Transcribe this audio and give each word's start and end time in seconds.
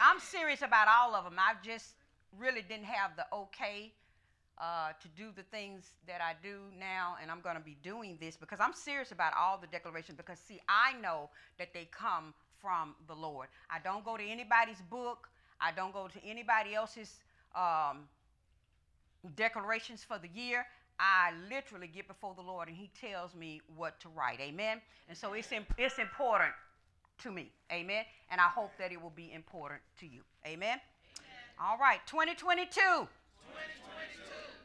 I'm 0.00 0.20
serious 0.20 0.62
about 0.62 0.88
all 0.88 1.14
of 1.14 1.24
them. 1.24 1.34
I 1.38 1.54
just 1.62 1.94
really 2.38 2.62
didn't 2.62 2.86
have 2.86 3.12
the 3.16 3.26
okay 3.32 3.92
uh, 4.58 4.90
to 5.00 5.08
do 5.16 5.30
the 5.34 5.42
things 5.44 5.94
that 6.06 6.20
I 6.20 6.34
do 6.42 6.58
now, 6.78 7.16
and 7.20 7.30
I'm 7.30 7.40
going 7.40 7.56
to 7.56 7.62
be 7.62 7.76
doing 7.82 8.18
this 8.20 8.36
because 8.36 8.58
I'm 8.60 8.72
serious 8.72 9.12
about 9.12 9.32
all 9.38 9.58
the 9.58 9.66
declarations. 9.66 10.16
Because, 10.16 10.38
see, 10.38 10.60
I 10.68 10.94
know 11.00 11.30
that 11.58 11.72
they 11.74 11.88
come 11.90 12.34
from 12.60 12.94
the 13.08 13.14
Lord. 13.14 13.48
I 13.70 13.78
don't 13.82 14.04
go 14.04 14.16
to 14.16 14.24
anybody's 14.24 14.80
book, 14.90 15.28
I 15.60 15.72
don't 15.72 15.92
go 15.92 16.08
to 16.08 16.24
anybody 16.24 16.74
else's 16.74 17.20
um, 17.54 18.08
declarations 19.36 20.04
for 20.04 20.18
the 20.18 20.28
year. 20.34 20.66
I 20.98 21.32
literally 21.50 21.88
get 21.88 22.06
before 22.06 22.34
the 22.36 22.42
Lord 22.42 22.68
and 22.68 22.76
He 22.76 22.90
tells 23.00 23.34
me 23.34 23.60
what 23.76 23.98
to 24.00 24.08
write. 24.08 24.40
Amen. 24.40 24.80
And 25.08 25.18
so 25.18 25.32
it's, 25.32 25.50
imp- 25.50 25.74
it's 25.76 25.98
important 25.98 26.52
to 27.22 27.30
me. 27.30 27.50
Amen. 27.72 28.04
And 28.30 28.40
I 28.40 28.48
hope 28.48 28.72
that 28.78 28.92
it 28.92 29.00
will 29.00 29.12
be 29.14 29.32
important 29.32 29.80
to 30.00 30.06
you. 30.06 30.20
Amen. 30.46 30.78
Amen. 30.78 30.80
All 31.60 31.78
right. 31.78 32.00
2022. 32.06 32.70
2022. 32.80 33.08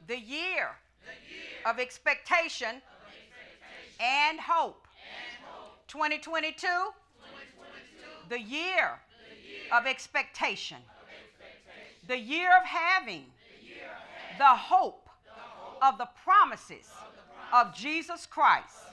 The, 0.07 0.19
year 0.19 0.75
the 1.05 1.13
year, 1.29 1.61
of 1.65 1.79
expectation, 1.79 2.69
of 2.69 3.13
expectation 3.13 3.99
and, 3.99 4.39
hope. 4.39 4.87
and 5.05 5.45
hope. 5.45 5.87
2022. 5.87 6.55
2022. 6.57 8.29
The, 8.29 8.39
year 8.39 8.99
the 9.29 9.37
year 9.47 9.69
of 9.71 9.85
expectation. 9.85 10.77
Of 10.77 11.09
expectation. 11.13 12.07
The 12.07 12.17
year 12.17 12.49
of 12.57 12.65
having. 12.65 13.25
The, 13.61 13.67
year 13.67 13.85
of 13.85 14.01
having. 14.17 14.39
the 14.39 14.55
hope 14.57 15.09
of 15.81 15.97
the 15.97 16.09
promises 16.23 16.89
of 17.53 17.73
Jesus 17.73 18.25
Christ 18.25 18.89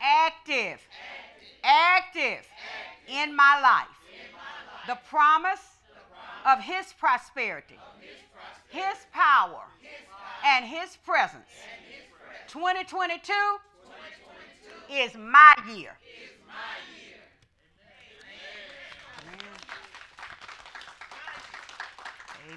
active, 0.00 0.80
active 0.80 0.80
in 3.08 3.34
my 3.34 3.60
life. 3.60 3.88
The 4.86 4.98
promise 5.08 5.76
of 6.46 6.60
His 6.60 6.92
prosperity, 6.98 7.78
His 8.68 8.96
power, 9.12 9.64
and 10.44 10.64
His 10.64 10.96
presence. 11.04 11.48
2022 12.48 13.32
is 14.90 15.14
my 15.14 15.54
year. 15.72 15.96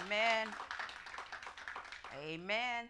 Amen. 0.02 0.48
Amen. 2.28 2.86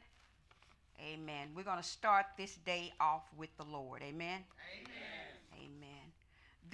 Amen. 1.01 1.49
We're 1.55 1.63
going 1.63 1.77
to 1.77 1.83
start 1.83 2.25
this 2.37 2.55
day 2.65 2.93
off 2.99 3.23
with 3.37 3.49
the 3.57 3.65
Lord. 3.65 4.01
Amen. 4.01 4.41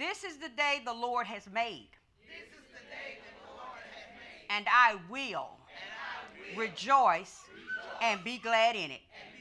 This 0.00 0.24
is 0.24 0.38
the 0.38 0.48
day 0.48 0.80
the 0.82 0.94
Lord 0.94 1.26
has 1.26 1.46
made. 1.52 1.90
This 2.24 2.48
is 2.48 2.64
the 2.72 2.80
day 2.88 3.18
the 3.20 3.52
Lord 3.52 3.84
has 3.92 4.08
made. 4.16 4.48
And 4.48 4.64
I 4.72 4.94
will, 5.10 5.50
and 5.68 5.92
I 5.92 6.54
will 6.54 6.58
rejoice, 6.58 7.44
rejoice 7.52 8.00
and 8.00 8.24
be 8.24 8.38
glad 8.38 8.76
in 8.76 8.92
it. 8.92 9.02
Glad 9.12 9.36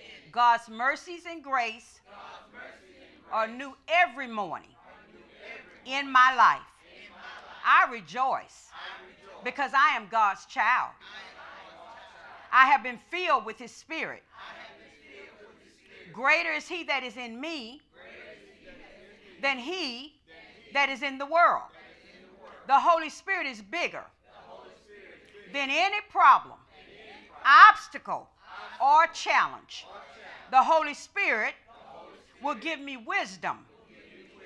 in 0.00 0.28
it. 0.28 0.32
God's 0.32 0.70
mercies 0.70 1.24
and 1.28 1.44
grace, 1.44 2.00
mercies 2.08 3.04
and 3.04 3.20
grace 3.20 3.32
are, 3.32 3.46
new 3.46 3.76
every 3.86 4.28
morning, 4.28 4.70
new 4.70 5.20
every 5.44 5.92
morning 5.92 6.06
in, 6.06 6.10
my 6.10 6.34
life. 6.36 6.62
in 6.96 7.10
my 7.12 7.84
life. 7.84 7.90
I 7.90 7.92
rejoice, 7.92 8.70
I 8.72 9.04
rejoice 9.04 9.44
because 9.44 9.72
I 9.74 9.94
am 9.94 10.08
God's 10.10 10.46
child. 10.46 10.92
I 12.50 12.66
have 12.68 12.82
been 12.82 12.98
filled 13.10 13.44
with 13.44 13.58
his 13.58 13.70
spirit. 13.72 14.22
Greater 16.14 16.52
is 16.52 16.66
he 16.66 16.82
that 16.84 17.02
is 17.02 17.18
in 17.18 17.38
me 17.38 17.82
than 19.42 19.58
he 19.58 20.14
that 20.72 20.88
is 20.88 21.02
in 21.02 21.18
the 21.18 21.26
world. 21.26 21.62
The 22.66 22.78
Holy 22.78 23.10
Spirit 23.10 23.46
is 23.46 23.60
bigger 23.60 24.04
than 25.52 25.68
any 25.68 26.00
problem, 26.10 26.58
obstacle, 27.44 28.28
or 28.82 29.06
challenge. 29.08 29.84
The 30.50 30.62
Holy 30.62 30.94
Spirit 30.94 31.54
will 32.42 32.54
give 32.54 32.80
me 32.80 32.96
wisdom 32.96 33.58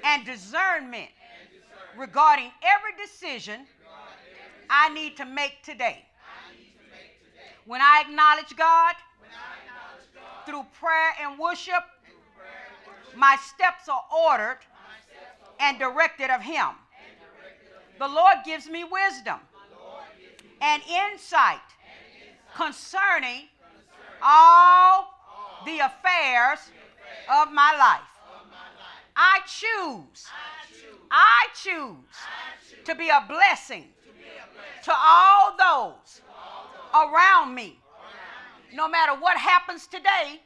and 0.05 0.25
discernment 0.25 1.11
regarding 1.97 2.51
every 2.63 2.93
decision 3.03 3.67
I 4.69 4.89
need 4.89 5.17
to 5.19 5.25
make 5.25 5.63
today. 5.63 6.05
When 7.67 7.81
I 7.81 8.05
acknowledge 8.07 8.57
God, 8.57 8.95
through 10.47 10.65
prayer 10.81 11.13
and 11.21 11.39
worship, 11.39 11.83
my, 13.17 13.37
steps 13.37 13.89
are 13.89 14.05
ordered, 14.15 14.59
and 15.61 15.79
directed 15.79 16.31
of 16.31 16.43
Him. 16.43 16.69
The 17.99 18.09
Lord 18.09 18.37
gives 18.45 18.69
me 18.69 18.85
wisdom 18.85 19.41
and, 20.61 20.83
insight 21.13 21.61
concerning, 22.55 23.49
all, 24.23 25.13
the, 25.65 25.79
affairs 25.79 26.59
of 27.31 27.53
my 27.53 27.77
life. 27.77 28.09
I, 29.17 29.41
choose, 29.47 30.27
I 31.11 31.47
choose, 31.55 32.85
to, 32.85 32.95
be 32.95 33.09
a 33.09 33.25
blessing 33.29 33.87
to 34.85 34.93
all 34.95 35.57
those 35.57 36.21
around 36.95 37.55
me. 37.55 37.79
No 38.75 38.89
matter 38.89 39.13
what 39.19 39.39
happens 39.39 39.87
today, 39.87 40.41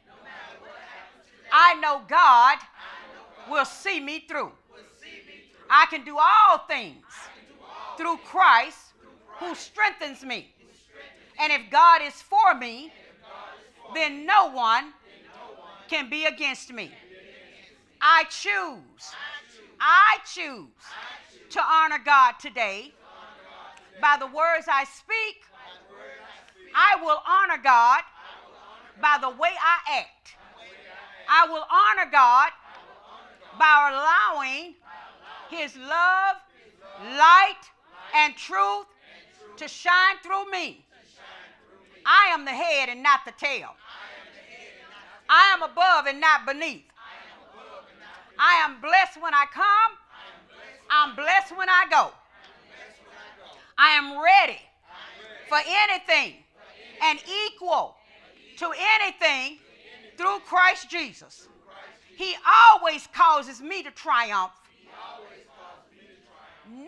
I 1.53 1.75
know 1.81 2.03
God 2.09 2.59
will 3.50 3.65
see 3.65 3.98
me 3.98 4.25
through. 4.28 4.53
I 5.70 5.86
can 5.86 6.04
do 6.04 6.16
all 6.19 6.58
things 6.69 7.04
through 7.97 8.19
Christ 8.19 8.78
who 9.38 9.54
strengthens 9.54 10.25
me. 10.25 10.53
And 11.38 11.53
if 11.53 11.70
God 11.70 12.03
is 12.03 12.20
for 12.20 12.54
me, 12.54 12.92
then 13.94 14.26
no 14.26 14.50
one 14.50 14.92
can 15.88 16.10
be 16.10 16.26
against 16.26 16.72
me. 16.72 16.91
I 18.00 18.25
choose, 18.25 19.14
I 19.80 20.19
choose 20.26 20.66
to 21.50 21.60
honor 21.60 21.98
God 22.04 22.34
today 22.41 22.92
by 24.00 24.16
the 24.19 24.26
words 24.26 24.66
I 24.69 24.84
speak 24.84 25.44
I 26.75 27.03
will 27.03 27.19
honor 27.26 27.60
God 27.62 28.03
by 29.00 29.19
the 29.20 29.30
way 29.30 29.50
I 29.50 29.98
act. 30.00 30.36
I 31.28 31.47
will 31.48 31.64
honor 31.70 32.10
God 32.10 32.50
by 33.59 33.91
allowing 33.91 34.75
His 35.50 35.76
love, 35.76 36.36
light, 37.02 37.60
and 38.14 38.36
truth 38.36 38.86
to 39.56 39.68
shine 39.68 40.16
through 40.22 40.50
me. 40.50 40.84
I 42.06 42.32
am 42.32 42.44
the 42.44 42.50
head 42.52 42.88
and 42.88 43.02
not 43.02 43.20
the 43.24 43.32
tail. 43.32 43.70
I 45.28 45.52
am 45.52 45.62
above 45.62 46.06
and 46.06 46.20
not 46.20 46.46
beneath. 46.46 46.84
I 48.38 48.54
am 48.64 48.80
blessed 48.80 49.20
when 49.20 49.34
I 49.34 49.44
come. 49.52 49.92
I'm 50.90 51.14
blessed 51.14 51.56
when 51.56 51.68
I 51.68 51.84
go. 51.90 52.10
I 53.76 53.90
am 53.90 54.22
ready 54.22 54.60
for 55.48 55.58
anything 55.66 56.34
and 57.02 57.18
equal 57.46 57.96
to 58.58 58.72
anything 58.76 59.58
through 60.16 60.38
Christ 60.46 60.90
Jesus. 60.90 61.48
He 62.16 62.34
always 62.46 63.08
causes 63.12 63.60
me 63.60 63.82
to 63.82 63.90
triumph. 63.90 64.52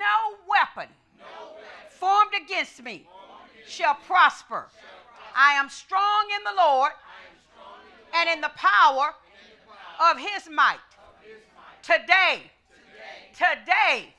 No 0.03 0.37
weapon 0.49 0.89
formed 1.89 2.33
against 2.45 2.83
me 2.83 3.07
shall 3.67 3.95
prosper. 3.95 4.67
I 5.37 5.55
am 5.55 5.69
strong 5.69 6.27
in 6.37 6.45
the 6.45 6.61
Lord 6.61 6.93
and 8.15 8.29
in 8.29 8.41
the 8.41 8.51
power 8.57 9.15
of 10.11 10.19
his 10.19 10.49
might. 10.51 10.79
Today, 11.83 12.51
today 13.33 14.15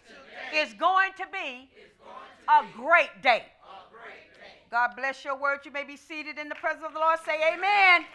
is 0.56 0.74
going 0.74 1.12
to 1.18 1.26
be 1.32 1.70
a 2.48 2.64
great 2.76 3.22
day. 3.22 3.44
God 4.72 4.92
bless 4.96 5.24
your 5.24 5.38
word. 5.38 5.60
You 5.66 5.72
may 5.72 5.84
be 5.84 5.98
seated 5.98 6.40
in 6.40 6.50
the 6.50 6.56
presence 6.56 6.84
of 6.88 6.94
the 6.94 7.00
Lord. 7.00 7.20
Say 7.26 7.40
amen. 7.54 8.06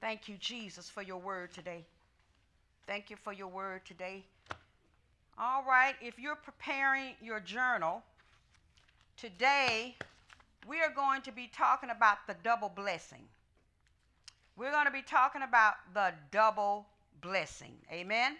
Thank 0.00 0.28
you, 0.28 0.36
Jesus, 0.38 0.88
for 0.88 1.02
your 1.02 1.18
word 1.18 1.52
today. 1.52 1.84
Thank 2.86 3.10
you 3.10 3.16
for 3.16 3.32
your 3.32 3.48
word 3.48 3.84
today. 3.84 4.24
All 5.40 5.62
right, 5.62 5.94
if 6.00 6.18
you're 6.18 6.34
preparing 6.34 7.14
your 7.22 7.38
journal, 7.38 8.02
today 9.16 9.94
we 10.66 10.80
are 10.80 10.92
going 10.92 11.22
to 11.22 11.30
be 11.30 11.48
talking 11.56 11.90
about 11.90 12.18
the 12.26 12.34
double 12.42 12.68
blessing. 12.68 13.22
We're 14.56 14.72
going 14.72 14.86
to 14.86 14.90
be 14.90 15.02
talking 15.02 15.42
about 15.42 15.74
the 15.94 16.12
double 16.32 16.86
blessing. 17.20 17.74
Amen? 17.92 18.36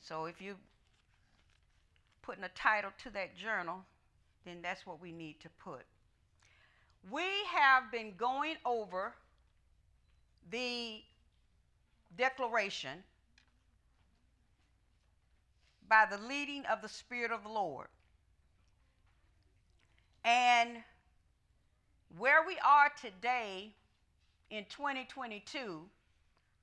So 0.00 0.26
if 0.26 0.40
you're 0.40 0.54
putting 2.22 2.44
a 2.44 2.50
title 2.50 2.92
to 3.02 3.10
that 3.10 3.36
journal, 3.36 3.82
then 4.44 4.58
that's 4.62 4.86
what 4.86 5.02
we 5.02 5.10
need 5.10 5.40
to 5.40 5.48
put. 5.58 5.82
We 7.10 7.24
have 7.52 7.90
been 7.90 8.12
going 8.16 8.54
over 8.64 9.12
the 10.52 11.00
declaration 12.16 13.02
by 15.88 16.06
the 16.10 16.18
leading 16.18 16.64
of 16.66 16.82
the 16.82 16.88
Spirit 16.88 17.30
of 17.30 17.42
the 17.42 17.48
Lord. 17.48 17.88
And 20.24 20.78
where 22.18 22.44
we 22.46 22.56
are 22.64 22.90
today 23.00 23.72
in 24.50 24.64
2022, 24.70 25.82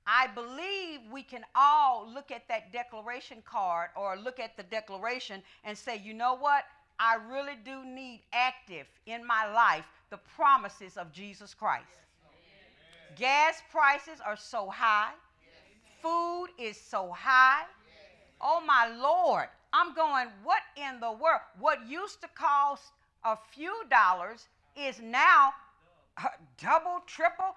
I 0.06 0.26
believe 0.34 1.00
we 1.10 1.22
can 1.22 1.44
all 1.54 2.06
look 2.12 2.30
at 2.30 2.46
that 2.48 2.72
declaration 2.72 3.42
card 3.44 3.90
or 3.96 4.16
look 4.16 4.38
at 4.38 4.56
the 4.56 4.62
declaration 4.64 5.42
and 5.64 5.76
say, 5.76 6.00
you 6.04 6.12
know 6.12 6.34
what? 6.34 6.64
I 6.98 7.16
really 7.30 7.58
do 7.64 7.84
need 7.84 8.22
active 8.32 8.86
in 9.06 9.26
my 9.26 9.50
life 9.52 9.86
the 10.10 10.18
promises 10.36 10.96
of 10.96 11.10
Jesus 11.12 11.54
Christ. 11.54 11.86
Yes. 11.90 13.18
Gas 13.18 13.62
prices 13.70 14.20
are 14.24 14.36
so 14.36 14.68
high, 14.68 15.12
yes. 15.42 16.02
food 16.02 16.48
is 16.58 16.80
so 16.80 17.10
high. 17.12 17.64
Oh 18.40 18.62
my 18.66 18.94
Lord, 19.00 19.46
I'm 19.72 19.94
going, 19.94 20.28
what 20.42 20.62
in 20.76 21.00
the 21.00 21.10
world? 21.10 21.40
What 21.58 21.88
used 21.88 22.20
to 22.22 22.28
cost 22.34 22.92
a 23.24 23.36
few 23.52 23.74
dollars 23.90 24.48
is 24.76 25.00
now 25.00 25.52
uh, 26.16 26.28
double, 26.62 27.02
triple. 27.06 27.56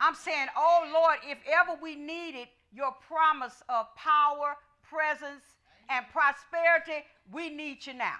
I'm 0.00 0.14
saying, 0.14 0.48
oh 0.56 0.90
Lord, 0.92 1.18
if 1.28 1.38
ever 1.46 1.78
we 1.80 1.94
needed 1.94 2.48
your 2.74 2.94
promise 3.06 3.62
of 3.68 3.86
power, 3.96 4.56
presence, 4.82 5.44
and 5.90 6.06
prosperity, 6.12 7.04
we 7.32 7.50
need 7.50 7.86
you 7.86 7.94
now. 7.94 8.16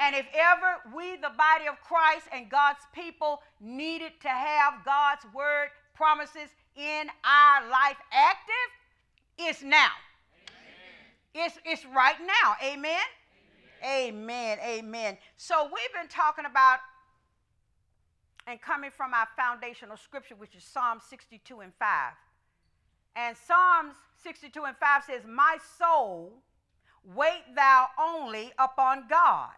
And 0.00 0.16
if 0.16 0.26
ever 0.34 0.96
we, 0.96 1.16
the 1.16 1.30
body 1.36 1.68
of 1.68 1.80
Christ 1.80 2.26
and 2.32 2.48
God's 2.48 2.80
people, 2.94 3.42
needed 3.60 4.12
to 4.22 4.28
have 4.28 4.84
God's 4.84 5.24
word 5.34 5.68
promises 5.94 6.48
in 6.76 7.08
our 7.24 7.70
life 7.70 7.98
active, 8.10 8.68
it's 9.38 9.62
now. 9.62 9.90
It's, 11.34 11.58
it's 11.64 11.84
right 11.86 12.16
now. 12.20 12.54
Amen? 12.62 13.00
Amen. 13.84 14.08
Amen. 14.12 14.58
Amen. 14.62 15.18
So 15.36 15.64
we've 15.64 15.92
been 15.94 16.08
talking 16.08 16.44
about 16.44 16.78
and 18.46 18.60
coming 18.60 18.90
from 18.90 19.14
our 19.14 19.28
foundational 19.36 19.96
scripture, 19.96 20.34
which 20.34 20.54
is 20.54 20.64
Psalm 20.64 20.98
62 21.08 21.60
and 21.60 21.72
5. 21.78 22.12
And 23.14 23.36
Psalms 23.36 23.94
62 24.22 24.64
and 24.64 24.76
5 24.76 25.04
says, 25.04 25.22
My 25.28 25.58
soul, 25.78 26.32
wait 27.04 27.42
thou 27.54 27.86
only 28.00 28.52
upon 28.58 29.04
God, 29.08 29.50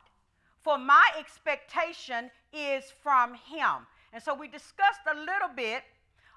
for 0.63 0.79
my 0.79 1.05
expectation 1.19 2.31
is 2.53 2.85
from 3.03 3.35
him. 3.35 3.87
And 4.13 4.23
so 4.23 4.35
we 4.35 4.49
discussed 4.49 5.01
a 5.11 5.17
little 5.17 5.55
bit 5.55 5.83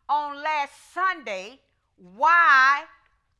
on 0.09 0.41
last 0.41 0.93
Sunday 0.93 1.59
why 2.15 2.83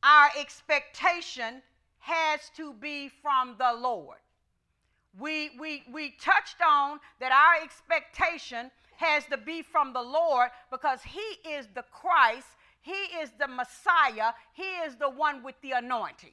our 0.02 0.28
expectation 0.38 1.62
has 2.08 2.40
to 2.56 2.72
be 2.74 3.10
from 3.22 3.54
the 3.58 3.72
Lord. 3.78 4.16
We, 5.18 5.50
we, 5.58 5.82
we 5.92 6.14
touched 6.20 6.56
on 6.66 7.00
that 7.20 7.32
our 7.32 7.62
expectation 7.62 8.70
has 8.96 9.24
to 9.26 9.36
be 9.36 9.62
from 9.62 9.92
the 9.92 10.02
Lord 10.02 10.48
because 10.70 11.00
He 11.02 11.50
is 11.50 11.66
the 11.74 11.84
Christ, 11.92 12.46
He 12.80 12.92
is 13.20 13.30
the 13.38 13.48
Messiah, 13.48 14.32
He 14.54 14.68
is 14.86 14.96
the 14.96 15.10
one 15.10 15.42
with 15.42 15.54
the 15.62 15.72
anointing. 15.72 16.32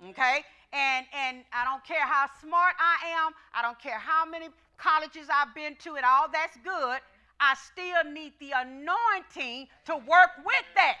Amen. 0.00 0.10
Okay? 0.12 0.44
And, 0.72 1.06
and 1.12 1.44
I 1.52 1.64
don't 1.64 1.84
care 1.84 2.06
how 2.06 2.26
smart 2.40 2.74
I 2.78 3.26
am, 3.26 3.32
I 3.54 3.62
don't 3.62 3.78
care 3.78 3.98
how 3.98 4.24
many 4.24 4.48
colleges 4.78 5.26
I've 5.32 5.54
been 5.54 5.76
to, 5.80 5.96
and 5.96 6.04
all 6.06 6.28
that's 6.32 6.56
good. 6.64 7.00
I 7.40 7.54
still 7.54 8.12
need 8.12 8.32
the 8.38 8.52
anointing 8.54 9.68
to 9.86 9.96
work 9.96 10.30
with 10.44 10.66
that. 10.76 10.96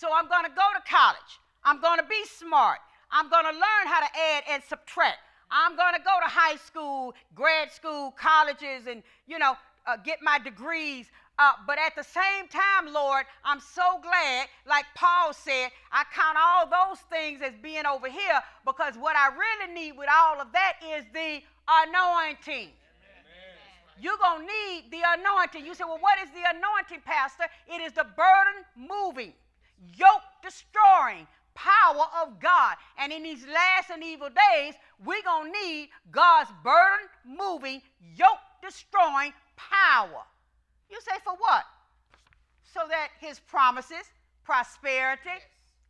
So 0.00 0.08
I'm 0.16 0.28
going 0.28 0.44
to 0.44 0.56
go 0.56 0.64
to 0.72 0.82
college. 0.90 1.32
I'm 1.62 1.78
going 1.78 1.98
to 1.98 2.06
be 2.08 2.24
smart. 2.24 2.78
I'm 3.12 3.28
going 3.28 3.44
to 3.44 3.52
learn 3.52 3.84
how 3.84 4.00
to 4.00 4.08
add 4.32 4.44
and 4.48 4.62
subtract. 4.64 5.18
I'm 5.50 5.76
going 5.76 5.92
to 5.92 6.00
go 6.00 6.16
to 6.24 6.26
high 6.26 6.56
school, 6.56 7.12
grad 7.34 7.70
school, 7.70 8.12
colleges, 8.12 8.86
and, 8.88 9.02
you 9.26 9.38
know, 9.38 9.56
uh, 9.86 9.98
get 10.02 10.20
my 10.22 10.38
degrees. 10.38 11.10
Uh, 11.38 11.52
but 11.66 11.76
at 11.78 11.94
the 11.96 12.02
same 12.02 12.48
time, 12.48 12.94
Lord, 12.94 13.26
I'm 13.44 13.60
so 13.60 14.00
glad, 14.00 14.48
like 14.66 14.86
Paul 14.94 15.34
said, 15.34 15.68
I 15.92 16.04
count 16.14 16.38
all 16.40 16.64
those 16.64 17.00
things 17.12 17.42
as 17.44 17.52
being 17.62 17.84
over 17.84 18.08
here 18.08 18.40
because 18.64 18.94
what 18.96 19.16
I 19.16 19.28
really 19.28 19.74
need 19.74 19.98
with 19.98 20.08
all 20.08 20.40
of 20.40 20.48
that 20.52 20.80
is 20.96 21.04
the 21.12 21.42
anointing. 21.68 22.70
You're 24.00 24.16
going 24.16 24.46
to 24.46 24.46
need 24.46 24.90
the 24.90 25.02
anointing. 25.04 25.66
You 25.66 25.74
say, 25.74 25.84
well, 25.84 26.00
what 26.00 26.18
is 26.24 26.30
the 26.30 26.48
anointing, 26.56 27.04
Pastor? 27.04 27.44
It 27.68 27.82
is 27.82 27.92
the 27.92 28.06
burden 28.16 28.64
moving, 28.74 29.34
yoke 29.96 30.22
destroying, 30.42 31.26
power 31.54 32.06
of 32.22 32.40
God. 32.40 32.76
And 32.98 33.12
in 33.12 33.22
these 33.22 33.44
last 33.46 33.90
and 33.90 34.02
evil 34.02 34.28
days, 34.28 34.74
we're 35.04 35.22
going 35.22 35.52
to 35.52 35.58
need 35.66 35.90
God's 36.10 36.50
burden 36.62 37.08
moving, 37.24 37.82
yoke 38.16 38.40
destroying 38.62 39.32
power. 39.56 40.24
You 40.90 40.98
say, 41.02 41.16
for 41.24 41.34
what? 41.34 41.64
So 42.64 42.80
that 42.88 43.08
his 43.20 43.40
promises, 43.40 44.04
prosperity, 44.44 45.30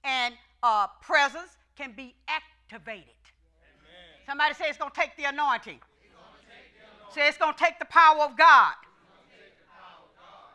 and 0.05 0.35
uh, 0.63 0.87
presence 1.03 1.57
can 1.77 1.93
be 1.93 2.15
activated. 2.29 3.05
Amen. 3.05 4.27
Somebody 4.27 4.55
say 4.55 4.65
it's 4.69 4.79
going 4.79 4.91
to 4.91 5.01
take 5.01 5.17
the 5.17 5.25
anointing. 5.25 5.81
Say 7.15 7.27
it's 7.27 7.39
going 7.39 7.55
to 7.55 7.59
take 7.59 7.79
the 7.79 7.87
power 7.87 8.23
of 8.23 8.37
God. 8.37 8.39
Power 8.39 9.99
of 9.99 10.11
God. 10.15 10.55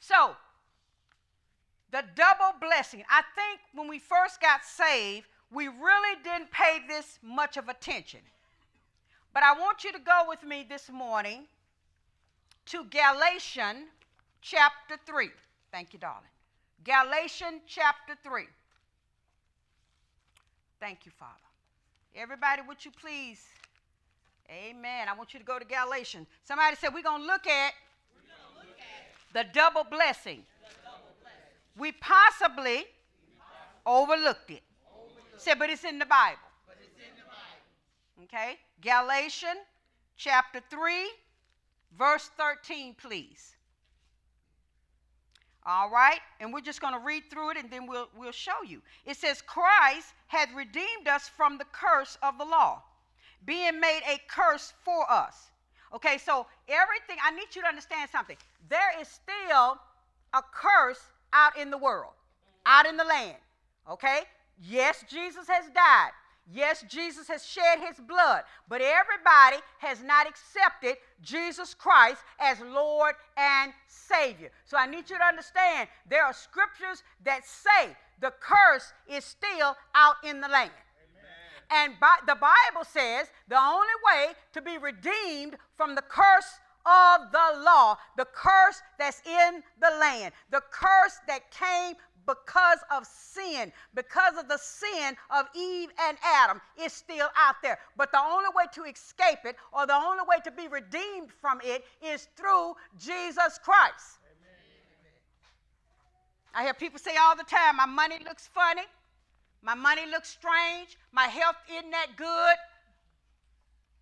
So, 0.00 0.36
the 1.92 2.02
double 2.16 2.58
blessing. 2.60 3.04
I 3.08 3.22
think 3.36 3.60
when 3.74 3.86
we 3.86 3.98
first 3.98 4.40
got 4.40 4.64
saved, 4.64 5.26
we 5.52 5.68
really 5.68 6.16
didn't 6.24 6.50
pay 6.50 6.78
this 6.88 7.18
much 7.22 7.56
of 7.58 7.68
attention. 7.68 8.20
But 9.34 9.42
I 9.42 9.52
want 9.52 9.84
you 9.84 9.92
to 9.92 9.98
go 9.98 10.24
with 10.26 10.42
me 10.42 10.66
this 10.68 10.90
morning 10.90 11.44
to 12.66 12.84
Galatians 12.84 13.88
chapter 14.40 14.96
3. 15.06 15.28
Thank 15.70 15.92
you, 15.92 15.98
darling. 15.98 16.22
Galatians 16.84 17.60
chapter 17.66 18.14
3. 18.24 18.44
Thank 20.80 21.04
you, 21.04 21.12
Father. 21.12 21.32
Everybody, 22.16 22.62
would 22.66 22.84
you 22.84 22.90
please? 22.90 23.40
Amen. 24.50 25.08
I 25.08 25.14
want 25.14 25.32
you 25.32 25.40
to 25.40 25.46
go 25.46 25.58
to 25.58 25.64
Galatians. 25.64 26.26
Somebody 26.44 26.76
said 26.76 26.92
we're 26.92 27.02
going 27.02 27.20
to 27.20 27.26
look 27.26 27.46
at, 27.46 27.72
look 28.56 28.76
at 28.78 29.46
the 29.46 29.52
double 29.52 29.84
blessing. 29.84 30.44
We 31.76 31.92
possibly 31.92 32.84
overlooked 33.86 34.50
it. 34.50 34.62
Said, 35.36 35.58
but 35.58 35.70
it's 35.70 35.84
in 35.84 35.98
the 35.98 36.06
Bible. 36.06 36.38
Okay? 38.24 38.56
Galatians 38.80 39.60
chapter 40.16 40.60
3, 40.70 41.10
verse 41.98 42.30
13, 42.38 42.94
please. 42.94 43.56
All 45.64 45.90
right? 45.90 46.20
And 46.40 46.52
we're 46.52 46.60
just 46.60 46.80
going 46.80 46.94
to 46.94 47.00
read 47.00 47.24
through 47.30 47.50
it 47.50 47.56
and 47.56 47.70
then 47.70 47.86
we'll, 47.86 48.08
we'll 48.16 48.32
show 48.32 48.62
you. 48.66 48.82
It 49.04 49.16
says, 49.16 49.42
Christ 49.42 50.14
had 50.28 50.48
redeemed 50.54 51.08
us 51.08 51.28
from 51.28 51.58
the 51.58 51.66
curse 51.72 52.18
of 52.22 52.38
the 52.38 52.44
law, 52.44 52.82
being 53.44 53.80
made 53.80 54.00
a 54.08 54.20
curse 54.28 54.72
for 54.84 55.10
us. 55.10 55.50
Okay, 55.94 56.18
so 56.18 56.46
everything, 56.68 57.16
I 57.22 57.32
need 57.32 57.54
you 57.54 57.62
to 57.62 57.68
understand 57.68 58.10
something. 58.10 58.36
There 58.68 59.00
is 59.00 59.08
still 59.08 59.78
a 60.32 60.42
curse 60.54 61.00
out 61.32 61.56
in 61.56 61.70
the 61.70 61.78
world, 61.78 62.12
out 62.66 62.86
in 62.86 62.96
the 62.96 63.04
land. 63.04 63.36
Okay? 63.90 64.20
Yes, 64.60 65.04
Jesus 65.08 65.48
has 65.48 65.66
died. 65.74 66.10
Yes, 66.50 66.84
Jesus 66.88 67.28
has 67.28 67.46
shed 67.46 67.78
his 67.78 67.98
blood, 67.98 68.42
but 68.68 68.82
everybody 68.82 69.62
has 69.78 70.02
not 70.02 70.26
accepted 70.26 70.96
Jesus 71.22 71.72
Christ 71.72 72.20
as 72.40 72.58
Lord 72.60 73.14
and 73.36 73.72
Savior. 73.86 74.50
So 74.64 74.76
I 74.76 74.86
need 74.86 75.08
you 75.08 75.18
to 75.18 75.24
understand 75.24 75.88
there 76.10 76.24
are 76.24 76.32
scriptures 76.32 77.04
that 77.24 77.46
say 77.46 77.96
the 78.20 78.32
curse 78.40 78.92
is 79.08 79.24
still 79.24 79.76
out 79.94 80.16
in 80.24 80.40
the 80.40 80.48
land. 80.48 80.72
And 81.70 81.94
by, 82.00 82.16
the 82.26 82.34
Bible 82.34 82.84
says 82.84 83.28
the 83.48 83.58
only 83.58 83.86
way 84.04 84.32
to 84.52 84.60
be 84.60 84.76
redeemed 84.76 85.56
from 85.76 85.94
the 85.94 86.02
curse 86.02 86.58
of 86.86 87.32
the 87.32 87.62
law, 87.62 87.96
the 88.16 88.26
curse 88.26 88.82
that's 88.98 89.22
in 89.26 89.62
the 89.80 89.90
land, 89.98 90.32
the 90.50 90.62
curse 90.70 91.18
that 91.26 91.50
came 91.50 91.96
because 92.26 92.78
of 92.90 93.06
sin, 93.06 93.72
because 93.94 94.36
of 94.38 94.48
the 94.48 94.58
sin 94.58 95.16
of 95.30 95.46
Eve 95.54 95.90
and 96.00 96.16
Adam, 96.24 96.60
is 96.80 96.92
still 96.92 97.28
out 97.36 97.56
there. 97.62 97.78
But 97.96 98.12
the 98.12 98.20
only 98.20 98.50
way 98.54 98.64
to 98.74 98.84
escape 98.84 99.44
it 99.44 99.56
or 99.72 99.86
the 99.86 99.94
only 99.94 100.24
way 100.28 100.36
to 100.44 100.50
be 100.50 100.68
redeemed 100.68 101.30
from 101.40 101.60
it 101.64 101.84
is 102.02 102.28
through 102.36 102.74
Jesus 102.98 103.58
Christ. 103.62 104.18
I 106.54 106.64
hear 106.64 106.74
people 106.74 106.98
say 106.98 107.16
all 107.16 107.34
the 107.34 107.44
time, 107.44 107.76
my 107.76 107.86
money 107.86 108.18
looks 108.24 108.46
funny, 108.46 108.82
my 109.62 109.74
money 109.74 110.06
looks 110.10 110.28
strange, 110.28 110.98
my 111.10 111.24
health 111.24 111.56
isn't 111.70 111.90
that 111.90 112.08
good. 112.16 112.56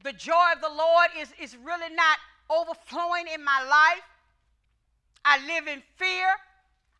The 0.02 0.12
joy 0.12 0.52
of 0.54 0.60
the 0.60 0.68
Lord 0.68 1.08
is, 1.18 1.32
is 1.40 1.56
really 1.56 1.94
not 1.94 2.18
overflowing 2.50 3.26
in 3.33 3.45
my 3.45 3.62
life. 3.62 4.04
I 5.25 5.38
live 5.47 5.69
in 5.69 5.83
fear. 5.97 6.26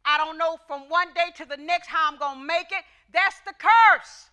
I 0.05 0.17
don't 0.17 0.39
know 0.39 0.57
from 0.67 0.89
one 0.89 1.09
day 1.15 1.31
to 1.37 1.45
the 1.45 1.57
next 1.57 1.89
how 1.89 2.11
I'm 2.11 2.19
going 2.19 2.39
to 2.39 2.45
make 2.45 2.71
it. 2.71 2.85
That's 3.13 3.41
the 3.41 3.53
curse. 3.59 4.31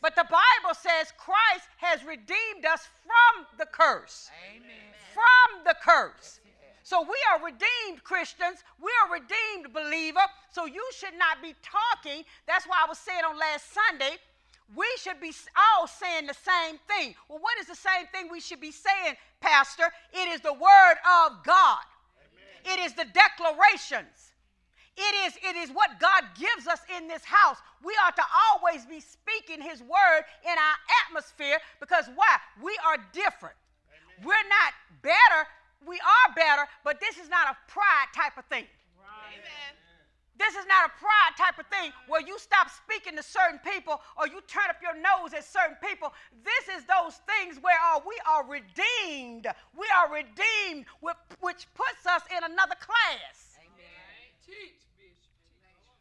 But 0.00 0.16
the 0.16 0.24
Bible 0.24 0.74
says 0.74 1.12
Christ 1.16 1.68
has 1.76 2.02
redeemed 2.04 2.66
us 2.68 2.88
from 3.06 3.46
the 3.58 3.66
curse. 3.66 4.30
Amen. 4.50 4.70
From 5.14 5.64
the 5.64 5.76
curse. 5.80 6.40
So 6.82 7.00
we 7.02 7.16
are 7.30 7.44
redeemed 7.44 8.02
Christians. 8.02 8.64
We 8.82 8.90
are 9.04 9.12
redeemed 9.14 9.72
believer. 9.72 10.26
So 10.50 10.66
you 10.66 10.82
should 10.96 11.14
not 11.16 11.40
be 11.40 11.54
talking. 11.62 12.24
That's 12.46 12.66
why 12.66 12.82
I 12.84 12.88
was 12.88 12.98
saying 12.98 13.22
on 13.24 13.38
last 13.38 13.72
Sunday, 13.72 14.18
we 14.74 14.86
should 14.98 15.20
be 15.20 15.32
all 15.56 15.86
saying 15.86 16.26
the 16.26 16.34
same 16.34 16.78
thing. 16.88 17.14
Well, 17.28 17.38
what 17.40 17.58
is 17.58 17.66
the 17.66 17.76
same 17.76 18.06
thing 18.12 18.28
we 18.30 18.40
should 18.40 18.60
be 18.60 18.72
saying, 18.72 19.16
Pastor? 19.40 19.84
It 20.12 20.28
is 20.28 20.40
the 20.40 20.52
word 20.52 20.96
of 21.04 21.44
God. 21.44 21.84
Amen. 22.64 22.78
It 22.78 22.84
is 22.84 22.94
the 22.94 23.06
declarations. 23.12 24.32
It 24.96 25.14
is, 25.26 25.38
it 25.42 25.56
is 25.56 25.70
what 25.70 25.98
God 25.98 26.24
gives 26.38 26.66
us 26.66 26.80
in 26.96 27.08
this 27.08 27.24
house. 27.24 27.56
We 27.82 27.92
ought 28.04 28.16
to 28.16 28.24
always 28.50 28.84
be 28.84 29.00
speaking 29.00 29.62
His 29.62 29.80
word 29.80 30.22
in 30.44 30.52
our 30.52 30.76
atmosphere 31.06 31.58
because 31.80 32.06
why? 32.14 32.36
We 32.62 32.76
are 32.86 32.98
different. 33.12 33.56
Amen. 33.88 34.26
We're 34.26 34.48
not 34.48 34.72
better 35.02 35.48
we 35.86 35.98
are 35.98 36.34
better, 36.34 36.66
but 36.84 37.00
this 37.00 37.18
is 37.18 37.28
not 37.28 37.50
a 37.50 37.56
pride 37.70 38.10
type 38.14 38.38
of 38.38 38.44
thing. 38.46 38.66
Right. 38.98 39.34
Amen. 39.34 39.72
This 40.38 40.56
is 40.56 40.64
not 40.66 40.88
a 40.88 40.92
pride 40.96 41.34
type 41.36 41.58
of 41.60 41.66
thing 41.68 41.92
where 42.08 42.20
you 42.20 42.38
stop 42.38 42.68
speaking 42.72 43.16
to 43.16 43.22
certain 43.22 43.60
people 43.60 44.00
or 44.16 44.26
you 44.26 44.40
turn 44.48 44.68
up 44.72 44.80
your 44.80 44.96
nose 44.96 45.36
at 45.36 45.44
certain 45.44 45.76
people. 45.84 46.12
This 46.40 46.72
is 46.72 46.88
those 46.88 47.20
things 47.28 47.60
where 47.60 47.76
uh, 47.92 48.00
we 48.00 48.16
are 48.24 48.42
redeemed. 48.48 49.46
We 49.76 49.86
are 49.92 50.08
redeemed, 50.08 50.88
which 51.00 51.68
puts 51.76 52.02
us 52.08 52.24
in 52.32 52.40
another 52.42 52.76
class. 52.80 53.60
Amen. 53.60 54.72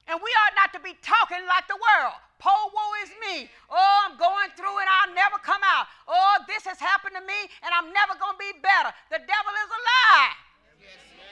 And 0.08 0.18
we 0.20 0.32
ought 0.44 0.56
not 0.56 0.72
to 0.74 0.82
be 0.82 0.96
talking 1.04 1.44
like 1.48 1.68
the 1.68 1.78
world. 1.78 2.16
Poor 2.42 2.58
woe 2.74 2.94
is 3.06 3.14
me. 3.22 3.52
Oh, 3.70 3.96
I'm 4.10 4.18
going 4.18 4.50
through 4.58 4.74
and 4.82 4.90
I'll 4.90 5.14
never 5.14 5.38
come 5.44 5.62
out. 5.62 5.86
Oh, 6.08 6.42
this 6.48 6.66
has 6.66 6.82
happened 6.82 7.14
to 7.14 7.22
me 7.22 7.40
and 7.62 7.70
I'm 7.70 7.94
never 7.94 8.18
going 8.18 8.34
to 8.34 8.42
be 8.42 8.58
better. 8.66 8.90
The 9.14 9.22
devil 9.22 9.54
is 9.54 9.70
a 9.70 9.82
lie. 9.86 10.51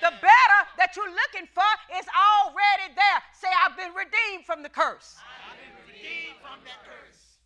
The 0.01 0.13
better 0.22 0.60
that 0.77 0.96
you're 0.96 1.12
looking 1.12 1.48
for 1.53 1.68
is 1.98 2.06
already 2.10 2.94
there. 2.96 3.20
Say, 3.34 3.48
I've 3.51 3.77
been 3.77 3.94
redeemed 3.94 4.46
from 4.46 4.63
the 4.63 4.70
curse. 4.70 5.18
I've 5.20 5.60
been 5.60 5.75
redeemed 5.88 6.39
From 6.41 6.60
curse. 6.86 7.39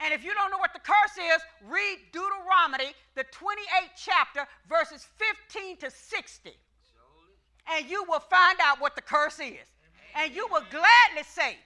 And 0.00 0.14
if 0.14 0.22
you 0.22 0.34
don't 0.34 0.50
know 0.50 0.58
what 0.58 0.72
the 0.72 0.84
curse 0.84 1.18
is, 1.18 1.42
read 1.66 1.98
Deuteronomy, 2.12 2.94
the 3.14 3.24
28th 3.24 3.94
chapter, 3.96 4.46
verses 4.68 5.06
15 5.50 5.78
to 5.78 5.90
60. 5.90 6.52
And 7.70 7.90
you 7.90 8.04
will 8.08 8.20
find 8.20 8.58
out 8.62 8.80
what 8.80 8.94
the 8.94 9.02
curse 9.02 9.40
is 9.40 9.68
and 10.18 10.34
you 10.34 10.46
will 10.50 10.64
gladly 10.70 11.22
say, 11.24 11.56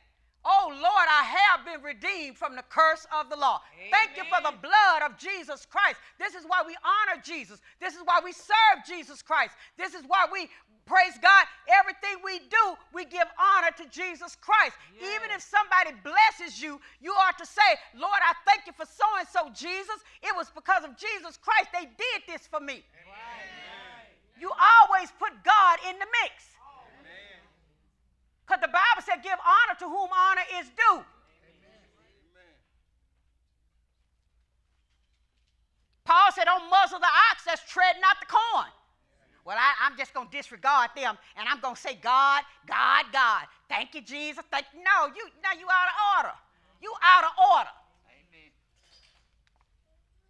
Oh 0.44 0.68
Lord, 0.68 1.06
I 1.08 1.22
have 1.22 1.64
been 1.64 1.82
redeemed 1.82 2.36
from 2.36 2.56
the 2.56 2.64
curse 2.68 3.06
of 3.14 3.30
the 3.30 3.36
law. 3.36 3.60
Amen. 3.78 3.90
Thank 3.90 4.16
you 4.16 4.24
for 4.26 4.42
the 4.42 4.56
blood 4.58 5.02
of 5.06 5.16
Jesus 5.16 5.66
Christ. 5.66 5.98
This 6.18 6.34
is 6.34 6.44
why 6.46 6.62
we 6.66 6.74
honor 6.82 7.22
Jesus. 7.22 7.60
This 7.80 7.94
is 7.94 8.02
why 8.04 8.20
we 8.24 8.32
serve 8.32 8.82
Jesus 8.86 9.22
Christ. 9.22 9.54
This 9.78 9.94
is 9.94 10.02
why 10.06 10.26
we 10.32 10.48
praise 10.84 11.14
God. 11.22 11.46
Everything 11.70 12.18
we 12.24 12.40
do, 12.50 12.64
we 12.92 13.04
give 13.04 13.26
honor 13.38 13.70
to 13.78 13.86
Jesus 13.94 14.34
Christ. 14.34 14.74
Yes. 14.98 15.14
Even 15.14 15.30
if 15.30 15.42
somebody 15.42 15.94
blesses 16.02 16.60
you, 16.60 16.80
you 17.00 17.12
are 17.12 17.32
to 17.38 17.46
say, 17.46 17.78
Lord, 17.94 18.18
I 18.18 18.34
thank 18.42 18.66
you 18.66 18.74
for 18.74 18.86
so 18.86 19.06
and 19.18 19.28
so, 19.28 19.46
Jesus. 19.54 20.02
It 20.22 20.34
was 20.34 20.50
because 20.50 20.82
of 20.82 20.98
Jesus 20.98 21.38
Christ 21.38 21.70
they 21.70 21.86
did 21.86 22.26
this 22.26 22.46
for 22.50 22.58
me. 22.58 22.82
Amen. 22.98 23.62
You 24.42 24.50
always 24.50 25.12
put 25.22 25.30
God 25.44 25.78
in 25.86 25.94
the 26.02 26.06
mix. 26.22 26.51
Because 28.46 28.60
the 28.60 28.68
Bible 28.68 29.02
said, 29.04 29.22
give 29.22 29.38
honor 29.38 29.78
to 29.78 29.86
whom 29.86 30.10
honor 30.10 30.46
is 30.58 30.66
due. 30.74 31.00
Amen. 31.00 31.82
Paul 36.04 36.32
said, 36.34 36.44
don't 36.44 36.68
muzzle 36.68 36.98
the 36.98 37.12
ox 37.30 37.44
that's 37.44 37.62
treading 37.70 38.02
out 38.02 38.18
the 38.20 38.26
corn. 38.26 38.70
Well, 39.44 39.58
I, 39.58 39.86
am 39.86 39.96
just 39.98 40.14
going 40.14 40.28
to 40.28 40.36
disregard 40.36 40.90
them 40.94 41.18
and 41.36 41.48
I'm 41.48 41.60
going 41.60 41.74
to 41.74 41.80
say, 41.80 41.98
God, 42.00 42.42
God, 42.66 43.06
God. 43.12 43.46
Thank 43.68 43.94
you, 43.94 44.00
Jesus. 44.00 44.44
Thank 44.50 44.66
you. 44.72 44.80
No, 44.84 45.06
you, 45.14 45.26
now 45.42 45.58
you 45.58 45.66
out 45.66 45.88
of 45.90 45.96
order. 46.18 46.36
You 46.80 46.94
out 47.02 47.24
of 47.24 47.30
order. 47.50 47.74
Amen. 48.06 48.50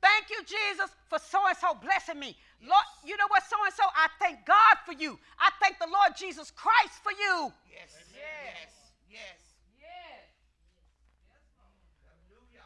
Thank 0.01 0.31
you, 0.31 0.41
Jesus, 0.45 0.95
for 1.09 1.19
so 1.19 1.47
and 1.47 1.57
so 1.57 1.75
blessing 1.75 2.19
me. 2.19 2.37
Yes. 2.63 2.71
Lord, 2.71 2.87
you 3.05 3.17
know 3.17 3.27
what, 3.29 3.43
so 3.51 3.57
and 3.65 3.75
so, 3.75 3.83
I 3.91 4.07
thank 4.23 4.47
God 4.47 4.79
for 4.87 4.93
you. 4.93 5.19
I 5.39 5.51
thank 5.61 5.79
the 5.79 5.91
Lord 5.91 6.15
Jesus 6.17 6.53
Christ 6.55 7.03
for 7.03 7.11
you. 7.11 7.53
Yes. 7.67 7.91
Yes. 8.15 8.71
Yes. 9.11 9.43
Yes. 9.83 10.31
Hallelujah. 12.15 12.63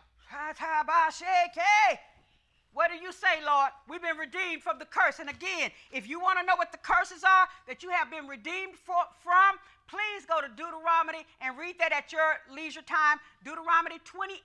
What 2.76 2.91
do 2.91 2.97
you 3.00 3.11
say, 3.11 3.41
Lord? 3.41 3.71
We've 3.88 4.03
been 4.03 4.19
redeemed 4.19 4.62
from 4.62 4.79
the 4.79 4.85
curse. 4.85 5.19
And 5.19 5.31
again, 5.31 5.71
if 5.91 6.07
you 6.07 6.21
want 6.21 6.38
to 6.38 6.45
know 6.45 6.57
what 6.57 6.73
the 6.73 6.79
curses 6.85 7.25
are 7.25 7.49
that 7.67 7.83
you 7.83 7.88
have 7.88 8.11
been 8.11 8.26
redeemed 8.29 8.76
for, 8.76 9.00
from, 9.25 9.57
please 9.88 10.26
go 10.29 10.43
to 10.43 10.49
Deuteronomy 10.49 11.25
and 11.41 11.57
read 11.57 11.79
that 11.79 11.93
at 11.93 12.12
your 12.12 12.37
leisure 12.53 12.83
time. 12.83 13.17
Deuteronomy 13.45 13.99
28 14.05 14.45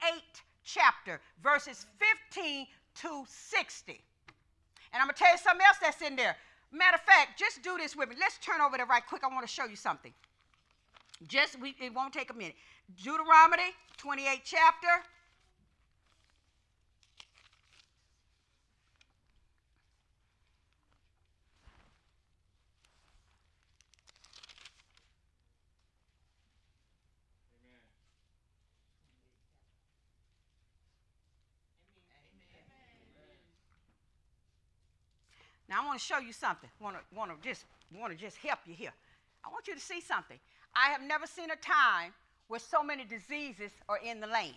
chapter, 0.64 1.20
verses 1.44 1.86
15 2.32 2.68
to 3.02 3.26
60. 3.28 4.02
And 4.94 5.02
I'm 5.02 5.08
going 5.08 5.16
to 5.16 5.24
tell 5.24 5.32
you 5.32 5.38
something 5.38 5.66
else 5.66 5.78
that's 5.82 6.02
in 6.02 6.16
there. 6.16 6.36
Matter 6.72 6.96
of 6.96 7.02
fact, 7.02 7.38
just 7.38 7.62
do 7.64 7.78
this 7.78 7.96
with 7.96 8.10
me. 8.10 8.16
Let's 8.20 8.38
turn 8.40 8.62
over 8.62 8.78
there 8.78 8.86
right 8.86 9.04
quick. 9.06 9.24
I 9.24 9.28
want 9.28 9.46
to 9.46 9.52
show 9.52 9.66
you 9.66 9.76
something. 9.76 10.14
Just, 11.28 11.60
we, 11.60 11.76
it 11.80 11.94
won't 11.94 12.14
take 12.14 12.30
a 12.32 12.34
minute. 12.34 12.56
Deuteronomy 12.98 13.76
28 13.98 14.42
chapter. 14.44 15.04
Now 35.70 35.84
I 35.84 35.86
want 35.86 36.00
to 36.00 36.06
show 36.06 36.20
you 36.20 36.34
something. 36.34 36.70
Want 36.80 36.98
to 36.98 37.16
want 37.16 37.32
to 37.32 37.48
just 37.48 37.66
want 37.94 38.12
to 38.12 38.18
just 38.18 38.38
help 38.38 38.60
you 38.66 38.74
here. 38.74 38.94
I 39.46 39.50
want 39.50 39.68
you 39.68 39.74
to 39.74 39.80
see 39.80 40.02
something. 40.02 40.38
I 40.76 40.90
have 40.90 41.02
never 41.02 41.26
seen 41.26 41.52
a 41.52 41.56
time 41.56 42.14
where 42.48 42.60
so 42.60 42.84
many 42.84 43.06
diseases 43.06 43.72
are 43.90 44.00
in 44.04 44.20
the 44.20 44.28
land. 44.28 44.56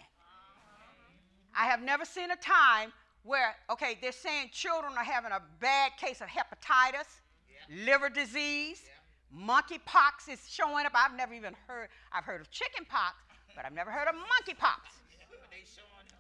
I 1.57 1.67
have 1.67 1.83
never 1.83 2.05
seen 2.05 2.31
a 2.31 2.37
time 2.37 2.93
where 3.23 3.55
okay, 3.71 3.97
they're 4.01 4.13
saying 4.13 4.51
children 4.53 4.93
are 4.97 5.05
having 5.05 5.33
a 5.33 5.41
bad 5.61 5.93
case 5.99 6.21
of 6.21 6.29
hepatitis, 6.29 7.21
yeah. 7.49 7.87
liver 7.87 8.11
disease, 8.11 8.83
yeah. 8.85 9.47
monkeypox 9.47 10.29
is 10.31 10.41
showing 10.49 10.87
up. 10.87 10.93
I've 10.95 11.17
never 11.17 11.35
even 11.35 11.55
heard. 11.67 11.89
I've 12.13 12.25
heard 12.25 12.41
of 12.41 12.51
chickenpox, 12.51 13.17
but 13.57 13.65
I've 13.65 13.73
never 13.73 13.91
heard 13.91 14.09
of 14.09 14.15
monkeypox. 14.15 14.81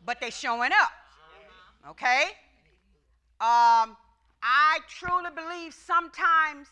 but 0.04 0.20
they're 0.20 0.30
showing 0.30 0.70
up. 0.72 0.92
Okay. 1.90 2.28
Um, 3.40 3.96
I 4.44 4.80
truly 4.88 5.30
believe 5.34 5.72
sometimes, 5.72 6.68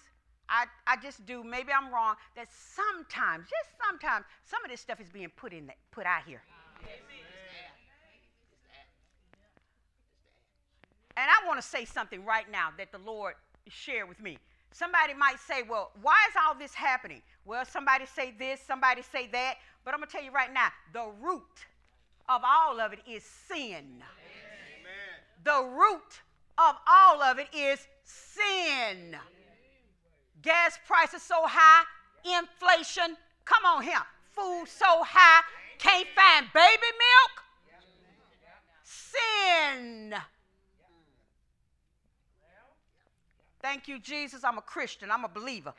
I, 0.46 0.66
I 0.86 0.96
just 1.02 1.24
do, 1.24 1.42
maybe 1.42 1.72
I'm 1.72 1.92
wrong, 1.92 2.16
that 2.36 2.48
sometimes, 2.52 3.48
just 3.48 3.70
sometimes, 3.88 4.26
some 4.44 4.62
of 4.62 4.70
this 4.70 4.80
stuff 4.80 5.00
is 5.00 5.08
being 5.08 5.30
put 5.34 5.54
in, 5.54 5.66
the, 5.66 5.72
put 5.90 6.04
out 6.04 6.22
here. 6.26 6.42
And 11.16 11.26
I 11.28 11.46
want 11.46 11.60
to 11.60 11.66
say 11.66 11.84
something 11.86 12.24
right 12.24 12.50
now 12.50 12.70
that 12.76 12.92
the 12.92 12.98
Lord 12.98 13.34
shared 13.68 14.08
with 14.08 14.20
me. 14.20 14.38
Somebody 14.72 15.14
might 15.14 15.38
say, 15.38 15.62
well, 15.62 15.92
why 16.00 16.16
is 16.28 16.34
all 16.42 16.54
this 16.54 16.74
happening? 16.74 17.22
Well, 17.44 17.64
somebody 17.64 18.06
say 18.06 18.34
this, 18.38 18.60
somebody 18.66 19.02
say 19.02 19.28
that. 19.28 19.56
But 19.84 19.94
I'm 19.94 20.00
going 20.00 20.08
to 20.08 20.12
tell 20.12 20.24
you 20.24 20.30
right 20.30 20.52
now 20.52 20.68
the 20.92 21.10
root 21.20 21.66
of 22.28 22.42
all 22.44 22.80
of 22.80 22.92
it 22.92 23.00
is 23.08 23.22
sin. 23.24 24.00
Amen. 24.00 24.04
The 25.44 25.68
root 25.76 26.22
of 26.58 26.74
all 26.86 27.22
of 27.22 27.38
it 27.38 27.48
is 27.54 27.86
sin. 28.04 29.16
Gas 30.42 30.78
prices 30.86 31.22
so 31.22 31.36
high, 31.44 31.84
inflation, 32.24 33.16
come 33.44 33.64
on 33.64 33.82
here, 33.82 34.02
food 34.32 34.64
so 34.66 35.02
high, 35.04 35.42
can't 35.78 36.08
find 36.14 36.46
baby 36.52 36.86
milk. 36.98 37.44
Sin. 38.82 40.14
Thank 43.60 43.86
you, 43.86 44.00
Jesus. 44.00 44.42
I'm 44.42 44.58
a 44.58 44.62
Christian. 44.62 45.10
I'm 45.10 45.24
a 45.24 45.28
believer. 45.28 45.72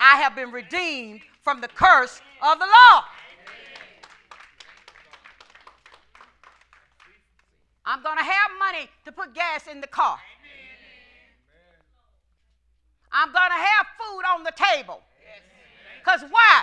I 0.00 0.16
have 0.16 0.34
been 0.34 0.50
redeemed 0.50 1.20
from 1.42 1.60
the 1.60 1.68
curse 1.68 2.22
of 2.42 2.58
the 2.58 2.64
law. 2.64 3.04
I'm 7.84 8.02
going 8.02 8.16
to 8.16 8.24
have 8.24 8.50
money 8.58 8.88
to 9.04 9.12
put 9.12 9.34
gas 9.34 9.66
in 9.66 9.80
the 9.80 9.86
car. 9.86 10.18
I'm 13.12 13.32
going 13.32 13.50
to 13.50 13.62
have 13.66 13.86
food 13.98 14.22
on 14.34 14.44
the 14.44 14.52
table. 14.56 15.00
Because 15.98 16.22
why? 16.30 16.62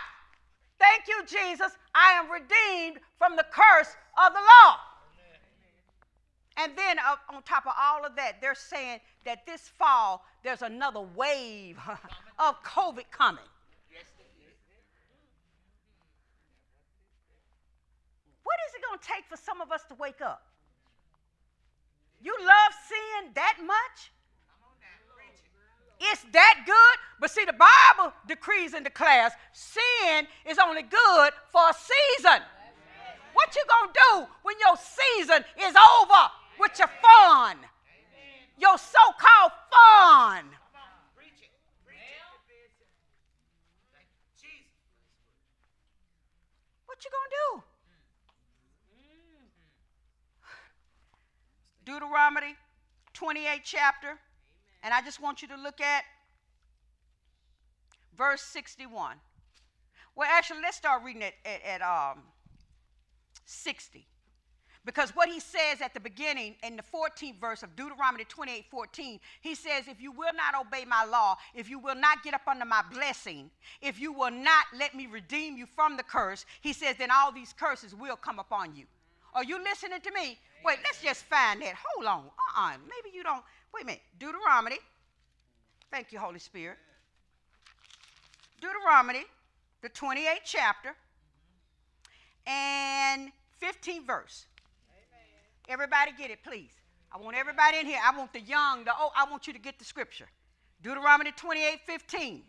Thank 0.79 1.07
you, 1.07 1.21
Jesus. 1.25 1.71
I 1.93 2.13
am 2.13 2.31
redeemed 2.31 2.99
from 3.17 3.35
the 3.35 3.45
curse 3.51 3.95
of 4.17 4.33
the 4.33 4.39
law. 4.39 4.77
And 6.57 6.73
then 6.75 6.99
uh, 6.99 7.15
on 7.33 7.41
top 7.43 7.65
of 7.65 7.73
all 7.79 8.05
of 8.05 8.15
that, 8.17 8.41
they're 8.41 8.55
saying 8.55 8.99
that 9.25 9.45
this 9.45 9.69
fall 9.77 10.23
there's 10.43 10.61
another 10.61 11.01
wave 11.15 11.77
of 12.39 12.63
COVID 12.63 13.05
coming. 13.11 13.43
What 18.43 18.57
is 18.67 18.75
it 18.75 18.81
going 18.87 18.99
to 18.99 19.05
take 19.05 19.25
for 19.29 19.37
some 19.37 19.61
of 19.61 19.71
us 19.71 19.83
to 19.89 19.95
wake 19.95 20.21
up? 20.21 20.48
You 22.21 22.35
love 22.39 22.73
sin 22.87 23.31
that 23.35 23.57
much? 23.65 24.11
It's 26.01 26.23
that 26.31 26.63
good. 26.65 26.97
But 27.19 27.29
see, 27.29 27.43
the 27.45 27.53
Bible 27.53 28.13
decrees 28.27 28.73
and 28.73 28.85
declares 28.85 29.33
sin 29.51 30.27
is 30.45 30.57
only 30.57 30.83
good 30.83 31.31
for 31.51 31.61
a 31.69 31.73
season. 31.73 32.41
What 33.33 33.55
you 33.55 33.63
gonna 33.67 33.91
do 33.93 34.27
when 34.43 34.55
your 34.59 34.75
season 34.77 35.43
is 35.59 35.75
over 35.75 36.31
with 36.59 36.77
your 36.79 36.89
fun? 37.01 37.57
Your 38.57 38.77
so-called 38.77 39.51
fun. 39.71 40.45
What 46.85 47.05
you 47.05 47.11
gonna 47.11 47.61
do? 47.61 47.63
Deuteronomy 51.89 52.55
28 53.13 53.61
chapter. 53.63 54.19
And 54.83 54.93
I 54.93 55.01
just 55.01 55.19
want 55.19 55.41
you 55.41 55.47
to 55.47 55.57
look 55.57 55.81
at 55.81 56.03
verse 58.15 58.41
61. 58.41 59.15
Well, 60.15 60.27
actually, 60.31 60.61
let's 60.61 60.77
start 60.77 61.03
reading 61.03 61.23
it 61.23 61.33
at, 61.43 61.81
at 61.81 61.81
um, 61.81 62.19
60. 63.45 64.05
Because 64.85 65.15
what 65.15 65.29
he 65.29 65.39
says 65.39 65.81
at 65.81 65.93
the 65.93 65.99
beginning 65.99 66.55
in 66.63 66.77
the 66.77 66.83
14th 66.83 67.39
verse 67.39 67.63
of 67.63 67.75
Deuteronomy 67.75 68.23
28 68.23 68.65
14, 68.69 69.19
he 69.41 69.55
says, 69.55 69.87
If 69.87 69.99
you 69.99 70.11
will 70.11 70.33
not 70.33 70.65
obey 70.65 70.85
my 70.85 71.05
law, 71.05 71.37
if 71.53 71.69
you 71.69 71.79
will 71.79 71.95
not 71.95 72.23
get 72.23 72.33
up 72.33 72.47
under 72.47 72.65
my 72.65 72.83
blessing, 72.93 73.49
if 73.81 73.99
you 73.99 74.13
will 74.13 74.31
not 74.31 74.65
let 74.77 74.95
me 74.95 75.07
redeem 75.07 75.57
you 75.57 75.65
from 75.65 75.97
the 75.97 76.03
curse, 76.03 76.45
he 76.61 76.71
says, 76.71 76.95
then 76.97 77.09
all 77.11 77.31
these 77.31 77.53
curses 77.53 77.93
will 77.93 78.15
come 78.15 78.39
upon 78.39 78.75
you. 78.75 78.85
Are 79.33 79.43
you 79.43 79.61
listening 79.63 80.01
to 80.01 80.11
me? 80.11 80.39
Wait, 80.63 80.79
let's 80.83 81.01
just 81.01 81.23
find 81.25 81.61
that. 81.61 81.75
Hold 81.75 82.05
on. 82.07 82.25
Uh 82.25 82.59
uh-uh. 82.59 82.73
uh 82.73 82.77
Maybe 82.83 83.15
you 83.15 83.23
don't. 83.23 83.43
Wait 83.73 83.83
a 83.83 83.85
minute. 83.85 84.01
Deuteronomy. 84.17 84.77
Thank 85.91 86.11
you, 86.11 86.19
Holy 86.19 86.39
Spirit. 86.39 86.77
Deuteronomy, 88.61 89.23
the 89.81 89.89
28th 89.89 90.43
chapter, 90.43 90.95
and 92.45 93.31
15th 93.61 94.05
verse. 94.05 94.45
Amen. 94.91 95.27
Everybody 95.69 96.11
get 96.17 96.29
it, 96.29 96.43
please. 96.43 96.71
I 97.11 97.17
want 97.17 97.37
everybody 97.37 97.77
in 97.79 97.85
here. 97.85 97.99
I 98.03 98.15
want 98.15 98.33
the 98.33 98.41
young, 98.41 98.83
the 98.83 98.91
old. 98.99 99.11
I 99.15 99.29
want 99.29 99.47
you 99.47 99.53
to 99.53 99.59
get 99.59 99.79
the 99.79 99.85
scripture. 99.85 100.27
Deuteronomy 100.81 101.31
28 101.31 101.79
15. 101.85 102.21
Amen. 102.21 102.43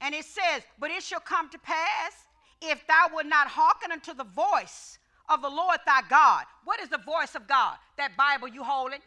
And 0.00 0.14
it 0.14 0.24
says, 0.24 0.62
But 0.78 0.90
it 0.90 1.02
shall 1.02 1.20
come 1.20 1.48
to 1.50 1.58
pass 1.58 2.12
if 2.60 2.86
thou 2.86 3.08
wilt 3.12 3.26
not 3.26 3.48
hearken 3.48 3.90
unto 3.90 4.14
the 4.14 4.24
voice 4.24 4.98
of 5.32 5.42
the 5.42 5.48
Lord 5.48 5.78
thy 5.86 6.02
God. 6.08 6.44
What 6.64 6.80
is 6.80 6.88
the 6.88 6.98
voice 6.98 7.34
of 7.34 7.48
God? 7.48 7.76
That 7.96 8.16
Bible 8.16 8.48
you 8.48 8.62
holding? 8.62 9.00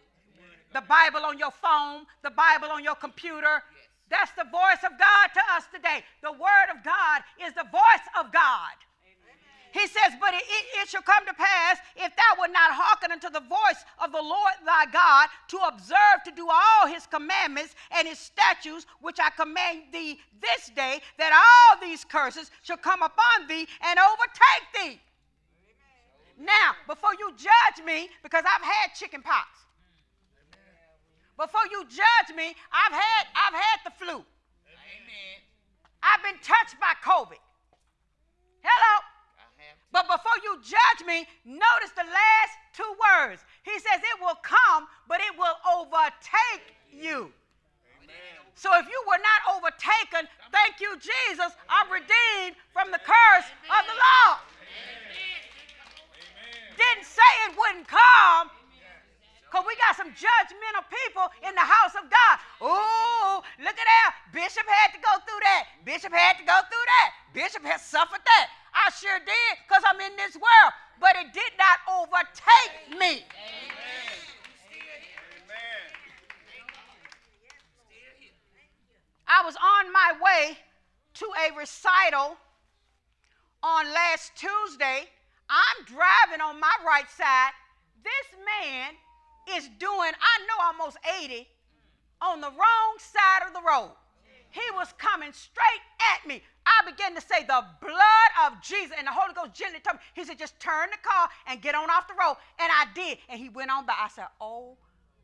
The 0.73 0.81
Bible 0.81 1.25
on 1.25 1.37
your 1.37 1.51
phone, 1.51 2.05
the 2.23 2.31
Bible 2.31 2.67
on 2.69 2.83
your 2.83 2.95
computer. 2.95 3.61
That's 4.09 4.31
the 4.31 4.43
voice 4.43 4.83
of 4.83 4.97
God 4.99 5.27
to 5.33 5.41
us 5.55 5.63
today. 5.73 6.03
The 6.21 6.31
Word 6.31 6.67
of 6.75 6.83
God 6.83 7.21
is 7.45 7.53
the 7.53 7.65
voice 7.71 8.05
of 8.19 8.31
God. 8.31 8.75
He 9.71 9.87
says, 9.87 10.13
But 10.21 10.33
it, 10.33 10.43
it, 10.81 10.87
shall 10.87 11.01
come 11.01 11.25
to 11.25 11.33
pass 11.33 11.77
if 11.97 12.15
thou 12.15 12.39
wilt 12.39 12.51
not 12.51 12.71
hearken 12.71 13.11
unto 13.11 13.29
the 13.29 13.41
voice 13.41 13.83
of 13.99 14.13
the 14.13 14.21
Lord 14.21 14.53
thy 14.65 14.85
God 14.85 15.27
to 15.49 15.57
observe 15.67 16.23
to 16.23 16.31
do 16.31 16.47
all 16.49 16.87
his 16.87 17.05
commandments 17.05 17.75
and 17.91 18.07
his 18.07 18.17
statutes, 18.17 18.85
which 19.01 19.19
I 19.19 19.31
command 19.31 19.91
thee 19.91 20.19
this 20.41 20.71
day, 20.75 21.01
that 21.17 21.33
all 21.35 21.81
these 21.81 22.05
curses 22.05 22.51
shall 22.63 22.77
come 22.77 23.01
upon 23.03 23.47
thee 23.49 23.67
and 23.81 23.99
overtake 23.99 24.65
thee. 24.95 25.01
Now, 26.37 26.75
before 26.87 27.15
you 27.17 27.31
judge 27.37 27.85
me, 27.85 28.09
because 28.23 28.43
I've 28.43 28.63
had 28.63 28.93
chicken 28.93 29.21
pox. 29.21 29.47
Before 31.37 31.67
you 31.71 31.83
judge 31.87 32.35
me, 32.35 32.55
I've 32.71 32.95
had 32.95 33.23
I've 33.35 33.55
had 33.55 33.79
the 33.83 33.91
flu. 33.99 34.23
Amen. 34.23 35.35
I've 36.03 36.23
been 36.23 36.39
touched 36.39 36.79
by 36.79 36.95
COVID. 37.03 37.39
Hello. 38.63 38.93
But 39.91 40.07
before 40.07 40.35
you 40.43 40.59
judge 40.59 41.07
me, 41.07 41.23
notice 41.45 41.91
the 41.95 42.03
last 42.03 42.53
two 42.75 42.91
words. 42.99 43.43
He 43.63 43.71
says 43.79 44.03
it 44.03 44.19
will 44.19 44.35
come, 44.43 44.87
but 45.07 45.21
it 45.21 45.31
will 45.39 45.55
overtake 45.71 46.75
you. 46.91 47.31
So 48.55 48.71
if 48.75 48.87
you 48.87 49.01
were 49.07 49.19
not 49.23 49.55
overtaken, 49.55 50.27
thank 50.51 50.79
you, 50.79 50.99
Jesus, 50.99 51.55
I'm 51.69 51.91
redeemed 51.91 52.59
from 52.71 52.91
the 52.91 52.99
curse 52.99 53.47
of 53.71 53.81
the 53.87 53.95
law 53.95 54.39
didn't 56.77 57.07
say 57.07 57.31
it 57.47 57.57
wouldn't 57.57 57.87
come. 57.87 58.51
Because 59.55 59.63
we 59.67 59.75
got 59.79 59.95
some 59.95 60.11
judgmental 60.11 60.83
people 60.91 61.31
in 61.47 61.55
the 61.55 61.63
house 61.63 61.95
of 61.95 62.09
God. 62.11 62.35
Oh, 62.59 63.41
look 63.59 63.77
at 63.79 63.87
that. 63.87 64.15
Bishop 64.33 64.67
had 64.67 64.91
to 64.91 64.99
go 64.99 65.13
through 65.23 65.39
that. 65.47 65.63
Bishop 65.85 66.11
had 66.11 66.37
to 66.37 66.43
go 66.43 66.59
through 66.67 66.87
that. 66.99 67.09
Bishop 67.33 67.63
has 67.63 67.81
suffered 67.81 68.19
that. 68.25 68.49
I 68.73 68.91
sure 68.91 69.19
did 69.19 69.53
because 69.63 69.83
I'm 69.87 70.01
in 70.01 70.11
this 70.17 70.35
world. 70.35 70.73
But 70.99 71.15
it 71.15 71.31
did 71.31 71.53
not 71.55 71.79
overtake 71.87 72.99
me. 72.99 73.23
I 79.27 79.43
was 79.43 79.55
on 79.55 79.91
my 79.91 80.13
way 80.21 80.57
to 81.15 81.25
a 81.47 81.57
recital 81.57 82.37
on 83.63 83.85
last 83.93 84.33
Tuesday 84.35 85.07
I'm 85.49 85.85
driving 85.85 86.41
on 86.41 86.59
my 86.59 86.73
right 86.85 87.09
side. 87.09 87.51
This 88.03 88.39
man 88.61 88.93
is 89.57 89.69
doing, 89.79 90.11
I 90.13 90.35
know, 90.47 90.57
almost 90.63 90.97
80 91.23 91.47
on 92.21 92.41
the 92.41 92.49
wrong 92.49 92.93
side 92.97 93.47
of 93.47 93.53
the 93.53 93.61
road. 93.61 93.91
He 94.49 94.63
was 94.71 94.87
coming 94.97 95.33
straight 95.33 95.83
at 96.15 96.25
me. 96.25 96.41
I 96.65 96.89
began 96.89 97.13
to 97.13 97.21
say, 97.21 97.43
The 97.43 97.65
blood 97.81 98.31
of 98.47 98.61
Jesus. 98.61 98.95
And 98.97 99.05
the 99.05 99.11
Holy 99.11 99.33
Ghost 99.33 99.53
gently 99.53 99.79
told 99.83 99.97
me, 99.97 100.01
He 100.13 100.23
said, 100.23 100.39
Just 100.39 100.57
turn 100.61 100.89
the 100.91 101.01
car 101.03 101.27
and 101.47 101.61
get 101.61 101.75
on 101.75 101.89
off 101.89 102.07
the 102.07 102.13
road. 102.13 102.37
And 102.57 102.71
I 102.71 102.87
did. 102.95 103.17
And 103.27 103.37
he 103.37 103.49
went 103.49 103.69
on 103.69 103.85
by. 103.85 103.93
I 103.99 104.07
said, 104.07 104.27
Oh 104.39 104.77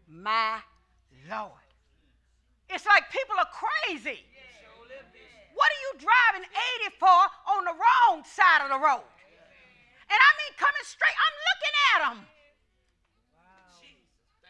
my 0.07 0.59
Lord. 1.29 1.63
It's 2.69 2.85
like 2.85 3.09
people 3.09 3.35
are 3.39 3.47
crazy. 3.55 4.19
What 5.55 5.69
are 5.71 5.81
you 5.81 5.91
driving 5.99 6.47
80 6.83 6.95
for 6.99 7.21
on 7.55 7.65
the 7.65 7.71
wrong 7.71 8.23
side 8.25 8.63
of 8.63 8.69
the 8.69 8.79
road? 8.79 9.07
And 10.11 10.19
I 10.19 10.31
mean 10.43 10.53
coming 10.59 10.85
straight. 10.85 11.15
I'm 11.15 11.37
looking 11.47 11.75
at 11.87 11.99
them. 12.03 12.19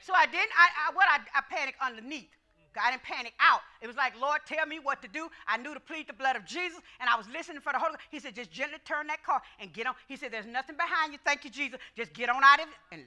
So 0.01 0.17
I 0.17 0.25
didn't, 0.25 0.49
I, 0.57 0.89
I 0.89 0.95
what 0.97 1.05
I, 1.05 1.21
I 1.37 1.41
panicked 1.45 1.77
underneath. 1.77 2.33
I 2.73 2.91
didn't 2.91 3.03
panic 3.03 3.33
out. 3.39 3.59
It 3.81 3.87
was 3.87 3.97
like, 3.97 4.15
Lord, 4.19 4.39
tell 4.47 4.65
me 4.65 4.79
what 4.79 5.01
to 5.01 5.07
do. 5.07 5.27
I 5.45 5.57
knew 5.57 5.73
to 5.73 5.79
plead 5.79 6.07
the 6.07 6.13
blood 6.13 6.35
of 6.35 6.45
Jesus, 6.45 6.79
and 6.99 7.09
I 7.09 7.17
was 7.17 7.27
listening 7.27 7.59
for 7.59 7.73
the 7.73 7.79
Holy 7.79 7.99
Ghost. 7.99 8.07
He 8.09 8.19
said, 8.19 8.33
just 8.33 8.49
gently 8.49 8.79
turn 8.85 9.07
that 9.07 9.23
car 9.23 9.41
and 9.59 9.73
get 9.73 9.87
on. 9.87 9.93
He 10.07 10.15
said, 10.15 10.31
there's 10.31 10.47
nothing 10.47 10.77
behind 10.77 11.11
you. 11.11 11.19
Thank 11.25 11.43
you, 11.43 11.51
Jesus. 11.51 11.79
Just 11.97 12.13
get 12.13 12.29
on 12.29 12.41
out 12.43 12.59
of 12.59 12.67
it. 12.67 12.79
And 12.91 13.03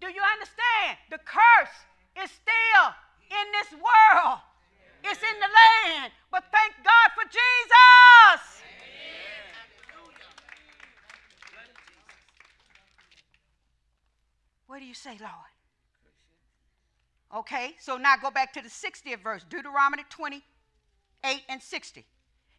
do 0.00 0.08
you 0.08 0.22
understand? 0.22 0.98
The 1.10 1.18
curse 1.18 1.76
is 2.24 2.30
still 2.30 2.86
in 3.30 3.46
this 3.52 3.72
world. 3.72 4.38
It's 5.08 5.22
in 5.22 5.38
the 5.38 5.46
land. 5.46 6.12
But 6.30 6.44
thank 6.50 6.74
God 6.84 7.10
for 7.14 7.22
Jesus. 7.28 8.62
What 14.66 14.80
do 14.80 14.84
you 14.84 14.94
say, 14.94 15.16
Lord? 15.20 15.30
Okay, 17.34 17.76
so 17.78 17.96
now 17.96 18.16
go 18.20 18.30
back 18.30 18.52
to 18.54 18.62
the 18.62 18.68
60th 18.68 19.22
verse, 19.22 19.44
Deuteronomy 19.48 20.04
28 20.10 21.42
and 21.48 21.62
60. 21.62 22.04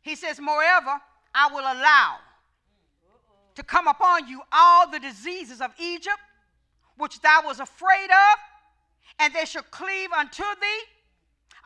He 0.02 0.16
says, 0.16 0.40
Moreover, 0.40 1.02
I 1.36 1.50
will 1.54 1.62
allow 1.62 2.18
to 3.56 3.64
come 3.64 3.88
upon 3.88 4.28
you 4.28 4.42
all 4.52 4.90
the 4.90 5.00
diseases 5.00 5.62
of 5.62 5.72
Egypt, 5.80 6.20
which 6.98 7.20
thou 7.22 7.42
was 7.46 7.60
afraid 7.60 8.10
of, 8.10 8.40
and 9.20 9.34
they 9.34 9.46
shall 9.46 9.64
cleave 9.64 10.12
unto 10.12 10.44
thee 10.44 10.97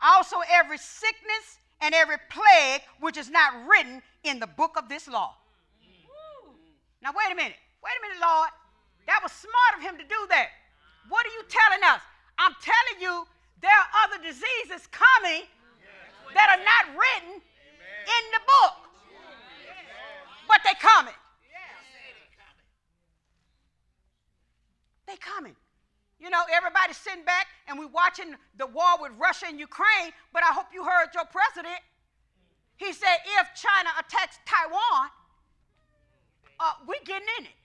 also 0.02 0.36
every 0.50 0.78
sickness 0.78 1.58
and 1.80 1.94
every 1.94 2.16
plague 2.28 2.82
which 3.00 3.16
is 3.16 3.30
not 3.30 3.52
written 3.66 4.02
in 4.24 4.38
the 4.40 4.46
book 4.46 4.76
of 4.76 4.88
this 4.88 5.08
law. 5.08 5.34
Now, 7.02 7.10
wait 7.10 7.32
a 7.32 7.34
minute. 7.34 7.58
Wait 7.82 7.92
a 7.98 8.02
minute, 8.06 8.22
Lord. 8.22 8.50
That 9.06 9.20
was 9.22 9.32
smart 9.32 9.72
of 9.78 9.82
him 9.82 9.98
to 9.98 10.04
do 10.04 10.26
that. 10.30 10.48
What 11.08 11.26
are 11.26 11.34
you 11.34 11.42
telling 11.48 11.82
us? 11.82 12.00
I'm 12.38 12.54
telling 12.62 13.02
you 13.02 13.26
there 13.60 13.70
are 13.70 13.88
other 14.06 14.22
diseases 14.22 14.86
coming 14.90 15.42
that 16.34 16.58
are 16.58 16.62
not 16.62 16.98
written 16.98 17.42
in 17.42 18.22
the 18.32 18.40
book, 18.46 18.74
but 20.46 20.60
they're 20.64 20.78
coming. 20.78 21.14
They're 25.06 25.16
coming. 25.16 25.56
You 26.22 26.30
know, 26.30 26.46
everybody's 26.54 26.96
sitting 27.02 27.26
back 27.26 27.50
and 27.66 27.74
we're 27.74 27.90
watching 27.90 28.38
the 28.54 28.70
war 28.70 28.94
with 29.02 29.10
Russia 29.18 29.50
and 29.50 29.58
Ukraine, 29.58 30.14
but 30.30 30.46
I 30.46 30.54
hope 30.54 30.70
you 30.70 30.86
heard 30.86 31.10
your 31.18 31.26
president. 31.26 31.82
He 32.78 32.94
said 32.94 33.18
if 33.42 33.50
China 33.58 33.90
attacks 33.98 34.38
Taiwan, 34.46 35.10
uh, 36.62 36.78
we 36.86 36.94
getting 37.02 37.26
in 37.42 37.50
it. 37.50 37.58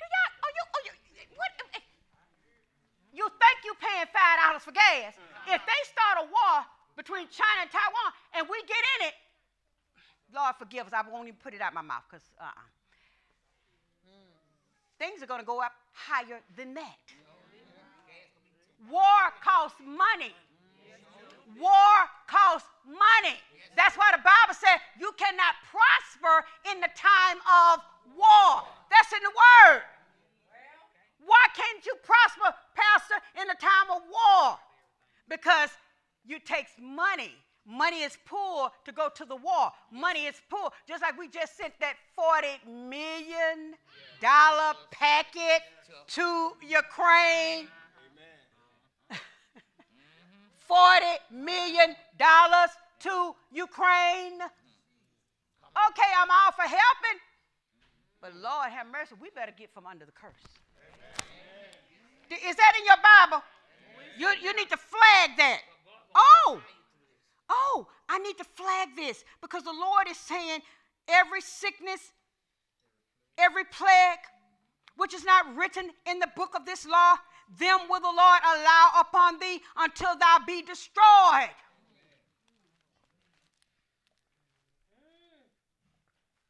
Do 0.00 0.04
y'all, 0.08 0.30
oh, 0.40 0.50
you, 0.56 0.64
oh, 0.72 0.80
you, 0.88 0.92
what, 1.36 1.52
you 3.12 3.28
think 3.28 3.56
you 3.68 3.72
paying 3.76 4.08
five 4.08 4.40
dollars 4.40 4.64
for 4.64 4.72
gas. 4.72 5.20
If 5.44 5.60
they 5.68 5.80
start 5.84 6.24
a 6.24 6.26
war 6.32 6.64
between 6.96 7.28
China 7.28 7.68
and 7.68 7.70
Taiwan 7.70 8.08
and 8.40 8.48
we 8.48 8.56
get 8.64 8.80
in 8.96 9.12
it, 9.12 9.14
Lord 10.32 10.56
forgive 10.56 10.88
us, 10.88 10.96
I 10.96 11.04
won't 11.04 11.28
even 11.28 11.38
put 11.44 11.52
it 11.52 11.60
out 11.60 11.76
my 11.76 11.84
mouth 11.84 12.08
because 12.08 12.24
uh-uh 12.40 12.48
things 14.98 15.22
are 15.22 15.26
going 15.26 15.40
to 15.40 15.46
go 15.46 15.60
up 15.60 15.83
higher 15.94 16.40
than 16.56 16.74
that. 16.74 17.00
War 18.90 19.32
costs 19.42 19.80
money. 19.80 20.34
War 21.58 21.96
costs 22.26 22.68
money. 22.86 23.38
That's 23.76 23.96
why 23.96 24.10
the 24.12 24.22
Bible 24.22 24.54
said 24.54 24.78
you 25.00 25.12
cannot 25.16 25.54
prosper 25.70 26.46
in 26.70 26.80
the 26.80 26.90
time 26.94 27.38
of 27.46 27.80
war. 28.18 28.62
That's 28.90 29.12
in 29.12 29.22
the 29.22 29.30
Word. 29.30 29.82
Why 31.26 31.46
can't 31.56 31.84
you 31.86 31.94
prosper, 32.02 32.54
Pastor, 32.74 33.16
in 33.40 33.48
the 33.48 33.56
time 33.58 33.90
of 33.96 34.02
war? 34.10 34.58
Because 35.28 35.70
it 36.28 36.44
takes 36.44 36.72
money. 36.78 37.32
Money 37.66 38.02
is 38.02 38.18
poor 38.26 38.70
to 38.84 38.92
go 38.92 39.08
to 39.14 39.24
the 39.24 39.36
war. 39.36 39.72
Money 39.90 40.26
is 40.26 40.34
poor. 40.50 40.68
Just 40.86 41.02
like 41.02 41.18
we 41.18 41.28
just 41.28 41.56
sent 41.56 41.72
that 41.80 41.94
$40 42.18 42.90
million 42.90 43.74
packet 44.20 45.62
to 46.08 46.52
Ukraine. 46.62 47.68
$40 50.70 51.16
million 51.32 51.96
to 53.00 53.34
Ukraine. 53.52 54.40
Okay, 55.90 56.10
I'm 56.18 56.30
all 56.30 56.52
for 56.52 56.62
helping. 56.62 57.18
But 58.20 58.34
Lord 58.36 58.70
have 58.70 58.86
mercy, 58.90 59.14
we 59.20 59.30
better 59.30 59.52
get 59.56 59.72
from 59.74 59.86
under 59.86 60.06
the 60.06 60.12
curse. 60.12 60.32
Is 62.30 62.56
that 62.56 62.72
in 62.78 62.86
your 62.86 62.96
Bible? 63.02 63.44
You, 64.16 64.28
you 64.42 64.56
need 64.56 64.70
to 64.70 64.76
flag 64.76 65.36
that. 65.36 65.60
Oh, 66.14 66.62
oh, 67.50 67.86
I 68.08 68.18
need 68.20 68.38
to 68.38 68.44
flag 68.44 68.96
this 68.96 69.24
because 69.42 69.64
the 69.64 69.72
Lord 69.72 70.08
is 70.08 70.16
saying 70.16 70.60
every 71.08 71.40
sickness, 71.40 72.12
every 73.36 73.64
plague, 73.64 74.20
which 74.96 75.14
is 75.14 75.24
not 75.24 75.56
written 75.56 75.90
in 76.06 76.18
the 76.18 76.28
book 76.36 76.54
of 76.54 76.64
this 76.64 76.86
law, 76.86 77.16
them 77.58 77.80
will 77.88 78.00
the 78.00 78.06
Lord 78.06 78.40
allow 78.44 78.90
upon 79.00 79.38
thee 79.38 79.60
until 79.76 80.16
thou 80.16 80.38
be 80.46 80.62
destroyed. 80.62 81.50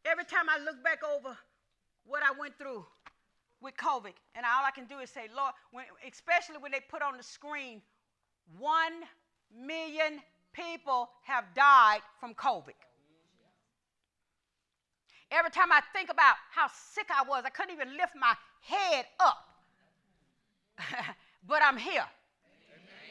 Every 0.05 0.25
time 0.25 0.49
I 0.51 0.63
look 0.63 0.83
back 0.85 1.01
over 1.03 1.37
what 2.05 2.23
I 2.23 2.39
went 2.39 2.59
through 2.59 2.85
with 3.63 3.75
COVID, 3.77 4.13
and 4.35 4.45
all 4.45 4.65
I 4.65 4.71
can 4.71 4.85
do 4.85 4.99
is 4.99 5.09
say, 5.09 5.29
Lord, 5.35 5.55
when, 5.73 5.87
especially 6.07 6.59
when 6.59 6.71
they 6.71 6.81
put 6.81 7.01
on 7.01 7.17
the 7.17 7.23
screen, 7.23 7.81
one 8.59 8.93
million 9.57 10.21
people 10.53 11.09
have 11.23 11.45
died 11.55 12.01
from 12.21 12.35
COVID. 12.35 12.75
Every 15.31 15.51
time 15.51 15.73
I 15.73 15.81
think 15.93 16.11
about 16.11 16.37
how 16.51 16.69
sick 16.69 17.07
I 17.11 17.23
was, 17.29 17.45
I 17.45 17.51
couldn't 17.51 17.75
even 17.75 17.97
lift 17.97 18.15
my 18.15 18.35
head 18.61 19.07
up. 19.21 19.39
but 21.49 21.63
I'm 21.63 21.77
here. 21.77 22.07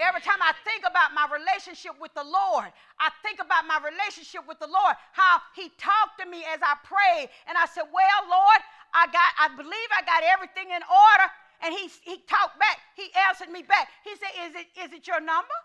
Every 0.02 0.22
time 0.22 0.42
I 0.42 0.58
think 0.66 0.82
about 0.90 1.14
my 1.14 1.30
relationship 1.30 1.94
with 2.02 2.14
the 2.18 2.26
Lord, 2.26 2.66
I 2.98 3.14
think 3.22 3.38
about 3.38 3.70
my 3.70 3.78
relationship 3.78 4.42
with 4.50 4.58
the 4.58 4.66
Lord, 4.66 4.98
how 5.14 5.38
He 5.54 5.70
talked 5.78 6.18
to 6.18 6.26
me 6.26 6.42
as 6.50 6.60
I 6.66 6.74
prayed. 6.82 7.30
And 7.46 7.54
I 7.54 7.70
said, 7.70 7.86
Well, 7.94 8.22
Lord, 8.26 8.62
I 8.94 9.06
got, 9.14 9.30
I 9.38 9.54
believe 9.54 9.90
I 9.94 10.02
got 10.02 10.26
everything 10.26 10.74
in 10.74 10.82
order. 10.82 11.28
And 11.62 11.72
he, 11.72 11.88
he 12.04 12.18
talked 12.26 12.60
back. 12.60 12.82
He 12.98 13.14
answered 13.30 13.50
me 13.54 13.62
back. 13.62 13.88
He 14.04 14.18
said, 14.18 14.34
Is 14.50 14.52
it, 14.58 14.68
is 14.82 14.90
it 14.98 15.06
your 15.06 15.22
number? 15.22 15.58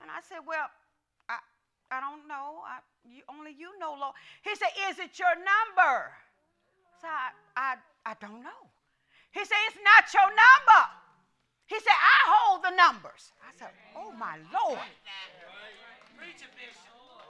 And 0.00 0.10
I 0.10 0.22
said, 0.22 0.46
Well, 0.46 0.70
I, 1.90 2.00
don't 2.00 2.28
know. 2.28 2.62
I, 2.64 2.80
you, 3.04 3.22
only 3.28 3.52
you 3.56 3.72
know, 3.78 3.96
Lord. 3.98 4.14
He 4.42 4.54
said, 4.54 4.68
Is 4.90 4.98
it 4.98 5.18
your 5.18 5.34
number? 5.36 6.12
So 7.00 7.08
I, 7.08 7.30
I, 7.56 7.76
I 8.04 8.14
don't 8.20 8.42
know. 8.42 8.62
He 9.32 9.44
said, 9.44 9.56
It's 9.68 9.78
not 9.84 10.04
your 10.12 10.28
number. 10.28 10.80
He 11.66 11.76
said, 11.80 11.92
I 11.92 12.18
hold 12.32 12.64
the 12.64 12.74
numbers. 12.76 13.32
I 13.44 13.52
said, 13.56 13.68
Oh 13.96 14.12
my 14.12 14.36
Lord. 14.52 14.88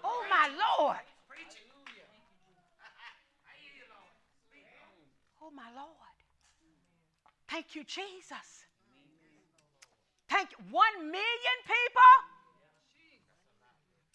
Oh 0.04 0.24
my 0.30 0.48
Lord. 0.54 1.02
Oh 5.42 5.50
my 5.50 5.70
Lord. 5.74 6.14
Thank 7.48 7.74
you, 7.74 7.82
Jesus. 7.84 8.66
Thank 10.28 10.52
you. 10.52 10.58
One 10.70 11.10
million 11.10 11.58
people? 11.64 12.37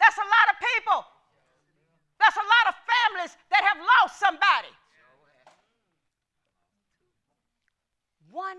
That's 0.03 0.17
a 0.17 0.27
lot 0.27 0.47
of 0.51 0.55
people. 0.59 1.05
That's 2.19 2.35
a 2.35 2.43
lot 2.43 2.65
of 2.67 2.75
families 2.83 3.37
that 3.49 3.63
have 3.63 3.77
lost 3.79 4.19
somebody. 4.19 4.73
One 8.29 8.57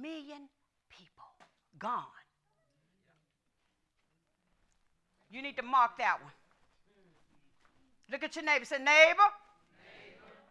million 0.00 0.48
people 0.88 1.28
gone. 1.78 2.04
You 5.30 5.42
need 5.42 5.56
to 5.56 5.62
mark 5.62 5.98
that 5.98 6.22
one. 6.22 6.32
Look 8.10 8.24
at 8.24 8.34
your 8.34 8.44
neighbor. 8.44 8.64
Say, 8.64 8.78
neighbor, 8.78 9.28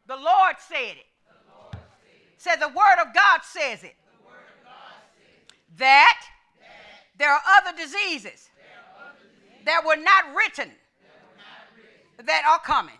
the 0.07 0.15
Lord 0.15 0.55
said 0.59 0.95
it. 0.97 1.07
Say, 2.37 2.51
the 2.59 2.67
word 2.69 3.01
of 3.01 3.13
God 3.13 3.41
says 3.43 3.83
it. 3.83 3.95
That, 5.77 6.21
there 7.17 7.31
are 7.31 7.41
other 7.57 7.77
diseases 7.77 8.49
that 9.69 9.85
were 9.85 10.01
not 10.01 10.33
written 10.35 10.71
that 12.25 12.43
are 12.49 12.59
coming. 12.59 12.97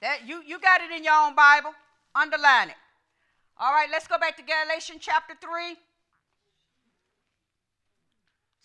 That 0.00 0.26
you, 0.26 0.42
you 0.46 0.58
got 0.60 0.80
it 0.80 0.90
in 0.90 1.04
your 1.04 1.14
own 1.14 1.34
Bible. 1.34 1.70
Underline 2.14 2.70
it. 2.70 2.76
All 3.58 3.72
right, 3.72 3.88
let's 3.90 4.06
go 4.06 4.18
back 4.18 4.36
to 4.36 4.42
Galatians 4.42 4.98
chapter 5.00 5.34
3. 5.40 5.76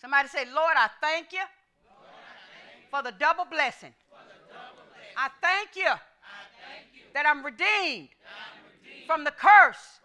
Somebody 0.00 0.28
say, 0.28 0.44
Lord, 0.54 0.74
I 0.76 0.88
thank 1.00 1.32
you, 1.32 1.38
Lord, 1.38 2.10
I 2.10 2.90
thank 2.90 2.90
for, 2.90 3.02
the 3.02 3.16
double 3.18 3.44
blessing. 3.50 3.94
The 4.10 4.52
double 4.52 4.82
blessing. 4.90 5.14
I, 5.16 5.30
thank 5.40 5.76
you 5.76 5.90
I 5.90 6.42
thank 6.58 6.94
you 6.94 7.02
that 7.14 7.26
I'm 7.26 7.44
redeemed, 7.44 8.10
that 8.22 8.38
I'm 8.50 8.62
redeemed 8.70 9.06
from 9.06 9.24
the 9.24 9.32
curse 9.32 10.00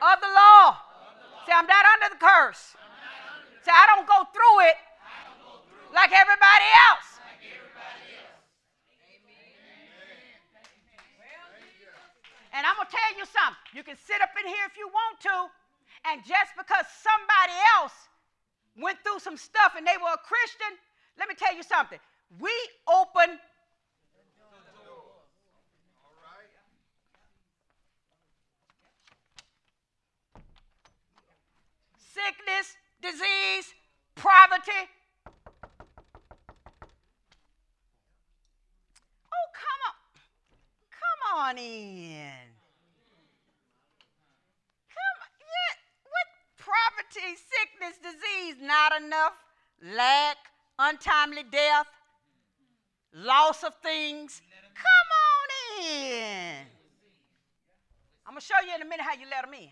of 0.00 0.16
the 0.20 0.32
law. 0.32 0.76
Say, 1.46 1.52
I'm 1.52 1.66
not 1.66 1.84
under 1.96 2.08
the 2.14 2.20
curse. 2.20 2.76
Say, 3.64 3.72
I 3.72 3.84
don't 3.92 4.08
go 4.08 4.24
through 4.32 4.56
it, 4.68 4.76
like 5.92 6.12
everybody 6.12 6.68
else. 6.88 7.20
Like 7.20 7.44
everybody 7.44 8.08
else. 8.16 8.40
And 12.56 12.64
I'm 12.64 12.76
going 12.76 12.88
to 12.88 12.96
tell 12.96 13.12
you 13.20 13.26
something. 13.28 13.68
You 13.76 13.84
can 13.84 13.96
sit 14.00 14.20
up 14.24 14.32
in 14.40 14.48
here 14.48 14.64
if 14.64 14.76
you 14.80 14.88
want 14.88 15.20
to, 15.28 15.52
and 16.08 16.24
just 16.24 16.56
because 16.56 16.88
somebody 16.88 17.56
else 17.76 17.96
went 18.80 18.96
through 19.04 19.20
some 19.20 19.36
stuff 19.36 19.76
and 19.76 19.84
they 19.84 20.00
were 20.00 20.12
a 20.16 20.22
Christian, 20.24 20.72
let 21.20 21.28
me 21.28 21.36
tell 21.36 21.52
you 21.52 21.62
something. 21.62 22.00
We 22.40 22.52
open 22.88 23.36
sickness, 32.20 32.76
disease, 33.02 33.74
poverty. 34.14 34.82
Oh, 39.32 39.46
come 39.54 39.80
on. 39.88 39.94
Come 40.90 41.20
on 41.38 41.58
in. 41.58 42.46
Come 44.90 45.16
on. 45.22 45.30
Yeah, 45.40 45.74
what 46.04 46.28
poverty, 46.58 47.36
sickness, 47.36 47.96
disease, 48.02 48.56
not 48.60 48.92
enough, 49.00 49.34
lack, 49.82 50.36
untimely 50.78 51.44
death, 51.50 51.86
loss 53.60 53.72
of 53.72 53.80
things. 53.82 54.42
Come 54.74 55.10
on 55.28 55.84
in. 55.84 56.66
I'm 58.26 58.34
going 58.34 58.40
to 58.40 58.46
show 58.46 58.54
you 58.66 58.74
in 58.74 58.82
a 58.82 58.84
minute 58.84 59.00
how 59.00 59.14
you 59.14 59.26
let 59.30 59.44
them 59.44 59.54
in. 59.54 59.68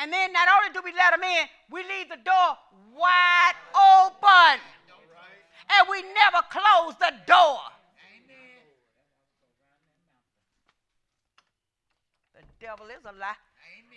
And 0.00 0.12
then 0.12 0.32
not 0.32 0.46
only 0.56 0.72
do 0.72 0.80
we 0.84 0.92
let 0.92 1.10
them 1.10 1.22
in, 1.22 1.46
we 1.70 1.82
leave 1.82 2.08
the 2.08 2.22
door 2.22 2.56
wide 2.96 3.54
open. 3.74 4.60
And 5.70 5.88
we 5.90 6.02
never 6.02 6.44
close 6.50 6.94
the 6.98 7.12
door. 7.26 7.60
The 12.34 12.42
devil 12.60 12.86
is 12.86 13.04
a 13.04 13.12
lie. 13.18 13.34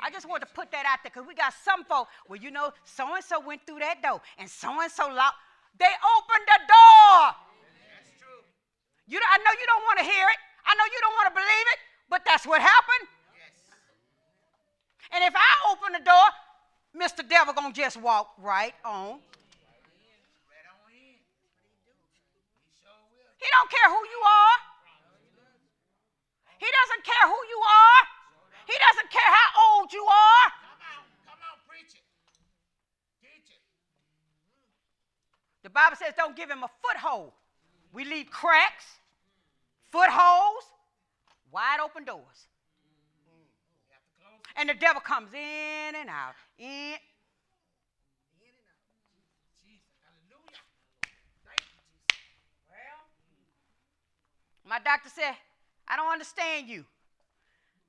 I 0.04 0.10
just 0.10 0.28
want 0.28 0.42
to 0.42 0.48
put 0.48 0.72
that 0.72 0.86
out 0.86 1.00
there 1.04 1.12
because 1.14 1.28
we 1.28 1.36
got 1.36 1.54
some 1.64 1.84
folk, 1.86 2.08
well, 2.28 2.40
you 2.42 2.50
know, 2.50 2.72
so 2.84 3.14
and 3.14 3.24
so 3.24 3.40
went 3.40 3.66
through 3.68 3.80
that 3.80 4.02
door 4.02 4.20
and 4.40 4.50
so 4.50 4.82
and 4.82 4.92
so 4.92 5.08
locked. 5.08 5.38
They 5.78 5.94
opened 6.18 6.46
the 6.48 6.60
door. 6.68 7.16
That's 7.36 8.12
true. 8.20 8.42
You, 9.08 9.20
I 9.20 9.38
know 9.40 9.54
you 9.56 9.68
don't 9.68 9.86
want 9.86 10.00
to 10.00 10.06
hear 10.06 10.26
it. 10.26 10.40
I 10.66 10.76
know 10.76 10.86
you 10.86 11.00
don't 11.02 11.16
want 11.18 11.28
to 11.30 11.36
believe 11.36 11.68
it, 11.74 11.80
but 12.10 12.22
that's 12.26 12.46
what 12.46 12.62
happened. 12.62 13.06
Yes. 13.34 13.56
And 15.12 15.24
if 15.24 15.34
I 15.36 15.52
open 15.72 15.94
the 15.98 16.04
door, 16.06 16.28
Mr. 16.96 17.28
Devil 17.28 17.54
gonna 17.54 17.74
just 17.74 17.98
walk 17.98 18.34
right 18.38 18.76
on. 18.86 19.20
He 23.42 23.48
don't 23.50 23.72
care 23.74 23.90
who 23.90 23.98
you 24.06 24.22
are. 24.22 24.58
He 26.62 26.70
doesn't 26.70 27.04
care 27.04 27.26
who 27.26 27.42
you 27.50 27.58
are. 27.58 28.02
He 28.70 28.78
doesn't 28.78 29.10
care 29.10 29.32
how 29.34 29.50
old 29.66 29.90
you 29.90 30.06
are. 30.06 30.48
Come 30.62 30.78
on, 30.94 31.04
come 31.26 31.42
on, 31.42 31.58
preach 31.66 31.98
it. 31.98 32.06
Teach 33.18 33.50
it. 33.58 33.62
The 35.64 35.70
Bible 35.70 35.96
says 35.98 36.14
don't 36.16 36.36
give 36.36 36.50
him 36.50 36.64
a 36.64 36.70
foothold. 36.82 37.32
We 37.94 38.06
leave 38.06 38.30
cracks, 38.30 38.86
footholds, 39.92 40.66
wide 41.52 41.80
open 41.84 42.06
doors. 42.06 42.48
And 44.56 44.70
the 44.70 44.74
devil 44.74 45.02
comes 45.02 45.34
in 45.34 45.96
and 45.96 46.10
out, 46.10 46.36
in. 46.58 46.96
My 54.64 54.80
doctor 54.80 55.10
said, 55.10 55.36
I 55.86 55.98
don't 55.98 56.14
understand 56.14 56.70
you 56.70 56.86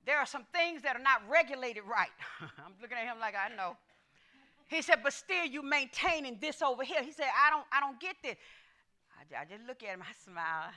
there 0.05 0.19
are 0.19 0.27
some 0.27 0.45
things 0.53 0.83
that 0.83 0.97
are 0.97 1.03
not 1.03 1.23
regulated 1.29 1.85
right. 1.85 2.11
I'm 2.41 2.75
looking 2.81 2.99
at 2.99 3.05
him 3.05 3.21
like 3.21 3.35
I 3.35 3.55
know. 3.55 3.77
He 4.73 4.83
said, 4.83 5.01
but 5.03 5.13
still 5.13 5.45
you 5.45 5.63
maintaining 5.63 6.39
this 6.41 6.63
over 6.63 6.83
here. 6.83 7.03
He 7.03 7.13
said, 7.13 7.27
I 7.29 7.51
don't, 7.51 7.67
I 7.73 7.81
don't 7.81 8.01
get 8.01 8.17
this. 8.23 8.37
I, 9.19 9.43
I 9.43 9.45
just 9.45 9.67
look 9.67 9.83
at 9.83 9.91
him, 9.91 10.03
I 10.09 10.13
smile. 10.25 10.73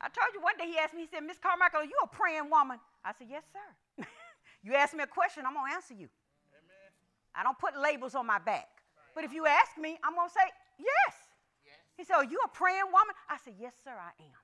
I 0.00 0.08
told 0.08 0.34
you 0.34 0.42
one 0.42 0.56
day 0.58 0.66
he 0.66 0.78
asked 0.78 0.94
me, 0.94 1.02
he 1.02 1.06
said, 1.06 1.22
Miss 1.22 1.38
Carmichael, 1.38 1.80
are 1.80 1.84
you 1.84 1.98
a 2.02 2.08
praying 2.08 2.50
woman? 2.50 2.78
I 3.04 3.12
said, 3.12 3.28
Yes, 3.30 3.44
sir. 3.52 4.04
you 4.62 4.74
ask 4.74 4.94
me 4.94 5.04
a 5.04 5.06
question, 5.06 5.44
I'm 5.46 5.54
gonna 5.54 5.72
answer 5.72 5.94
you. 5.94 6.10
Amen. 6.50 6.90
I 7.34 7.42
don't 7.42 7.58
put 7.58 7.78
labels 7.78 8.14
on 8.14 8.26
my 8.26 8.38
back. 8.38 8.66
Right. 8.66 9.14
But 9.14 9.24
if 9.24 9.32
you 9.32 9.46
ask 9.46 9.78
me, 9.78 9.98
I'm 10.02 10.14
gonna 10.14 10.28
say, 10.28 10.50
Yes. 10.78 11.14
yes. 11.62 11.78
He 11.96 12.04
said, 12.04 12.14
Are 12.14 12.24
you 12.24 12.40
a 12.44 12.48
praying 12.48 12.90
woman? 12.90 13.14
I 13.30 13.38
said, 13.44 13.54
Yes, 13.58 13.74
sir, 13.84 13.94
I 13.94 14.10
am. 14.18 14.42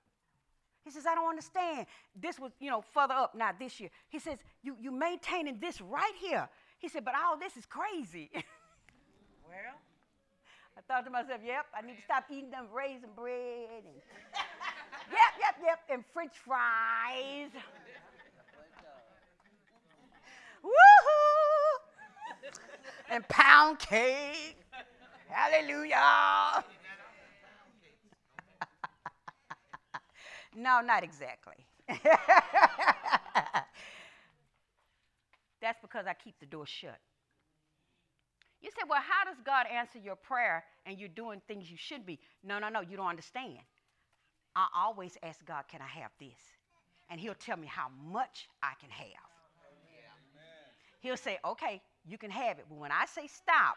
He 0.84 0.92
says, 0.92 1.04
I 1.04 1.14
don't 1.14 1.28
understand. 1.28 1.86
This 2.14 2.38
was, 2.38 2.52
you 2.60 2.70
know, 2.70 2.82
further 2.94 3.12
up, 3.12 3.34
not 3.34 3.58
this 3.58 3.78
year. 3.78 3.90
He 4.08 4.18
says, 4.18 4.38
you, 4.62 4.74
you 4.80 4.90
maintaining 4.90 5.60
this 5.60 5.82
right 5.82 6.14
here. 6.18 6.48
He 6.78 6.88
said, 6.88 7.04
but 7.04 7.12
all 7.14 7.36
this 7.36 7.58
is 7.58 7.66
crazy. 7.66 8.30
well, 9.64 9.78
I 10.76 10.80
thought 10.82 11.04
to 11.04 11.10
myself, 11.10 11.40
yep, 11.44 11.66
I 11.74 11.84
need 11.86 11.96
to 11.96 12.02
stop 12.02 12.24
eating 12.30 12.50
them 12.50 12.66
raisin 12.72 13.10
bread 13.16 13.84
and 13.84 13.96
yep, 15.10 15.32
yep, 15.40 15.56
yep, 15.64 15.78
and 15.90 16.04
french 16.12 16.32
fries. 16.44 17.50
Woohoo! 20.64 21.78
and 23.10 23.26
pound 23.28 23.78
cake. 23.78 24.56
Hallelujah. 25.28 26.64
No, 30.56 30.80
not 30.80 31.04
exactly. 31.04 31.54
That's 35.60 35.78
because 35.82 36.06
I 36.06 36.14
keep 36.14 36.38
the 36.40 36.46
door 36.46 36.66
shut. 36.66 36.98
You 38.60 38.70
say, 38.70 38.82
well, 38.88 39.00
how 39.00 39.30
does 39.30 39.40
God 39.44 39.66
answer 39.72 39.98
your 39.98 40.16
prayer 40.16 40.64
and 40.84 40.98
you're 40.98 41.08
doing 41.08 41.40
things 41.46 41.70
you 41.70 41.76
should 41.76 42.04
be? 42.04 42.18
No, 42.42 42.58
no, 42.58 42.68
no, 42.68 42.80
you 42.80 42.96
don't 42.96 43.06
understand. 43.06 43.58
I 44.56 44.66
always 44.74 45.16
ask 45.22 45.44
God, 45.44 45.64
can 45.70 45.80
I 45.80 46.00
have 46.00 46.10
this? 46.18 46.38
And 47.08 47.20
He'll 47.20 47.34
tell 47.34 47.56
me 47.56 47.68
how 47.68 47.88
much 48.10 48.48
I 48.62 48.72
can 48.80 48.90
have. 48.90 49.28
He'll 51.00 51.16
say, 51.16 51.38
okay, 51.44 51.80
you 52.04 52.18
can 52.18 52.30
have 52.30 52.58
it. 52.58 52.66
But 52.68 52.78
when 52.78 52.90
I 52.90 53.06
say 53.06 53.28
stop, 53.28 53.76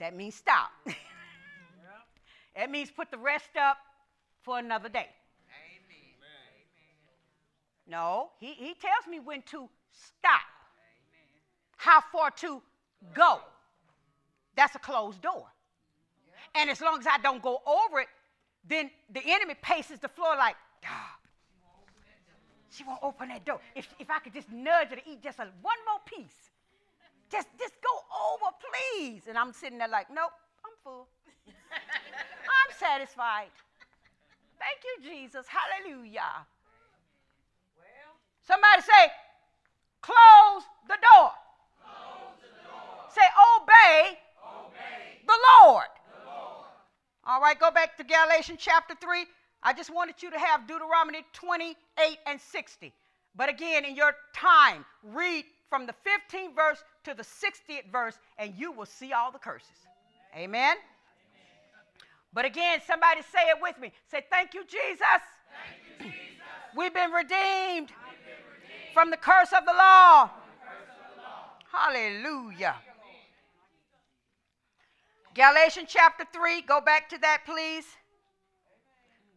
that 0.00 0.16
means 0.16 0.34
stop. 0.34 0.70
that 2.56 2.70
means 2.70 2.90
put 2.90 3.12
the 3.12 3.18
rest 3.18 3.50
up 3.56 3.78
for 4.42 4.58
another 4.58 4.88
day. 4.88 5.08
No, 7.86 8.30
he, 8.38 8.52
he 8.52 8.74
tells 8.74 9.06
me 9.08 9.18
when 9.18 9.42
to 9.42 9.68
stop, 9.92 10.42
how 11.76 12.02
far 12.12 12.30
to 12.32 12.60
go. 13.14 13.40
That's 14.58 14.74
a 14.74 14.80
closed 14.80 15.22
door. 15.22 15.46
And 16.56 16.68
as 16.68 16.80
long 16.80 16.98
as 16.98 17.06
I 17.06 17.18
don't 17.18 17.40
go 17.40 17.62
over 17.64 18.00
it, 18.00 18.08
then 18.68 18.90
the 19.08 19.22
enemy 19.24 19.54
paces 19.62 20.00
the 20.00 20.08
floor 20.08 20.34
like, 20.36 20.56
ah, 20.84 21.14
she 22.68 22.82
won't 22.82 22.98
open 23.00 23.28
that 23.28 23.44
door. 23.44 23.60
If, 23.76 23.86
if 24.00 24.10
I 24.10 24.18
could 24.18 24.34
just 24.34 24.50
nudge 24.50 24.88
her 24.88 24.96
to 24.96 25.02
eat 25.08 25.22
just 25.22 25.38
a, 25.38 25.46
one 25.62 25.78
more 25.86 26.02
piece, 26.04 26.50
just, 27.30 27.46
just 27.56 27.74
go 27.80 28.02
over, 28.34 28.50
please. 28.58 29.28
And 29.28 29.38
I'm 29.38 29.52
sitting 29.52 29.78
there 29.78 29.86
like, 29.86 30.08
nope, 30.12 30.32
I'm 30.64 30.72
full. 30.82 31.06
I'm 31.46 32.76
satisfied. 32.76 33.54
Thank 34.58 34.82
you, 34.82 35.08
Jesus. 35.08 35.46
Hallelujah. 35.46 36.44
Somebody 38.42 38.82
say, 38.82 39.12
close 40.02 40.64
the 40.88 40.98
door. 40.98 41.30
Close 41.78 42.42
the 42.42 42.50
door. 42.66 43.06
Say, 43.14 43.22
obey 43.54 44.18
the, 45.28 45.38
Lord. 45.62 45.84
the 46.10 46.30
Lord. 46.30 46.66
All 47.24 47.40
right, 47.40 47.58
go 47.58 47.70
back 47.70 47.96
to 47.98 48.04
Galatians 48.04 48.58
chapter 48.60 48.94
3. 49.00 49.24
I 49.62 49.72
just 49.72 49.92
wanted 49.94 50.22
you 50.22 50.30
to 50.30 50.38
have 50.38 50.66
Deuteronomy 50.66 51.24
28 51.32 51.76
and 52.26 52.40
60. 52.40 52.92
But 53.36 53.48
again, 53.48 53.84
in 53.84 53.94
your 53.94 54.14
time, 54.34 54.84
read 55.02 55.44
from 55.68 55.86
the 55.86 55.92
15th 55.92 56.54
verse 56.54 56.82
to 57.04 57.14
the 57.14 57.22
60th 57.22 57.90
verse, 57.92 58.18
and 58.38 58.54
you 58.56 58.72
will 58.72 58.86
see 58.86 59.12
all 59.12 59.30
the 59.30 59.38
curses. 59.38 59.68
Amen? 60.34 60.44
Amen. 60.52 60.76
But 62.32 62.44
again, 62.44 62.80
somebody 62.86 63.20
say 63.22 63.48
it 63.48 63.56
with 63.60 63.78
me. 63.78 63.92
Say, 64.10 64.24
Thank 64.30 64.54
you, 64.54 64.64
Jesus. 64.64 65.00
Thank 65.00 66.04
you, 66.04 66.10
Jesus. 66.10 66.28
We've 66.76 66.94
been 66.94 67.10
redeemed 67.10 67.90
from 68.94 69.10
the 69.10 69.16
curse 69.16 69.52
of 69.56 69.64
the 69.64 69.72
law. 69.72 70.30
Hallelujah. 71.72 72.76
Galatians 75.34 75.88
chapter 75.88 76.24
3, 76.32 76.62
go 76.62 76.80
back 76.80 77.08
to 77.10 77.18
that, 77.18 77.42
please. 77.46 77.84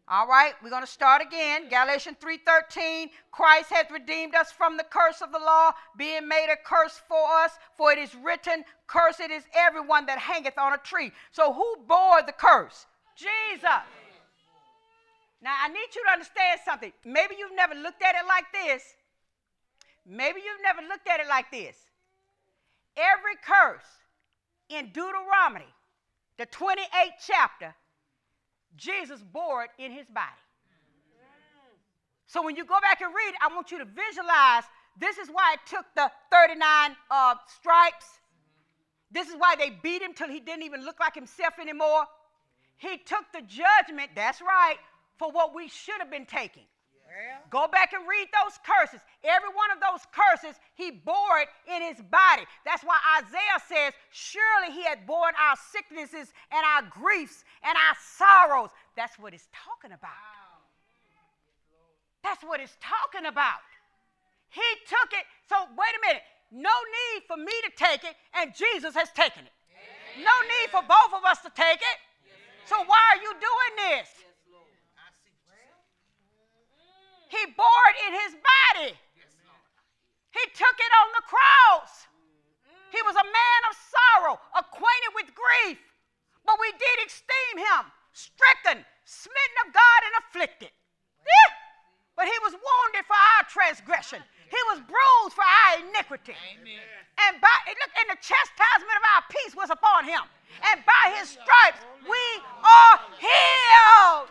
All 0.07 0.27
right, 0.27 0.53
we're 0.61 0.69
going 0.69 0.83
to 0.83 0.91
start 0.91 1.21
again. 1.21 1.69
Galatians 1.69 2.17
3:13, 2.19 3.11
Christ 3.31 3.69
hath 3.69 3.89
redeemed 3.91 4.35
us 4.35 4.51
from 4.51 4.75
the 4.75 4.83
curse 4.83 5.21
of 5.21 5.31
the 5.31 5.39
law, 5.39 5.71
being 5.97 6.27
made 6.27 6.49
a 6.51 6.57
curse 6.57 7.01
for 7.07 7.23
us, 7.43 7.51
for 7.77 7.93
it 7.93 7.97
is 7.97 8.13
written, 8.15 8.65
cursed 8.87 9.21
is 9.21 9.43
everyone 9.53 10.05
that 10.07 10.19
hangeth 10.19 10.57
on 10.57 10.73
a 10.73 10.77
tree. 10.79 11.13
So 11.31 11.53
who 11.53 11.77
bore 11.87 12.21
the 12.23 12.33
curse? 12.33 12.87
Jesus. 13.15 13.63
Now 15.41 15.55
I 15.63 15.69
need 15.69 15.95
you 15.95 16.03
to 16.03 16.11
understand 16.11 16.59
something. 16.65 16.91
Maybe 17.05 17.35
you've 17.39 17.55
never 17.55 17.75
looked 17.75 18.03
at 18.03 18.15
it 18.15 18.27
like 18.27 18.51
this. 18.51 18.83
Maybe 20.05 20.41
you've 20.43 20.61
never 20.61 20.81
looked 20.87 21.07
at 21.07 21.21
it 21.21 21.27
like 21.29 21.51
this. 21.51 21.77
Every 22.97 23.35
curse 23.45 23.87
in 24.67 24.87
Deuteronomy, 24.87 25.73
the 26.37 26.45
28th 26.45 27.19
chapter, 27.25 27.75
Jesus 28.75 29.21
bore 29.21 29.63
it 29.65 29.71
in 29.77 29.91
his 29.91 30.07
body. 30.07 30.27
So 32.27 32.41
when 32.41 32.55
you 32.55 32.65
go 32.65 32.79
back 32.81 33.01
and 33.01 33.13
read, 33.13 33.33
I 33.41 33.53
want 33.53 33.71
you 33.71 33.79
to 33.79 33.85
visualize 33.85 34.63
this 34.97 35.17
is 35.17 35.27
why 35.27 35.55
it 35.55 35.59
took 35.69 35.85
the 35.95 36.09
39 36.31 36.95
uh, 37.09 37.35
stripes. 37.59 38.05
This 39.11 39.27
is 39.27 39.35
why 39.37 39.55
they 39.57 39.71
beat 39.83 40.01
him 40.01 40.13
till 40.13 40.29
he 40.29 40.39
didn't 40.39 40.63
even 40.63 40.85
look 40.85 40.99
like 40.99 41.15
himself 41.15 41.55
anymore. 41.59 42.05
He 42.77 42.97
took 42.97 43.25
the 43.33 43.41
judgment, 43.41 44.11
that's 44.15 44.41
right, 44.41 44.77
for 45.17 45.29
what 45.31 45.53
we 45.53 45.67
should 45.67 45.99
have 45.99 46.09
been 46.09 46.25
taking. 46.25 46.63
Go 47.49 47.67
back 47.67 47.91
and 47.93 48.07
read 48.07 48.27
those 48.31 48.55
curses. 48.63 49.03
Every 49.23 49.49
one 49.49 49.71
of 49.75 49.79
those 49.83 50.07
curses, 50.15 50.55
he 50.75 50.91
bore 50.91 51.43
it 51.43 51.49
in 51.67 51.81
his 51.83 51.99
body. 51.99 52.47
That's 52.63 52.83
why 52.83 52.95
Isaiah 53.19 53.59
says, 53.67 53.93
Surely 54.11 54.71
he 54.71 54.83
had 54.83 55.05
borne 55.05 55.33
our 55.35 55.57
sicknesses 55.71 56.31
and 56.51 56.63
our 56.63 56.83
griefs 56.87 57.43
and 57.63 57.75
our 57.75 57.95
sorrows. 57.99 58.69
That's 58.95 59.19
what 59.19 59.33
it's 59.33 59.47
talking 59.51 59.91
about. 59.91 60.15
That's 62.23 62.43
what 62.43 62.59
it's 62.59 62.77
talking 62.79 63.27
about. 63.27 63.59
He 64.49 64.67
took 64.87 65.11
it. 65.11 65.25
So 65.49 65.55
wait 65.75 65.93
a 65.95 66.01
minute. 66.07 66.23
No 66.51 66.71
need 66.71 67.23
for 67.27 67.37
me 67.37 67.55
to 67.63 67.71
take 67.75 68.03
it, 68.03 68.15
and 68.35 68.51
Jesus 68.55 68.93
has 68.95 69.09
taken 69.11 69.47
it. 69.47 69.55
Amen. 69.71 70.27
No 70.27 70.35
need 70.43 70.67
for 70.69 70.83
both 70.83 71.15
of 71.15 71.23
us 71.23 71.39
to 71.47 71.51
take 71.55 71.79
it. 71.79 71.97
So 72.67 72.75
why 72.87 72.99
are 73.15 73.21
you 73.23 73.31
doing 73.31 73.73
this? 73.87 74.07
He 77.31 77.41
bore 77.55 77.85
it 77.95 77.97
in 78.07 78.13
his 78.27 78.33
body. 78.35 78.91
He 80.35 80.43
took 80.51 80.77
it 80.79 80.93
on 80.99 81.07
the 81.15 81.23
cross. 81.23 82.07
He 82.91 82.99
was 83.07 83.15
a 83.15 83.23
man 83.23 83.61
of 83.71 83.73
sorrow, 83.75 84.35
acquainted 84.51 85.11
with 85.15 85.31
grief. 85.31 85.79
But 86.43 86.59
we 86.59 86.75
did 86.75 87.07
esteem 87.07 87.55
him, 87.63 87.87
stricken, 88.11 88.83
smitten 89.07 89.57
of 89.63 89.71
God, 89.71 89.99
and 90.11 90.15
afflicted. 90.19 90.75
Yeah. 91.23 91.51
But 92.19 92.27
he 92.27 92.35
was 92.43 92.51
wounded 92.51 93.07
for 93.07 93.15
our 93.15 93.43
transgression. 93.47 94.19
He 94.51 94.59
was 94.67 94.83
bruised 94.83 95.31
for 95.31 95.47
our 95.47 95.79
iniquity. 95.87 96.35
Amen. 96.35 96.83
And 97.27 97.39
by 97.39 97.55
look, 97.71 97.91
and 97.95 98.11
the 98.11 98.19
chastisement 98.19 98.97
of 98.99 99.05
our 99.15 99.23
peace 99.31 99.55
was 99.55 99.71
upon 99.71 100.03
him. 100.03 100.27
And 100.67 100.83
by 100.83 101.15
his 101.15 101.31
stripes 101.31 101.79
we 102.03 102.23
are 102.59 102.99
healed. 103.15 104.27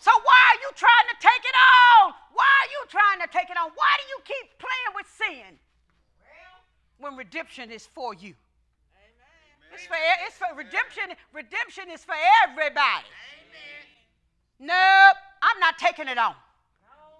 So 0.00 0.10
why 0.24 0.40
are 0.52 0.60
you 0.64 0.70
trying 0.80 1.08
to 1.12 1.16
take 1.20 1.44
it 1.44 1.56
on? 1.60 2.14
Why 2.32 2.48
are 2.48 2.70
you 2.72 2.82
trying 2.88 3.20
to 3.20 3.28
take 3.28 3.50
it 3.50 3.56
on? 3.60 3.68
Why 3.76 3.92
do 4.00 4.04
you 4.08 4.20
keep 4.24 4.56
playing 4.56 4.92
with 4.96 5.06
sin? 5.12 5.60
When 6.96 7.16
redemption 7.16 7.70
is 7.70 7.84
for 7.84 8.14
you. 8.14 8.32
It's 9.72 9.86
for, 9.86 9.96
it's 10.26 10.36
for 10.36 10.56
redemption. 10.56 11.14
Redemption 11.32 11.90
is 11.92 12.02
for 12.02 12.14
everybody. 12.42 13.12
Amen. 14.58 14.72
Nope, 14.72 15.16
I'm 15.42 15.60
not 15.60 15.76
taking 15.78 16.08
it 16.08 16.16
on. 16.16 16.34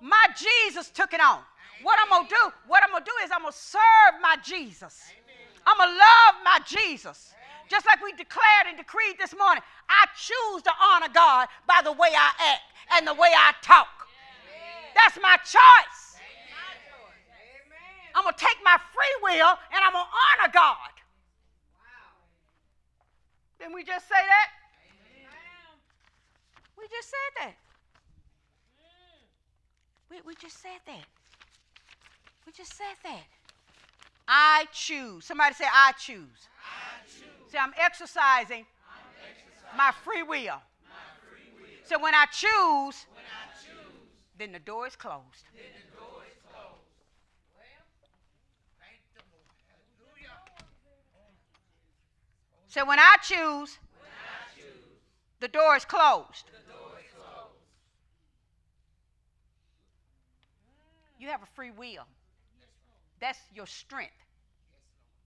My 0.00 0.26
Jesus 0.34 0.88
took 0.88 1.12
it 1.12 1.20
on. 1.20 1.40
What 1.82 1.98
I'm 2.02 2.08
gonna 2.08 2.28
do? 2.28 2.52
What 2.66 2.82
I'm 2.82 2.92
gonna 2.92 3.04
do 3.04 3.12
is 3.24 3.30
I'm 3.30 3.42
gonna 3.42 3.52
serve 3.52 4.20
my 4.20 4.36
Jesus. 4.42 5.12
I'm 5.66 5.76
gonna 5.76 5.92
love 5.92 6.34
my 6.44 6.58
Jesus. 6.66 7.34
Just 7.70 7.86
like 7.86 8.02
we 8.02 8.10
declared 8.12 8.66
and 8.66 8.76
decreed 8.76 9.14
this 9.16 9.32
morning, 9.38 9.62
I 9.88 10.10
choose 10.18 10.62
to 10.66 10.72
honor 10.82 11.06
God 11.14 11.46
by 11.68 11.80
the 11.84 11.92
way 11.92 12.10
I 12.10 12.30
act 12.50 12.66
and 12.98 13.06
the 13.06 13.14
way 13.14 13.30
I 13.30 13.54
talk. 13.62 14.08
That's 14.94 15.16
my 15.22 15.36
choice. 15.46 16.18
I'm 18.12 18.24
going 18.24 18.34
to 18.34 18.44
take 18.44 18.58
my 18.64 18.76
free 18.76 19.16
will 19.22 19.54
and 19.70 19.80
I'm 19.86 19.92
going 19.92 20.04
to 20.04 20.18
honor 20.42 20.50
God. 20.52 20.90
Didn't 23.60 23.74
we 23.74 23.84
just 23.84 24.08
say 24.08 24.18
that? 24.18 24.48
We 26.76 26.88
just 26.88 27.08
said 27.08 27.32
that. 27.44 27.54
Mm. 28.80 30.10
We, 30.10 30.16
we 30.26 30.34
just 30.34 30.60
said 30.60 30.80
that. 30.86 31.04
We 32.46 32.52
just 32.52 32.74
said 32.74 32.96
that. 33.04 33.22
I 34.26 34.64
choose. 34.72 35.26
Somebody 35.26 35.54
say, 35.54 35.66
I 35.70 35.92
choose. 35.92 36.48
I 36.64 37.06
choose. 37.06 37.39
Say, 37.50 37.58
I'm 37.58 37.74
exercising, 37.76 38.64
I'm 38.86 39.02
exercising 39.26 39.76
my, 39.76 39.90
free 40.04 40.22
will. 40.22 40.62
my 40.62 40.94
free 41.18 41.50
will. 41.58 41.66
So 41.82 41.98
when 42.00 42.14
I 42.14 42.26
choose, 42.26 43.06
when 43.10 43.26
I 43.26 43.50
choose 43.58 43.90
then 44.38 44.52
the 44.52 44.60
door 44.60 44.86
is 44.86 44.94
closed. 44.94 45.42
Then 45.52 45.64
the 45.74 45.96
door 45.98 46.22
is 46.30 46.38
closed. 46.48 46.86
So 52.68 52.86
when 52.86 53.00
I 53.00 53.16
choose, 53.20 53.78
when 53.98 54.12
I 54.14 54.54
choose 54.54 54.86
the 55.40 55.48
door. 55.48 55.48
The 55.48 55.48
door 55.48 55.76
is 55.76 55.84
closed. 55.84 56.50
You 61.18 61.26
have 61.28 61.42
a 61.42 61.46
free 61.56 61.72
will. 61.72 62.06
That's 63.20 63.40
your 63.52 63.66
strength. 63.66 64.14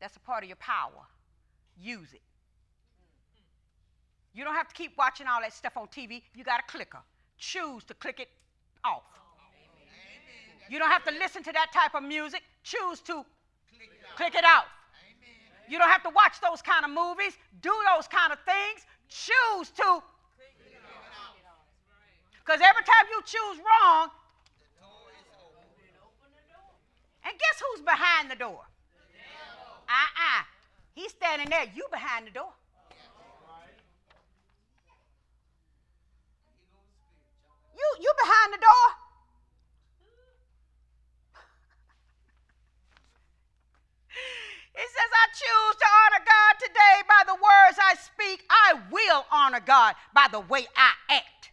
That's 0.01 0.17
a 0.17 0.21
part 0.21 0.43
of 0.43 0.49
your 0.49 0.57
power. 0.57 1.07
Use 1.81 2.13
it. 2.13 2.23
You 4.33 4.45
don't 4.45 4.55
have 4.55 4.69
to 4.69 4.75
keep 4.75 4.97
watching 4.99 5.27
all 5.27 5.41
that 5.41 5.53
stuff 5.53 5.77
on 5.77 5.87
TV. 5.87 6.23
You 6.35 6.45
got 6.45 6.61
a 6.61 6.65
clicker. 6.71 6.99
Choose 7.39 7.85
to 7.85 7.95
click 7.95 8.21
it 8.21 8.29
off. 8.85 9.03
You 10.69 10.79
don't 10.79 10.91
have 10.91 11.05
to 11.05 11.13
listen 11.13 11.43
to 11.45 11.53
that 11.53 11.73
type 11.73 11.95
of 11.95 12.03
music. 12.03 12.43
Choose 12.63 13.01
to 13.03 13.25
click 14.17 14.35
it 14.35 14.45
out. 14.45 14.65
You 15.69 15.79
don't 15.79 15.89
have 15.89 16.03
to 16.03 16.11
watch 16.11 16.41
those 16.43 16.61
kind 16.61 16.85
of 16.85 16.91
movies, 16.91 17.39
do 17.63 17.73
those 17.95 18.07
kind 18.09 18.33
of 18.33 18.39
things. 18.45 18.85
Choose 19.09 19.71
to. 19.71 20.03
Click 20.37 20.55
it. 20.61 20.73
Because 22.45 22.61
every 22.63 22.85
time 22.85 23.07
you 23.11 23.23
choose 23.25 23.59
wrong, 23.65 24.11
and 27.25 27.33
guess 27.33 27.63
who's 27.63 27.81
behind 27.81 28.31
the 28.31 28.37
door? 28.37 28.61
He's 30.95 31.11
standing 31.11 31.51
there. 31.51 31.67
You 31.75 31.87
behind 31.91 32.27
the 32.27 32.31
door. 32.31 32.53
You 37.77 37.89
you 38.01 38.13
behind 38.23 38.53
the 38.55 38.59
door. 38.59 38.87
He 44.75 44.83
says, 44.83 45.11
I 45.15 45.27
choose 45.31 45.77
to 45.79 45.87
honor 45.87 46.25
God 46.27 46.55
today 46.59 46.97
by 47.07 47.23
the 47.27 47.35
words 47.35 47.79
I 47.79 47.95
speak. 47.95 48.43
I 48.51 48.75
will 48.91 49.25
honor 49.31 49.61
God 49.61 49.95
by 50.13 50.27
the 50.33 50.41
way 50.41 50.67
I 50.77 50.91
act. 51.11 51.51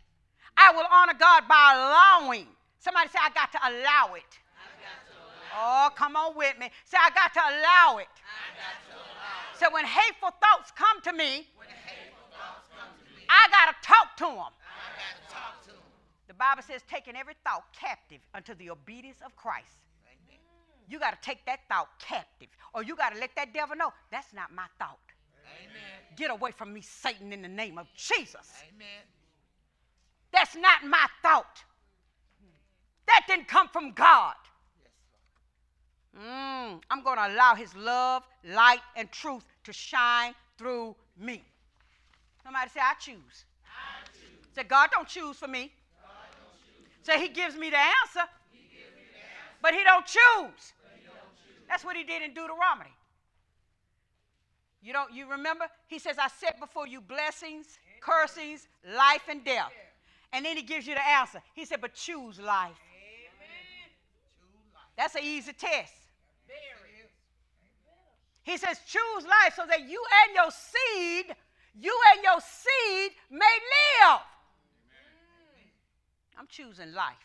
I 0.57 0.71
will 0.71 0.87
honor 0.91 1.13
God 1.13 1.47
by 1.47 1.73
allowing. 1.75 2.47
Somebody 2.79 3.09
say, 3.09 3.19
I 3.21 3.29
got 3.29 3.51
to 3.51 3.59
allow 3.61 4.15
it. 4.15 4.39
Oh, 5.55 5.89
come 5.95 6.15
on 6.15 6.35
with 6.35 6.57
me. 6.59 6.71
Say, 6.85 6.97
I 6.97 7.11
got 7.11 7.31
to 7.33 7.41
allow 7.41 7.97
it. 7.99 8.07
So 9.61 9.69
when 9.69 9.85
hateful 9.85 10.31
thoughts 10.41 10.71
come 10.75 11.01
to 11.03 11.13
me, 11.13 11.45
thoughts 12.33 12.65
come 12.73 12.89
to 12.97 13.05
me 13.15 13.21
I 13.29 13.47
got 13.51 13.69
to 13.69 13.87
talk 13.87 14.17
to 14.17 14.25
them. 14.25 14.53
The 16.27 16.33
Bible 16.33 16.63
says, 16.63 16.81
taking 16.89 17.15
every 17.15 17.35
thought 17.45 17.65
captive 17.79 18.21
unto 18.33 18.55
the 18.55 18.71
obedience 18.71 19.19
of 19.23 19.35
Christ. 19.35 19.77
Amen. 20.07 20.39
You 20.89 20.97
got 20.97 21.11
to 21.11 21.17
take 21.21 21.45
that 21.45 21.59
thought 21.69 21.89
captive, 21.99 22.47
or 22.73 22.81
you 22.81 22.95
got 22.95 23.13
to 23.13 23.19
let 23.19 23.35
that 23.35 23.53
devil 23.53 23.75
know 23.75 23.93
that's 24.09 24.33
not 24.33 24.51
my 24.51 24.65
thought. 24.79 24.97
Amen. 25.61 26.15
Get 26.15 26.31
away 26.31 26.49
from 26.49 26.73
me, 26.73 26.81
Satan, 26.81 27.31
in 27.31 27.43
the 27.43 27.47
name 27.47 27.77
of 27.77 27.85
Jesus. 27.95 28.63
Amen. 28.67 29.03
That's 30.33 30.55
not 30.55 30.85
my 30.85 31.05
thought. 31.21 31.63
That 33.05 33.25
didn't 33.27 33.47
come 33.47 33.67
from 33.67 33.91
God. 33.91 34.33
Mm, 36.17 36.81
I'm 36.89 37.03
going 37.03 37.17
to 37.17 37.27
allow 37.27 37.55
his 37.55 37.73
love, 37.75 38.23
light, 38.43 38.81
and 38.95 39.09
truth 39.11 39.45
to 39.63 39.71
shine 39.71 40.33
through 40.57 40.95
me. 41.17 41.43
Somebody 42.43 42.69
say, 42.69 42.81
I 42.81 42.93
choose. 42.99 43.45
I 43.65 44.05
choose. 44.11 44.55
Say, 44.55 44.63
God 44.63 44.89
don't 44.91 45.07
choose 45.07 45.37
for 45.37 45.47
me. 45.47 45.71
Choose. 45.71 47.05
Say, 47.05 47.19
he 47.21 47.29
gives 47.29 47.55
me 47.55 47.69
the 47.69 47.77
answer, 47.77 48.27
me 48.53 48.67
the 48.73 48.83
answer. 48.83 49.61
But, 49.61 49.73
he 49.73 49.83
don't, 49.83 50.05
choose. 50.05 50.73
but 50.83 50.91
he 50.95 51.05
don't 51.05 51.15
choose. 51.15 51.67
That's 51.69 51.85
what 51.85 51.95
he 51.95 52.03
did 52.03 52.21
in 52.21 52.33
Deuteronomy. 52.33 52.91
You 54.83 54.93
don't 54.93 55.13
you 55.13 55.29
remember? 55.29 55.65
He 55.87 55.99
says, 55.99 56.17
I 56.17 56.27
set 56.27 56.59
before 56.59 56.87
you 56.87 57.01
blessings, 57.01 57.77
cursings, 58.01 58.67
life, 58.95 59.21
and 59.29 59.45
death. 59.45 59.71
And 60.33 60.43
then 60.43 60.57
he 60.57 60.63
gives 60.63 60.87
you 60.87 60.95
the 60.95 61.07
answer. 61.07 61.41
He 61.53 61.65
said, 61.65 61.81
but 61.81 61.93
choose 61.93 62.39
life. 62.39 62.71
That's 64.97 65.15
an 65.15 65.21
easy 65.23 65.53
test. 65.53 65.93
He 68.43 68.57
says, 68.57 68.79
choose 68.85 69.23
life 69.23 69.53
so 69.55 69.63
that 69.67 69.87
you 69.87 70.03
and 70.25 70.35
your 70.35 70.51
seed, 70.51 71.35
you 71.79 71.97
and 72.13 72.23
your 72.23 72.39
seed 72.41 73.11
may 73.29 73.37
live. 73.37 74.19
I'm 76.37 76.47
choosing 76.47 76.93
life. 76.93 77.15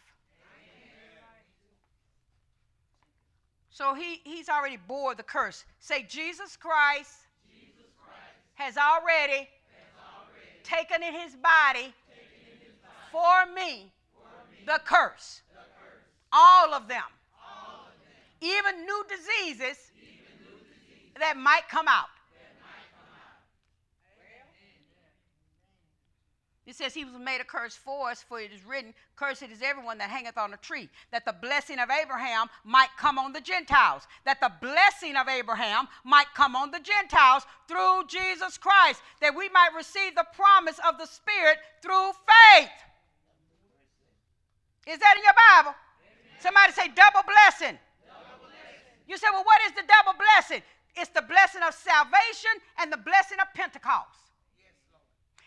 So 3.71 3.95
he, 3.95 4.21
he's 4.25 4.49
already 4.49 4.79
bore 4.89 5.15
the 5.15 5.23
curse. 5.23 5.65
Say, 5.81 6.07
Jesus 6.09 6.57
Christ, 6.57 7.13
Jesus 7.53 7.91
Christ 8.03 8.21
has, 8.55 8.77
already 8.77 9.49
has 9.75 9.93
already 10.01 10.63
taken 10.65 11.03
in 11.03 11.13
his 11.13 11.35
body, 11.35 11.93
in 12.09 12.59
his 12.61 12.75
body 12.81 13.11
for, 13.13 13.53
me, 13.53 13.93
for 14.15 14.29
me 14.51 14.65
the, 14.65 14.81
curse. 14.85 15.43
the 15.53 15.59
curse. 15.59 16.05
All 16.33 16.73
of 16.73 16.89
them. 16.89 17.03
All 18.47 18.59
of 18.59 18.65
them. 18.65 18.75
Even 18.75 18.87
new 18.87 19.05
diseases 19.09 19.79
that 21.19 21.37
might 21.37 21.69
come 21.71 21.89
out. 21.89 22.07
It 26.67 26.75
says 26.75 26.95
he 26.95 27.05
was 27.05 27.15
made 27.15 27.41
a 27.41 27.45
curse 27.45 27.77
for 27.77 28.11
us, 28.11 28.25
for 28.29 28.41
it 28.41 28.51
is 28.53 28.67
written, 28.67 28.93
Cursed 29.15 29.45
is 29.45 29.63
everyone 29.63 29.99
that 29.99 30.11
hangeth 30.11 30.37
on 30.37 30.53
a 30.53 30.57
tree, 30.57 30.89
that 31.13 31.25
the 31.25 31.33
blessing 31.33 31.79
of 31.79 31.91
Abraham 31.91 32.49
might 32.65 32.89
come 32.99 33.19
on 33.19 33.33
the 33.33 33.41
Gentiles, 33.41 34.03
that 34.25 34.41
the 34.41 34.51
blessing 34.61 35.15
of 35.15 35.29
Abraham 35.29 35.87
might 36.03 36.27
come 36.35 36.57
on 36.57 36.73
the 36.73 36.81
Gentiles 36.81 37.47
through 37.69 38.09
Jesus 38.09 38.59
Christ, 38.59 39.01
that 39.21 39.37
we 39.37 39.49
might 39.51 39.77
receive 39.77 40.17
the 40.17 40.27
promise 40.35 40.81
of 40.89 40.99
the 40.99 41.07
Spirit 41.07 41.59
through 41.83 42.11
faith. 42.27 42.69
Is 44.89 44.99
that 44.99 45.15
in 45.17 45.23
your 45.23 45.35
Bible? 45.63 45.77
Somebody 46.41 46.73
say 46.73 46.89
double 46.89 47.23
blessing. 47.23 47.79
You 49.07 49.17
say, 49.17 49.27
well, 49.33 49.45
what 49.45 49.61
is 49.67 49.73
the 49.73 49.83
double 49.87 50.19
blessing? 50.19 50.63
It's 50.97 51.11
the 51.11 51.23
blessing 51.23 51.63
of 51.67 51.75
salvation 51.75 52.51
and 52.81 52.93
the 52.93 52.97
blessing 52.97 53.39
of 53.41 53.53
Pentecost. 53.55 54.33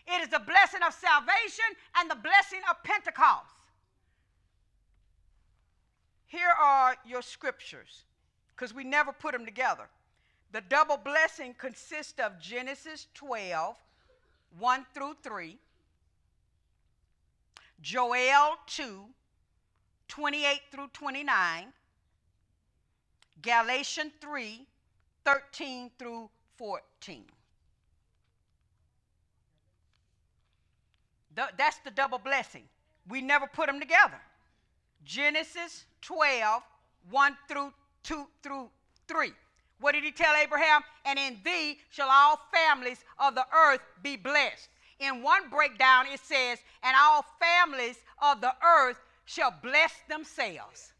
It 0.07 0.21
is 0.21 0.29
the 0.29 0.39
blessing 0.39 0.81
of 0.85 0.93
salvation 0.93 1.65
and 1.97 2.09
the 2.09 2.15
blessing 2.15 2.61
of 2.69 2.81
Pentecost. 2.83 3.53
Here 6.25 6.53
are 6.61 6.95
your 7.05 7.21
scriptures, 7.21 8.03
because 8.55 8.73
we 8.73 8.83
never 8.83 9.11
put 9.11 9.33
them 9.33 9.45
together. 9.45 9.89
The 10.51 10.61
double 10.61 10.97
blessing 10.97 11.55
consists 11.57 12.19
of 12.19 12.39
Genesis 12.39 13.07
12, 13.13 13.75
1 14.57 14.85
through 14.93 15.15
3, 15.23 15.57
Joel 17.81 18.57
2, 18.67 19.05
28 20.07 20.61
through 20.71 20.87
29, 20.93 21.73
Galatians 23.41 24.11
3, 24.21 24.65
13 25.25 25.91
through 25.97 26.29
14. 26.57 27.23
The, 31.35 31.47
that's 31.57 31.77
the 31.79 31.91
double 31.91 32.17
blessing. 32.17 32.63
We 33.07 33.21
never 33.21 33.47
put 33.47 33.67
them 33.67 33.79
together. 33.79 34.19
Genesis 35.05 35.85
12, 36.01 36.61
1 37.09 37.37
through 37.47 37.73
2 38.03 38.27
through 38.43 38.69
3. 39.07 39.31
What 39.79 39.93
did 39.93 40.03
he 40.03 40.11
tell 40.11 40.35
Abraham? 40.35 40.81
And 41.05 41.17
in 41.17 41.37
thee 41.43 41.79
shall 41.89 42.09
all 42.09 42.39
families 42.53 43.03
of 43.17 43.35
the 43.35 43.45
earth 43.55 43.81
be 44.03 44.17
blessed. 44.17 44.67
In 44.99 45.23
one 45.23 45.49
breakdown, 45.49 46.05
it 46.11 46.19
says, 46.19 46.59
and 46.83 46.95
all 46.99 47.25
families 47.39 47.97
of 48.21 48.41
the 48.41 48.53
earth 48.61 48.99
shall 49.25 49.53
bless 49.63 49.93
themselves. 50.09 50.91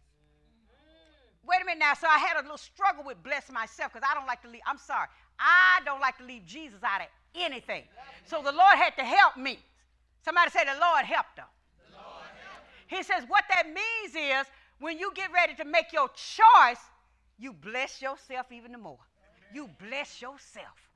Wait 1.50 1.64
a 1.64 1.66
minute 1.66 1.80
now. 1.80 1.96
So 1.96 2.08
I 2.08 2.20
had 2.20 2.38
a 2.38 2.44
little 2.44 2.60
struggle 2.60 3.04
with 3.04 3.22
bless 3.24 3.52
myself 3.52 3.92
because 3.92 4.08
I 4.10 4.14
don't 4.14 4.28
like 4.28 4.42
to 4.44 4.48
leave. 4.48 4.62
I'm 4.68 4.78
sorry. 4.78 5.08
I 5.40 5.80
don't 5.84 6.00
like 6.00 6.20
to 6.20 6.24
leave 6.24 6.46
Jesus 6.46 6.84
out 6.84 7.02
of 7.02 7.08
anything. 7.34 7.84
So 8.26 8.44
the 8.44 8.52
Lord 8.52 8.76
had 8.76 8.96
to 8.98 9.04
help 9.04 9.36
me. 9.36 9.58
Somebody 10.24 10.52
say, 10.52 10.64
The 10.66 10.80
Lord 10.80 11.06
helped 11.06 11.40
helped. 11.40 11.50
He 12.86 13.02
says, 13.02 13.24
What 13.28 13.46
that 13.50 13.66
means 13.66 14.16
is 14.16 14.52
when 14.80 15.00
you 15.00 15.12
get 15.16 15.32
ready 15.34 15.56
to 15.56 15.66
make 15.66 15.92
your 15.92 16.10
choice, 16.10 16.82
you 17.40 17.54
bless 17.54 18.00
yourself 18.00 18.52
even 18.52 18.80
more. 18.80 19.00
You 19.52 19.70
bless 19.80 20.22
yourself. 20.22 20.89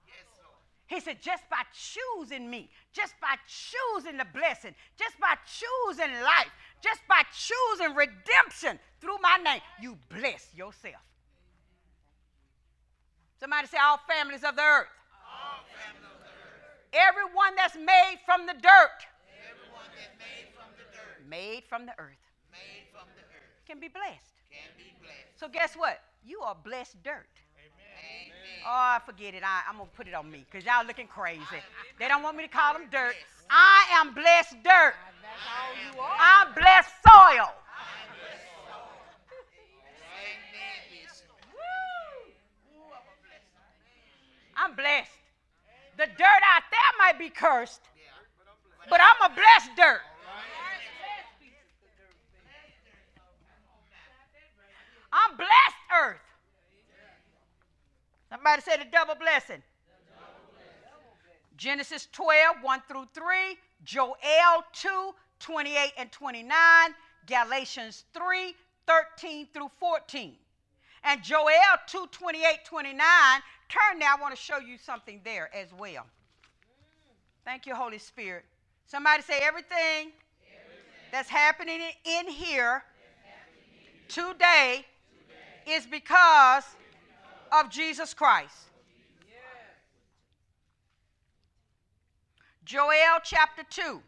He 0.87 0.99
said, 0.99 1.21
just 1.21 1.43
by 1.49 1.63
choosing 1.73 2.49
me, 2.49 2.69
just 2.91 3.13
by 3.21 3.35
choosing 3.47 4.17
the 4.17 4.27
blessing, 4.33 4.75
just 4.97 5.19
by 5.19 5.35
choosing 5.47 6.11
life, 6.21 6.51
just 6.81 7.01
by 7.07 7.23
choosing 7.31 7.95
redemption 7.95 8.79
through 8.99 9.17
my 9.21 9.37
name, 9.43 9.61
you 9.81 9.97
bless 10.09 10.49
yourself. 10.53 11.01
Somebody 13.39 13.67
say, 13.67 13.77
all 13.81 13.99
families 14.07 14.43
of 14.43 14.55
the 14.55 14.61
earth. 14.61 14.91
All 15.23 15.63
families 15.71 16.03
of 16.03 16.19
the 16.19 16.31
earth. 16.31 16.83
Everyone 16.93 17.55
that's 17.55 17.75
made 17.75 18.19
from 18.25 18.45
the 18.45 18.53
dirt. 18.53 18.99
Everyone 19.49 19.87
that's 19.95 20.15
made 20.19 20.47
from 20.53 20.67
the 20.77 20.85
dirt. 20.91 21.27
Made 21.27 21.63
from 21.67 21.85
the 21.85 21.95
earth. 21.97 22.23
Made 22.51 22.87
from 22.91 23.07
the 23.15 23.23
earth. 23.23 23.51
Can 23.65 23.79
be 23.79 23.87
blessed. 23.87 24.35
Can 24.51 24.71
be 24.77 24.93
blessed. 24.99 25.39
So 25.39 25.47
guess 25.47 25.75
what? 25.75 25.99
You 26.23 26.39
are 26.41 26.55
blessed 26.55 27.01
dirt. 27.03 27.27
Oh, 28.65 28.97
forget 29.05 29.33
it. 29.33 29.43
I, 29.43 29.69
am 29.69 29.77
going 29.77 29.89
to 29.89 29.95
put 29.95 30.07
it 30.07 30.13
on 30.13 30.31
me 30.31 30.45
because 30.49 30.65
y'all 30.65 30.85
looking 30.85 31.07
crazy. 31.07 31.41
They 31.99 32.07
don't 32.07 32.23
want 32.23 32.37
me 32.37 32.43
to 32.43 32.49
call 32.49 32.73
them 32.73 32.87
dirt. 32.91 33.15
I 33.49 33.85
am 33.91 34.13
blessed 34.13 34.63
dirt. 34.63 34.95
I'm 36.19 36.53
blessed 36.53 36.93
soil. 37.05 37.51
I'm 44.55 44.75
blessed. 44.75 45.11
The 45.97 46.05
dirt 46.05 46.41
out 46.55 46.63
there 46.71 46.91
might 46.97 47.19
be 47.19 47.29
cursed, 47.29 47.81
but 48.89 48.99
I'm 49.01 49.31
a 49.31 49.35
blessed 49.35 49.75
dirt. 49.75 50.01
I'm 55.11 55.37
blessed 55.37 55.83
earth. 55.95 56.32
Somebody 58.33 58.63
say 58.63 58.77
the 58.77 58.85
double 58.91 59.13
blessing. 59.13 59.61
Genesis 61.55 62.07
12, 62.11 62.55
1 62.63 62.81
through 62.87 63.05
3, 63.13 63.23
Joel 63.83 64.15
2, 64.73 65.11
28 65.39 65.91
and 65.99 66.11
29, 66.11 66.55
Galatians 67.27 68.05
3, 68.11 68.55
13 68.87 69.47
through 69.53 69.69
14. 69.79 70.33
And 71.03 71.23
Joel 71.23 71.51
2, 71.85 72.07
28, 72.11 72.65
29, 72.65 72.97
turn 73.69 73.99
now, 73.99 74.15
I 74.17 74.19
want 74.19 74.35
to 74.35 74.41
show 74.41 74.57
you 74.57 74.79
something 74.79 75.21
there 75.23 75.51
as 75.55 75.67
well. 75.71 76.07
Thank 77.45 77.67
you, 77.67 77.75
Holy 77.75 77.99
Spirit. 77.99 78.45
Somebody 78.87 79.21
say 79.21 79.41
everything, 79.43 79.77
everything. 79.77 80.11
that's 81.11 81.29
happening 81.29 81.81
in 82.03 82.27
here 82.27 82.83
today, 84.07 84.85
today 85.67 85.75
is 85.75 85.85
because 85.85 86.63
of 87.53 87.69
Jesus 87.69 88.13
Christ. 88.13 88.55
Joel 92.65 93.19
chapter 93.23 93.63
2. 93.69 94.01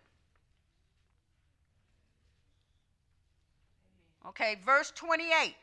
Okay, 4.27 4.57
verse 4.65 4.91
28. 4.95 5.53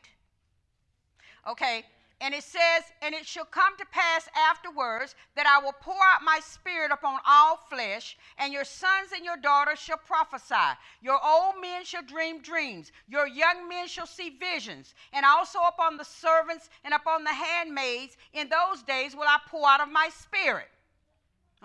Okay, 1.49 1.83
and 2.23 2.33
it 2.33 2.43
says, 2.43 2.83
And 3.01 3.13
it 3.13 3.25
shall 3.25 3.43
come 3.43 3.75
to 3.77 3.85
pass 3.91 4.29
afterwards 4.49 5.13
that 5.35 5.45
I 5.45 5.63
will 5.63 5.73
pour 5.73 5.93
out 5.93 6.23
my 6.23 6.39
spirit 6.41 6.89
upon 6.89 7.19
all 7.27 7.57
flesh, 7.69 8.17
and 8.37 8.53
your 8.53 8.63
sons 8.63 9.11
and 9.13 9.25
your 9.25 9.35
daughters 9.35 9.77
shall 9.77 9.97
prophesy. 9.97 10.79
Your 11.01 11.19
old 11.21 11.55
men 11.61 11.83
shall 11.83 12.01
dream 12.01 12.41
dreams. 12.41 12.93
Your 13.09 13.27
young 13.27 13.67
men 13.67 13.89
shall 13.89 14.07
see 14.07 14.37
visions. 14.39 14.95
And 15.11 15.25
also 15.25 15.59
upon 15.67 15.97
the 15.97 16.05
servants 16.05 16.69
and 16.85 16.93
upon 16.93 17.25
the 17.25 17.33
handmaids, 17.33 18.15
in 18.31 18.47
those 18.47 18.83
days 18.83 19.17
will 19.17 19.27
I 19.27 19.39
pour 19.49 19.67
out 19.67 19.81
of 19.81 19.91
my 19.91 20.09
spirit. 20.17 20.69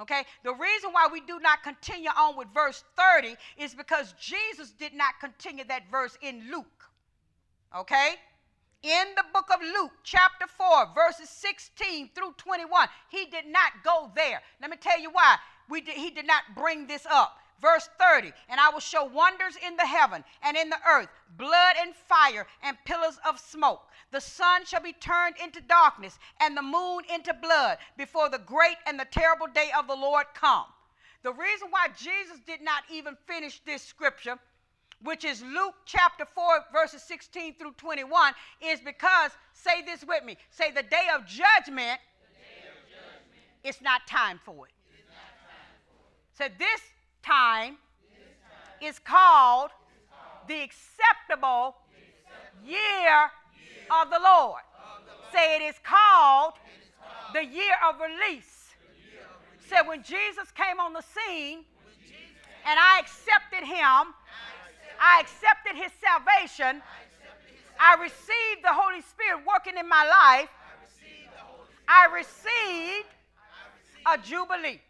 Okay? 0.00 0.24
The 0.42 0.54
reason 0.54 0.90
why 0.90 1.06
we 1.12 1.20
do 1.20 1.38
not 1.38 1.62
continue 1.62 2.10
on 2.18 2.36
with 2.36 2.48
verse 2.52 2.82
30 2.96 3.36
is 3.58 3.76
because 3.76 4.12
Jesus 4.20 4.72
did 4.72 4.92
not 4.92 5.20
continue 5.20 5.64
that 5.68 5.88
verse 5.88 6.18
in 6.20 6.50
Luke. 6.50 6.90
Okay? 7.76 8.16
In 8.82 9.04
the 9.16 9.24
book 9.32 9.46
of 9.52 9.60
Luke, 9.60 9.92
chapter 10.04 10.46
4, 10.46 10.94
verses 10.94 11.28
16 11.28 12.10
through 12.14 12.34
21. 12.36 12.88
He 13.08 13.26
did 13.26 13.46
not 13.46 13.72
go 13.82 14.10
there. 14.14 14.40
Let 14.60 14.70
me 14.70 14.76
tell 14.76 15.00
you 15.00 15.10
why. 15.10 15.36
We 15.68 15.80
did, 15.80 15.94
he 15.94 16.10
did 16.10 16.26
not 16.26 16.42
bring 16.56 16.86
this 16.86 17.06
up. 17.10 17.38
Verse 17.60 17.88
30, 17.98 18.32
and 18.48 18.60
I 18.60 18.70
will 18.70 18.78
show 18.78 19.04
wonders 19.04 19.56
in 19.66 19.76
the 19.76 19.84
heaven 19.84 20.22
and 20.44 20.56
in 20.56 20.70
the 20.70 20.78
earth, 20.88 21.08
blood 21.36 21.74
and 21.80 21.92
fire 21.92 22.46
and 22.62 22.76
pillars 22.84 23.18
of 23.28 23.40
smoke. 23.40 23.82
The 24.12 24.20
sun 24.20 24.64
shall 24.64 24.80
be 24.80 24.92
turned 24.92 25.34
into 25.42 25.60
darkness 25.60 26.20
and 26.40 26.56
the 26.56 26.62
moon 26.62 27.02
into 27.12 27.34
blood 27.34 27.78
before 27.96 28.28
the 28.28 28.38
great 28.38 28.76
and 28.86 28.98
the 28.98 29.08
terrible 29.10 29.48
day 29.48 29.70
of 29.76 29.88
the 29.88 29.96
Lord 29.96 30.26
come. 30.34 30.66
The 31.24 31.32
reason 31.32 31.66
why 31.70 31.88
Jesus 31.96 32.38
did 32.46 32.62
not 32.62 32.84
even 32.92 33.16
finish 33.26 33.60
this 33.66 33.82
scripture 33.82 34.38
which 35.02 35.24
is 35.24 35.42
Luke 35.42 35.74
chapter 35.84 36.24
4, 36.24 36.64
verses 36.72 37.02
16 37.02 37.54
through 37.54 37.72
21, 37.72 38.32
is 38.60 38.80
because, 38.80 39.30
say 39.52 39.82
this 39.82 40.04
with 40.06 40.24
me, 40.24 40.36
say 40.50 40.70
the 40.70 40.82
day 40.82 41.06
of 41.14 41.24
judgment, 41.24 41.98
day 41.98 42.66
of 42.66 42.88
judgment 42.88 43.38
it's 43.62 43.80
not 43.80 44.06
time 44.06 44.40
for 44.44 44.66
it. 44.66 44.72
So 46.36 46.44
this 46.58 46.80
time, 47.22 47.76
this 48.14 48.22
time 48.80 48.88
is, 48.88 48.98
called 49.00 49.70
called 49.70 49.70
the 50.46 50.62
acceptable, 50.62 51.74
the 51.90 51.98
acceptable 51.98 52.64
year, 52.64 52.78
year 52.78 53.90
of 53.90 54.10
the 54.10 54.20
Lord. 54.22 54.62
The. 54.72 55.36
Say 55.36 55.56
it 55.56 55.62
is 55.62 55.74
called, 55.82 56.54
it 56.62 56.84
is 56.84 56.90
called 56.94 57.34
the 57.34 57.44
year 57.44 57.74
of 57.88 57.96
release. 57.98 58.70
Year 59.10 59.26
of 59.26 59.42
release. 59.50 59.68
So 59.68 59.88
when 59.88 60.02
Jesus 60.04 60.52
came 60.54 60.78
on 60.78 60.92
the 60.92 61.02
scene, 61.02 61.64
and 62.64 62.78
I 62.78 63.00
accepted 63.00 63.66
him 63.66 64.14
I 65.00 65.20
accepted 65.20 65.76
his 65.76 65.92
salvation. 66.02 66.82
I 67.78 67.94
received 68.02 68.62
the 68.62 68.72
Holy 68.72 69.00
Spirit 69.02 69.46
working 69.46 69.78
in 69.78 69.88
my 69.88 70.04
life. 70.04 70.48
I 71.86 72.06
received 72.12 73.08
a 74.06 74.18
jubilee. 74.18 74.80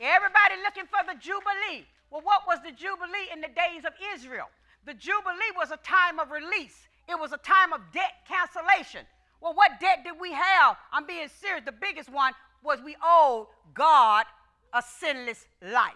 Everybody 0.00 0.54
looking 0.62 0.84
for 0.84 1.00
the 1.06 1.18
jubilee. 1.18 1.86
Well, 2.10 2.20
what 2.22 2.42
was 2.46 2.58
the 2.62 2.72
jubilee 2.72 3.30
in 3.32 3.40
the 3.40 3.48
days 3.48 3.84
of 3.86 3.92
Israel? 4.14 4.46
The 4.84 4.94
jubilee 4.94 5.54
was 5.56 5.70
a 5.70 5.78
time 5.78 6.18
of 6.18 6.30
release. 6.30 6.88
It 7.08 7.18
was 7.18 7.32
a 7.32 7.38
time 7.38 7.72
of 7.72 7.80
debt 7.92 8.26
cancellation. 8.28 9.06
Well, 9.40 9.54
what 9.54 9.80
debt 9.80 10.04
did 10.04 10.14
we 10.20 10.32
have? 10.32 10.76
I'm 10.92 11.06
being 11.06 11.28
serious. 11.40 11.64
The 11.64 11.72
biggest 11.72 12.10
one 12.10 12.32
was 12.62 12.80
we 12.84 12.96
owed 13.02 13.46
God 13.72 14.26
a 14.74 14.82
sinless 14.82 15.46
life. 15.62 15.94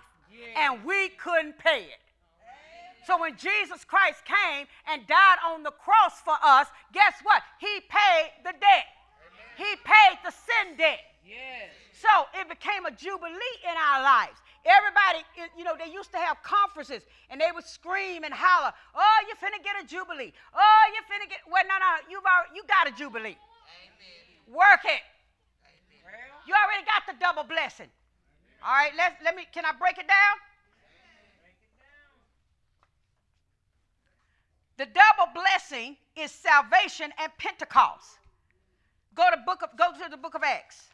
and 0.56 0.84
we 0.84 1.08
couldn't 1.10 1.58
pay 1.58 1.84
it. 1.84 2.00
So 3.06 3.18
when 3.18 3.36
Jesus 3.36 3.84
Christ 3.84 4.20
came 4.24 4.66
and 4.86 5.06
died 5.06 5.38
on 5.46 5.62
the 5.62 5.70
cross 5.72 6.20
for 6.20 6.36
us, 6.44 6.68
guess 6.92 7.14
what? 7.22 7.42
He 7.58 7.80
paid 7.88 8.30
the 8.44 8.52
debt. 8.52 8.86
He 9.56 9.70
paid 9.82 10.18
the 10.22 10.30
sin 10.30 10.76
debt. 10.76 11.00
Yes. 11.24 11.72
So 11.96 12.08
it 12.38 12.48
became 12.48 12.86
a 12.86 12.92
jubilee 12.92 13.56
in 13.64 13.74
our 13.74 14.02
lives. 14.02 14.38
Everybody, 14.68 15.24
you 15.56 15.64
know, 15.64 15.74
they 15.74 15.90
used 15.90 16.12
to 16.12 16.18
have 16.18 16.42
conferences 16.42 17.02
and 17.30 17.40
they 17.40 17.50
would 17.52 17.64
scream 17.64 18.24
and 18.24 18.34
holler, 18.34 18.72
"Oh, 18.94 19.18
you 19.26 19.34
finna 19.36 19.62
get 19.64 19.82
a 19.82 19.86
jubilee! 19.86 20.32
Oh, 20.54 20.84
you 20.94 21.00
finna 21.08 21.28
get 21.28 21.40
well, 21.48 21.64
no, 21.66 21.78
no, 21.78 21.90
you've 22.10 22.24
already, 22.24 22.54
you 22.54 22.62
got 22.68 22.86
a 22.86 22.92
jubilee. 22.92 23.38
Amen. 23.38 24.54
Work 24.54 24.84
it. 24.84 25.02
Amen. 25.64 26.28
You 26.46 26.54
already 26.54 26.84
got 26.84 27.06
the 27.08 27.16
double 27.18 27.44
blessing. 27.44 27.88
All 28.64 28.72
right, 28.72 28.92
let's 28.96 29.14
let 29.24 29.36
me. 29.36 29.46
Can 29.52 29.64
I 29.64 29.72
break 29.78 29.98
it 29.98 30.08
down? 30.08 30.36
The 34.78 34.86
double 34.86 35.32
blessing 35.34 35.96
is 36.16 36.30
salvation 36.30 37.10
and 37.18 37.32
Pentecost. 37.38 38.18
Go 39.14 39.28
to 39.30 39.36
book 39.44 39.62
of 39.62 39.76
go 39.76 39.90
to 39.92 40.10
the 40.10 40.16
book 40.16 40.34
of 40.34 40.42
Acts. 40.42 40.86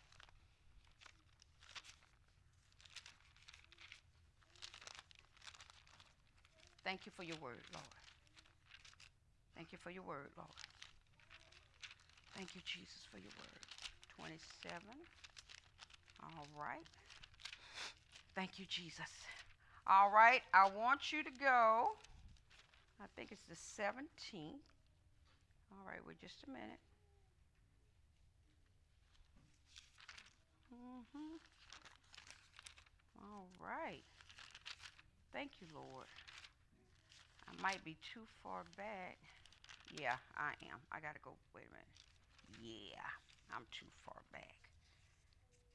Thank 6.85 7.07
you 7.07 7.13
for 7.17 7.23
your 7.23 7.37
word, 7.37 7.65
Lord. 7.73 7.85
Thank 9.57 9.73
you 9.73 9.79
for 9.79 9.91
your 9.91 10.03
word, 10.03 10.29
Lord. 10.37 10.49
Thank 12.37 12.55
you, 12.55 12.61
Jesus, 12.67 13.09
for 13.11 13.19
your 13.19 13.33
word. 13.39 13.61
27. 14.17 14.81
All 16.23 16.47
right. 16.59 17.04
Thank 18.35 18.59
you, 18.59 18.67
Jesus. 18.69 19.11
All 19.87 20.11
right, 20.11 20.41
I 20.53 20.69
want 20.77 21.13
you 21.13 21.23
to 21.23 21.31
go. 21.31 21.91
I 23.01 23.07
think 23.17 23.31
it's 23.31 23.45
the 23.49 23.83
17th. 23.83 24.59
All 25.71 25.87
right, 25.87 26.01
wait 26.07 26.21
just 26.21 26.43
a 26.47 26.51
minute. 26.51 26.81
Mm-hmm. 30.73 31.37
All 33.23 33.47
right. 33.61 34.03
Thank 35.33 35.51
you, 35.61 35.67
Lord. 35.75 36.07
I 37.49 37.63
might 37.63 37.85
be 37.85 37.97
too 38.13 38.23
far 38.43 38.63
back. 38.77 39.19
Yeah, 40.01 40.17
I 40.37 40.55
am. 40.71 40.79
I 40.91 41.01
got 41.01 41.15
to 41.15 41.21
go. 41.23 41.33
Wait 41.55 41.67
a 41.69 41.73
minute. 41.73 41.95
Yeah, 42.63 43.07
I'm 43.55 43.67
too 43.71 43.91
far 44.05 44.23
back. 44.33 44.57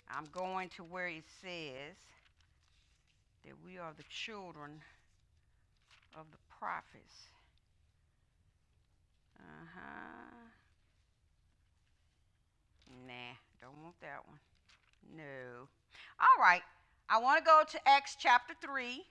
I'm 0.09 0.25
going 0.33 0.69
to 0.77 0.83
where 0.83 1.07
it 1.07 1.23
says 1.41 1.95
that 3.45 3.53
we 3.65 3.77
are 3.77 3.93
the 3.97 4.03
children 4.09 4.81
of 6.17 6.25
the 6.31 6.37
prophets. 6.59 7.29
Uh 9.37 9.65
huh. 9.75 10.49
Nah, 13.07 13.35
don't 13.61 13.83
want 13.83 13.99
that 14.01 14.21
one. 14.27 14.39
No. 15.15 15.67
All 16.19 16.43
right. 16.43 16.61
I 17.09 17.19
want 17.19 17.39
to 17.39 17.43
go 17.43 17.63
to 17.71 17.89
Acts 17.89 18.15
chapter 18.19 18.53
3. 18.61 19.03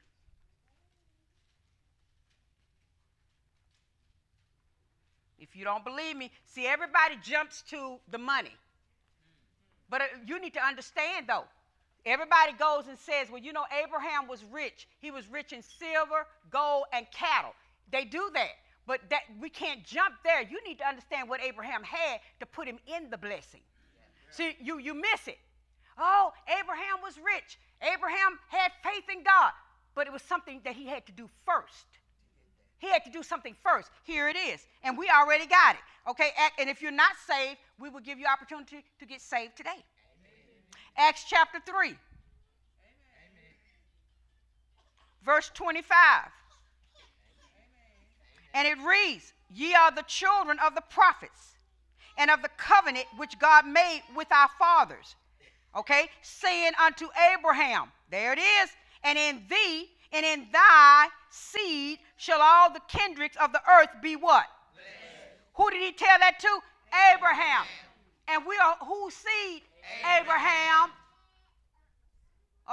If 5.40 5.56
you 5.56 5.64
don't 5.64 5.84
believe 5.84 6.16
me, 6.16 6.30
see, 6.46 6.66
everybody 6.66 7.16
jumps 7.22 7.62
to 7.70 7.98
the 8.10 8.18
money. 8.18 8.54
But 9.88 10.02
uh, 10.02 10.04
you 10.26 10.40
need 10.40 10.54
to 10.54 10.64
understand, 10.64 11.26
though. 11.28 11.44
Everybody 12.07 12.53
goes 12.59 12.88
and 12.88 12.99
says, 12.99 13.28
well, 13.30 13.42
you 13.42 13.53
know, 13.53 13.64
Abraham 13.84 14.28
was 14.28 14.44
rich. 14.51 14.88
He 15.01 15.11
was 15.11 15.28
rich 15.28 15.53
in 15.53 15.62
silver, 15.62 16.26
gold, 16.51 16.84
and 16.92 17.07
cattle. 17.12 17.53
They 17.90 18.05
do 18.05 18.30
that. 18.34 18.53
But 18.86 19.01
that 19.11 19.22
we 19.40 19.51
can't 19.51 19.84
jump 19.84 20.14
there. 20.24 20.40
You 20.42 20.59
need 20.66 20.78
to 20.78 20.88
understand 20.88 21.28
what 21.28 21.42
Abraham 21.42 21.82
had 21.82 22.20
to 22.40 22.46
put 22.46 22.66
him 22.66 22.78
in 22.86 23.11
the 23.11 23.18
blessing. 23.18 23.61
See, 24.30 24.57
you, 24.61 24.78
you 24.78 24.94
miss 24.94 25.26
it. 25.26 25.38
Oh, 25.99 26.32
Abraham 26.49 27.03
was 27.03 27.18
rich. 27.18 27.59
Abraham 27.82 28.38
had 28.49 28.72
faith 28.82 29.05
in 29.12 29.22
God. 29.22 29.53
But 29.94 30.07
it 30.07 30.12
was 30.12 30.22
something 30.22 30.61
that 30.64 30.74
he 30.74 30.86
had 30.86 31.05
to 31.07 31.12
do 31.12 31.28
first. 31.44 31.86
He 32.78 32.88
had 32.88 33.05
to 33.05 33.11
do 33.11 33.22
something 33.22 33.57
first. 33.62 33.90
Here 34.05 34.28
it 34.28 34.36
is. 34.36 34.66
And 34.84 34.96
we 34.96 35.11
already 35.11 35.46
got 35.46 35.74
it. 35.74 35.80
Okay, 36.09 36.30
and 36.59 36.70
if 36.70 36.80
you're 36.80 36.90
not 36.90 37.12
saved, 37.26 37.59
we 37.78 37.90
will 37.90 38.01
give 38.01 38.18
you 38.18 38.26
opportunity 38.26 38.84
to 39.01 39.07
get 39.07 39.20
saved 39.20 39.57
today. 39.57 39.84
Acts 40.99 41.24
chapter 41.28 41.61
3. 41.64 41.86
Amen. 41.86 41.96
Verse 45.24 45.51
25. 45.55 45.86
And 48.55 48.66
it 48.66 48.78
reads, 48.84 49.32
Ye 49.55 49.74
are 49.74 49.92
the 49.92 50.03
children 50.03 50.59
of 50.59 50.74
the 50.74 50.82
prophets 50.90 51.57
and 52.16 52.30
of 52.30 52.42
the 52.42 52.51
covenant 52.57 53.07
which 53.16 53.38
God 53.38 53.64
made 53.64 54.03
with 54.16 54.26
our 54.32 54.49
fathers. 54.59 55.14
Okay, 55.76 56.09
saying 56.22 56.72
unto 56.82 57.07
Abraham, 57.32 57.92
there 58.11 58.32
it 58.32 58.38
is, 58.38 58.70
and 59.05 59.16
in 59.16 59.42
thee 59.49 59.88
and 60.12 60.26
in 60.26 60.49
thy 60.51 61.09
seed 61.30 61.99
shall 62.16 62.40
all 62.40 62.72
the 62.72 62.80
kindreds 62.88 63.36
of 63.40 63.53
the 63.53 63.61
earth 63.70 63.90
be 64.03 64.16
what? 64.16 64.46
Who 65.55 65.70
did 65.70 65.82
he 65.82 65.92
tell 65.92 66.18
that 66.18 66.40
to? 66.40 66.61
Abraham. 67.14 67.66
And 68.28 68.44
we 68.46 68.57
are 68.57 68.76
whose 68.84 69.14
seed? 69.14 69.62
Abraham. 70.18 70.91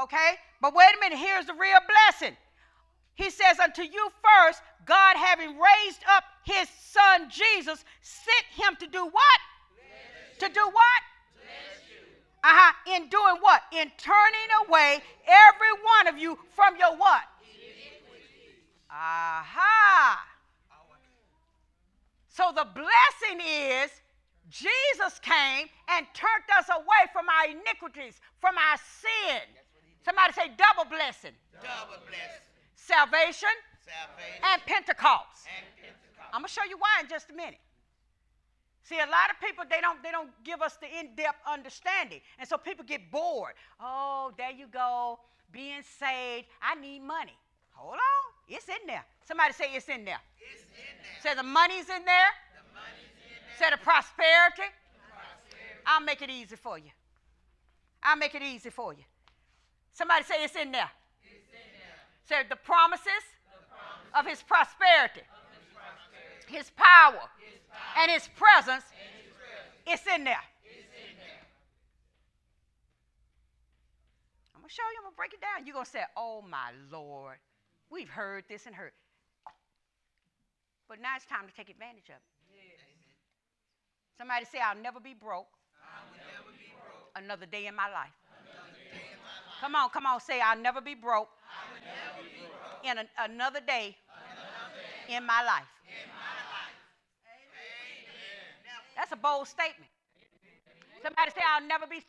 Okay? 0.03 0.31
But 0.61 0.75
wait 0.75 0.89
a 0.95 0.99
minute, 0.99 1.17
here's 1.17 1.45
the 1.45 1.53
real 1.53 1.79
blessing. 1.87 2.35
He 3.15 3.29
says, 3.29 3.59
Unto 3.59 3.81
you 3.81 4.09
first, 4.23 4.61
God 4.85 5.15
having 5.15 5.57
raised 5.57 6.01
up 6.09 6.23
his 6.43 6.67
son 6.69 7.29
Jesus, 7.29 7.83
sent 8.01 8.67
him 8.67 8.75
to 8.79 8.87
do 8.87 9.03
what? 9.05 9.39
To 10.39 10.49
do 10.49 10.61
what? 10.61 11.01
Bless 11.35 11.81
you. 11.89 12.03
Uh-huh. 12.43 12.95
In 12.95 13.09
doing 13.09 13.37
what? 13.39 13.63
In 13.71 13.89
turning 13.97 14.67
away 14.67 15.01
every 15.25 15.71
one 15.97 16.13
of 16.13 16.17
you 16.19 16.37
from 16.55 16.75
your 16.77 16.97
what? 16.97 17.21
Aha. 18.91 20.25
So 22.35 22.51
the 22.53 22.65
blessing 22.65 23.39
is 23.45 23.91
Jesus 24.49 25.19
came 25.19 25.67
and 25.89 26.05
turned 26.13 26.49
us 26.57 26.69
away 26.69 27.03
from 27.11 27.25
our 27.29 27.49
iniquities, 27.49 28.21
from 28.39 28.55
our 28.57 28.77
sin. 28.77 29.41
Somebody 30.03 30.33
say 30.33 30.51
double 30.53 30.89
blessing. 30.89 31.33
Double 31.61 31.97
blessing. 32.05 32.45
Salvation, 32.75 33.55
Salvation. 33.81 34.41
And, 34.45 34.61
Pentecost. 34.69 35.49
and 35.49 35.65
Pentecost. 35.73 36.29
I'm 36.33 36.41
going 36.41 36.49
to 36.49 36.53
show 36.53 36.65
you 36.69 36.77
why 36.77 37.01
in 37.01 37.09
just 37.09 37.31
a 37.31 37.33
minute. 37.33 37.61
See, 38.85 38.97
a 39.01 39.09
lot 39.09 39.33
of 39.33 39.41
people 39.41 39.65
they 39.67 39.81
don't 39.81 39.97
they 40.03 40.11
don't 40.11 40.29
give 40.43 40.61
us 40.61 40.77
the 40.77 40.85
in-depth 40.85 41.41
understanding, 41.49 42.21
and 42.37 42.47
so 42.47 42.55
people 42.55 42.85
get 42.85 43.09
bored. 43.09 43.53
Oh, 43.79 44.31
there 44.37 44.51
you 44.51 44.67
go, 44.67 45.17
being 45.51 45.81
saved. 45.81 46.45
I 46.61 46.75
need 46.75 47.01
money. 47.01 47.33
Hold 47.73 47.97
on, 47.97 48.23
it's 48.47 48.69
in 48.69 48.85
there. 48.85 49.03
Somebody 49.27 49.53
say 49.53 49.73
it's 49.73 49.89
in 49.89 50.05
there. 50.05 50.21
It's 50.37 50.61
in 50.61 50.95
there. 51.01 51.21
Say 51.23 51.35
the 51.35 51.41
money's 51.41 51.89
in 51.89 52.05
there. 52.05 52.29
Say 53.57 53.69
the 53.71 53.77
prosperity. 53.77 54.69
I'll 55.85 56.01
make 56.01 56.21
it 56.21 56.29
easy 56.29 56.55
for 56.55 56.77
you. 56.77 56.91
I'll 58.03 58.17
make 58.17 58.35
it 58.35 58.43
easy 58.43 58.69
for 58.69 58.93
you. 58.93 59.03
Somebody 59.93 60.23
say 60.25 60.43
it's 60.43 60.55
in 60.55 60.71
there. 60.71 60.89
It's 61.23 61.47
in 61.53 61.65
there. 61.71 61.95
Say 62.27 62.47
the 62.49 62.55
promises, 62.55 63.05
the 63.47 63.63
promises 63.69 64.13
of 64.13 64.25
his 64.25 64.43
prosperity, 64.43 65.21
of 65.21 65.47
his, 65.55 65.65
prosperity. 65.71 66.57
his 66.57 66.69
power 66.75 67.29
and 67.97 68.11
his 68.11 68.27
presence, 68.35 68.83
it's 69.87 70.03
in 70.13 70.23
there. 70.23 70.43
I'm 74.53 74.61
going 74.61 74.69
to 74.69 74.73
show 74.73 74.83
you, 74.91 74.97
I'm 74.99 75.03
going 75.03 75.13
to 75.13 75.17
break 75.17 75.33
it 75.33 75.41
down. 75.41 75.65
You're 75.65 75.73
going 75.73 75.85
to 75.85 75.91
say, 75.91 76.03
Oh 76.17 76.43
my 76.47 76.71
Lord, 76.91 77.37
we've 77.89 78.09
heard 78.09 78.43
this 78.49 78.65
and 78.65 78.75
heard. 78.75 78.91
But 80.87 81.01
now 81.01 81.15
it's 81.15 81.25
time 81.25 81.47
to 81.47 81.53
take 81.53 81.69
advantage 81.69 82.09
of 82.09 82.17
it. 82.17 82.34
Somebody 84.17 84.45
say, 84.45 84.59
I'll 84.63 84.81
never 84.81 84.99
be 84.99 85.13
broke. 85.13 85.47
Another 87.15 87.45
day 87.45 87.67
in 87.67 87.75
my 87.75 87.89
life. 87.91 88.11
Come 89.61 89.75
on, 89.75 89.89
come 89.89 90.05
on, 90.05 90.19
say, 90.19 90.41
I'll 90.41 90.59
never 90.59 90.81
be 90.81 90.95
broke. 90.95 91.29
In 92.83 92.97
a, 92.99 93.05
another, 93.17 93.61
day 93.65 93.95
another 94.05 95.05
day 95.07 95.15
in 95.15 95.25
my 95.25 95.43
life. 95.43 95.65
In 95.87 96.09
my 96.09 96.25
that's 98.95 99.11
a 99.11 99.15
bold 99.15 99.47
statement. 99.47 99.91
Somebody 101.03 101.31
say, 101.31 101.41
I'll 101.53 101.65
never 101.67 101.85
be, 101.87 102.01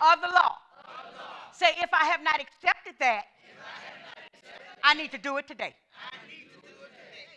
of, 0.00 0.20
the 0.20 0.28
law. 0.28 0.58
Say, 1.58 1.74
if 1.82 1.90
I 1.92 2.04
have 2.06 2.22
not 2.22 2.40
accepted 2.40 2.94
that, 3.00 3.24
I, 4.84 4.92
I 4.92 4.94
need 4.94 5.10
to 5.10 5.18
do 5.18 5.38
it 5.38 5.48
today. 5.48 5.74
I 5.90 6.14
need 6.30 6.46
to 6.54 6.60
do 6.62 6.70
it 6.86 6.94
today. 6.94 7.34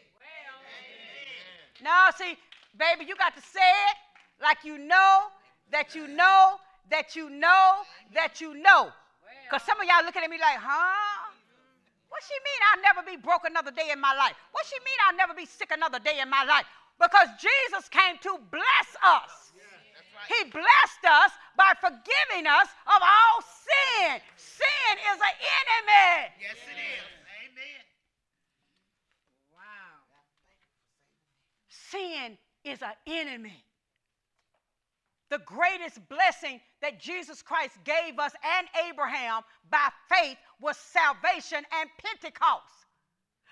Well, 1.82 1.90
No, 1.90 2.12
see, 2.14 2.38
baby, 2.78 3.10
you 3.10 3.16
got 3.16 3.34
to 3.34 3.42
say 3.42 3.66
it 3.90 3.98
like 4.40 4.60
you 4.64 4.78
know 4.78 5.34
that 5.72 5.96
you 5.96 6.08
know 6.08 6.58
that 6.92 7.16
you 7.16 7.32
know 7.32 7.82
that 8.14 8.40
you 8.40 8.54
know. 8.54 8.94
Because 9.50 9.66
some 9.66 9.82
of 9.82 9.88
y'all 9.88 10.06
looking 10.06 10.22
at 10.22 10.30
me 10.30 10.38
like, 10.38 10.62
huh? 10.62 11.34
What 12.10 12.22
she 12.22 12.38
mean 12.46 12.62
I'll 12.70 12.84
never 12.94 13.02
be 13.02 13.18
broke 13.18 13.50
another 13.50 13.72
day 13.72 13.90
in 13.92 14.00
my 14.00 14.14
life? 14.14 14.36
What 14.52 14.66
she 14.70 14.78
mean 14.86 15.00
I'll 15.10 15.18
never 15.18 15.34
be 15.34 15.48
sick 15.48 15.72
another 15.74 15.98
day 15.98 16.20
in 16.22 16.30
my 16.30 16.44
life? 16.44 16.66
Because 17.02 17.28
Jesus 17.42 17.90
came 17.90 18.22
to 18.22 18.38
bless 18.52 18.90
us. 19.02 19.51
He 20.28 20.50
blessed 20.50 21.06
us 21.10 21.32
by 21.58 21.74
forgiving 21.80 22.48
us 22.48 22.68
of 22.88 23.02
all 23.02 23.42
sin. 23.42 24.22
Sin 24.38 24.96
is 25.14 25.20
an 25.20 25.36
enemy. 25.60 26.34
Yes, 26.40 26.58
it 26.68 26.80
is. 26.80 27.06
Amen. 27.46 27.82
Wow. 29.54 29.98
Sin 31.70 32.38
is 32.64 32.82
an 32.82 32.94
enemy. 33.08 33.64
The 35.30 35.40
greatest 35.40 35.98
blessing 36.10 36.60
that 36.82 37.00
Jesus 37.00 37.42
Christ 37.42 37.78
gave 37.86 38.20
us 38.20 38.34
and 38.58 38.68
Abraham 38.90 39.44
by 39.70 39.88
faith 40.10 40.38
was 40.60 40.76
salvation 40.78 41.64
and 41.80 41.90
Pentecost. 41.98 42.82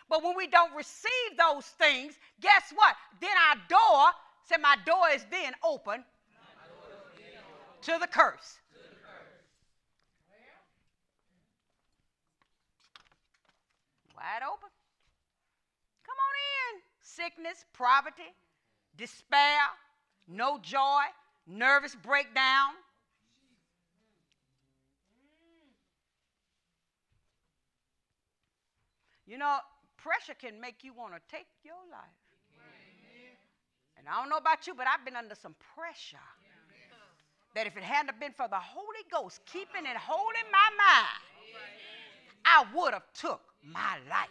But 0.10 0.24
when 0.24 0.36
we 0.36 0.48
don't 0.48 0.76
receive 0.76 1.38
those 1.38 1.66
things, 1.66 2.16
guess 2.42 2.74
what? 2.76 2.96
Then 3.22 3.32
our 3.50 3.56
door, 3.70 4.12
say 4.44 4.58
my 4.62 4.76
door 4.86 5.10
is 5.14 5.26
then 5.32 5.54
open 5.64 6.04
to 7.82 7.98
the 8.00 8.08
curse. 8.08 8.60
Wide 14.16 14.44
open. 14.44 14.70
Come 16.04 16.18
on 16.28 16.76
in. 16.76 16.82
Sickness, 17.00 17.66
poverty, 17.74 18.36
despair, 18.98 19.62
no 20.28 20.60
joy, 20.62 21.04
nervous 21.48 21.96
breakdown. 21.96 22.72
You 29.26 29.38
know, 29.38 29.60
pressure 29.96 30.34
can 30.34 30.60
make 30.60 30.84
you 30.84 30.92
want 30.92 31.14
to 31.14 31.22
take 31.30 31.46
your 31.64 31.80
life. 31.92 32.02
And 33.98 34.08
I 34.08 34.20
don't 34.20 34.30
know 34.30 34.38
about 34.38 34.66
you, 34.66 34.74
but 34.74 34.88
I've 34.88 35.06
been 35.06 35.16
under 35.16 35.36
some 35.36 35.56
pressure. 35.76 36.18
That 37.56 37.68
if 37.68 37.76
it 37.76 37.84
hadn't 37.84 38.20
been 38.20 38.32
for 38.32 38.48
the 38.48 38.60
Holy 38.60 39.04
Ghost 39.12 39.42
keeping 39.46 39.86
and 39.88 39.98
holding 39.98 40.50
my 40.52 40.70
mind, 40.78 41.24
I 42.46 42.66
would 42.76 42.94
have 42.94 43.12
took 43.14 43.42
my 43.64 43.98
life. 44.10 44.30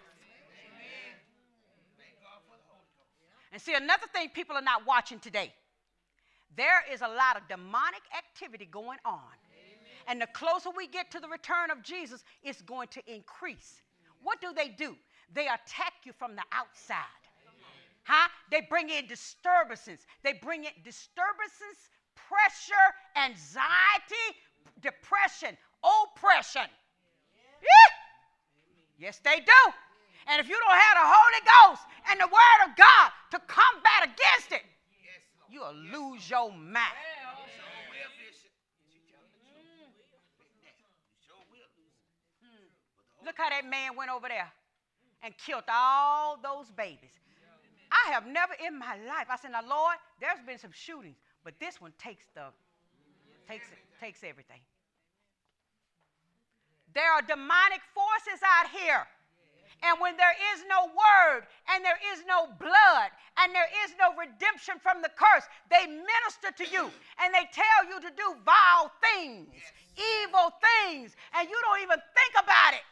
And 3.53 3.61
see, 3.61 3.75
another 3.75 4.07
thing 4.13 4.29
people 4.29 4.57
are 4.57 4.63
not 4.63 4.87
watching 4.87 5.19
today 5.19 5.53
there 6.59 6.83
is 6.93 7.03
a 7.03 7.09
lot 7.09 7.37
of 7.37 7.47
demonic 7.49 8.03
activity 8.17 8.67
going 8.67 8.99
on. 9.05 9.31
And 10.09 10.21
the 10.21 10.27
closer 10.27 10.71
we 10.77 10.89
get 10.89 11.11
to 11.13 11.21
the 11.21 11.29
return 11.29 11.71
of 11.71 11.83
Jesus, 11.83 12.25
it's 12.43 12.63
going 12.63 12.89
to 12.89 13.03
increase. 13.07 13.83
What 14.23 14.41
do 14.41 14.53
they 14.53 14.69
do? 14.69 14.97
They 15.33 15.47
attack 15.47 15.93
you 16.05 16.13
from 16.13 16.35
the 16.35 16.43
outside. 16.51 17.05
Huh? 18.03 18.29
They 18.51 18.63
bring 18.63 18.89
in 18.89 19.07
disturbances. 19.07 20.01
They 20.25 20.33
bring 20.33 20.65
in 20.65 20.73
disturbances, 20.83 21.79
pressure, 22.27 22.89
anxiety, 23.17 24.27
depression, 24.81 25.57
oppression. 25.85 26.67
Yeah. 27.63 27.91
Yes, 28.99 29.21
they 29.23 29.39
do. 29.39 29.63
And 30.27 30.41
if 30.41 30.49
you 30.49 30.59
don't 30.59 30.79
have 30.79 30.97
the 30.99 31.09
Holy 31.09 31.43
Ghost 31.47 31.83
and 32.11 32.21
the 32.21 32.27
Word 32.27 32.61
of 32.67 32.77
God 32.77 33.11
to 33.33 33.39
combat 33.47 34.05
against 34.05 34.53
it, 34.53 34.63
you'll 35.49 35.75
lose 35.75 36.29
your 36.29 36.53
mind. 36.53 36.93
Look 43.25 43.37
how 43.37 43.51
that 43.51 43.69
man 43.69 43.95
went 43.97 44.11
over 44.11 44.29
there 44.29 44.51
and 45.23 45.37
killed 45.37 45.65
all 45.69 46.39
those 46.43 46.71
babies. 46.71 47.13
I 47.91 48.13
have 48.13 48.27
never 48.27 48.55
in 48.67 48.79
my 48.79 48.97
life, 49.07 49.29
I 49.31 49.37
said, 49.37 49.53
now 49.53 49.61
Lord, 49.67 49.97
there's 50.21 50.41
been 50.47 50.59
some 50.59 50.73
shootings, 50.73 51.17
but 51.45 51.55
this 51.61 51.81
one 51.81 51.93
takes 51.99 52.25
the 52.35 52.47
takes 53.49 53.67
takes 54.01 54.23
everything. 54.25 54.61
There 56.95 57.11
are 57.13 57.23
demonic 57.23 57.81
forces 57.95 58.41
out 58.43 58.71
here. 58.71 59.07
And 59.83 60.01
when 60.01 60.17
there 60.17 60.35
is 60.55 60.65
no 60.67 60.91
word 60.91 61.47
and 61.71 61.85
there 61.85 61.99
is 62.13 62.25
no 62.27 62.51
blood 62.59 63.09
and 63.39 63.55
there 63.55 63.71
is 63.87 63.95
no 63.95 64.11
redemption 64.19 64.75
from 64.83 65.03
the 65.03 65.11
curse, 65.15 65.47
they 65.71 65.87
minister 65.87 66.51
to 66.59 66.67
you 66.67 66.91
and 67.23 67.33
they 67.33 67.47
tell 67.55 67.87
you 67.87 68.01
to 68.03 68.11
do 68.11 68.35
vile 68.45 68.91
things, 68.99 69.55
evil 69.95 70.51
things, 70.59 71.15
and 71.39 71.49
you 71.49 71.55
don't 71.63 71.83
even 71.83 71.99
think 72.11 72.35
about 72.43 72.75
it. 72.75 72.83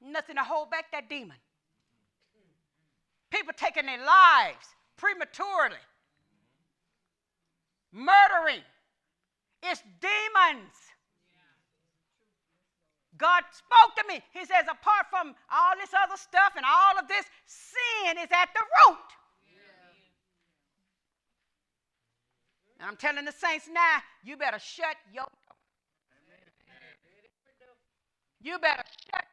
Nothing 0.00 0.36
to 0.36 0.44
hold 0.44 0.70
back 0.70 0.90
that 0.92 1.10
demon. 1.10 1.36
People 3.30 3.52
taking 3.56 3.86
their 3.86 3.98
lives 3.98 4.66
prematurely, 4.96 5.82
murdering. 7.92 8.62
It's 9.62 9.82
demons. 10.00 10.74
God 13.18 13.42
spoke 13.50 13.96
to 13.96 14.04
me. 14.08 14.22
He 14.32 14.44
says, 14.44 14.68
apart 14.70 15.06
from 15.10 15.34
all 15.50 15.72
this 15.80 15.90
other 16.04 16.16
stuff 16.16 16.52
and 16.56 16.64
all 16.64 16.98
of 17.00 17.08
this, 17.08 17.24
sin 17.46 18.18
is 18.18 18.28
at 18.30 18.48
the 18.54 18.60
root. 18.60 19.08
And 22.78 22.86
I'm 22.88 22.96
telling 22.96 23.24
the 23.24 23.32
saints 23.32 23.68
now, 23.72 24.02
you 24.22 24.36
better 24.36 24.58
shut 24.58 24.96
your 25.12 25.24
door. 25.24 25.56
You 28.42 28.58
better 28.58 28.84
shut. 28.84 29.24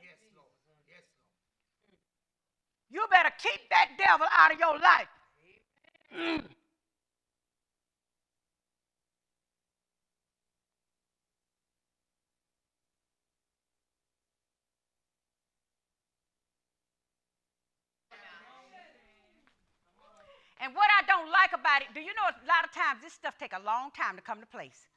Yes, 0.00 0.16
Lord. 0.32 0.54
Yes, 0.86 1.02
Lord. 1.10 1.98
You 2.90 3.06
better 3.10 3.30
keep 3.38 3.68
that 3.70 3.90
devil 3.96 4.26
out 4.36 4.52
of 4.52 4.58
your 4.58 4.78
life. 4.78 5.08
Mm. 6.16 6.42
And 20.62 20.74
what 20.74 20.90
I 20.92 21.06
don't 21.06 21.30
like 21.32 21.52
about 21.54 21.80
it, 21.80 21.88
do 21.94 22.00
you 22.00 22.12
know 22.14 22.28
a 22.28 22.36
lot 22.46 22.64
of 22.64 22.72
times 22.72 23.00
this 23.02 23.14
stuff 23.14 23.38
take 23.38 23.54
a 23.54 23.64
long 23.64 23.90
time 23.96 24.16
to 24.16 24.22
come 24.22 24.40
to 24.40 24.46
place. 24.46 24.88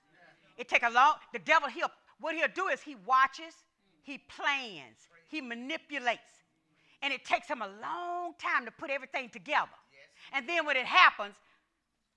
It 0.58 0.68
take 0.68 0.84
a 0.84 0.90
long. 0.90 1.16
The 1.32 1.40
devil 1.40 1.70
he'll 1.70 1.92
what 2.20 2.36
he'll 2.36 2.48
do 2.54 2.68
is 2.68 2.82
he 2.82 2.96
watches, 3.06 3.56
he 4.04 4.18
plans, 4.18 5.08
he 5.30 5.42
manipulates, 5.42 6.44
and 7.04 7.12
it 7.12 7.26
takes 7.26 7.48
him 7.48 7.62
a 7.62 7.68
long 7.68 8.34
time 8.40 8.66
to 8.66 8.72
put 8.72 8.90
everything 8.90 9.30
together. 9.30 9.76
And 10.32 10.48
then 10.48 10.66
when 10.66 10.78
it 10.78 10.86
happens, 10.86 11.36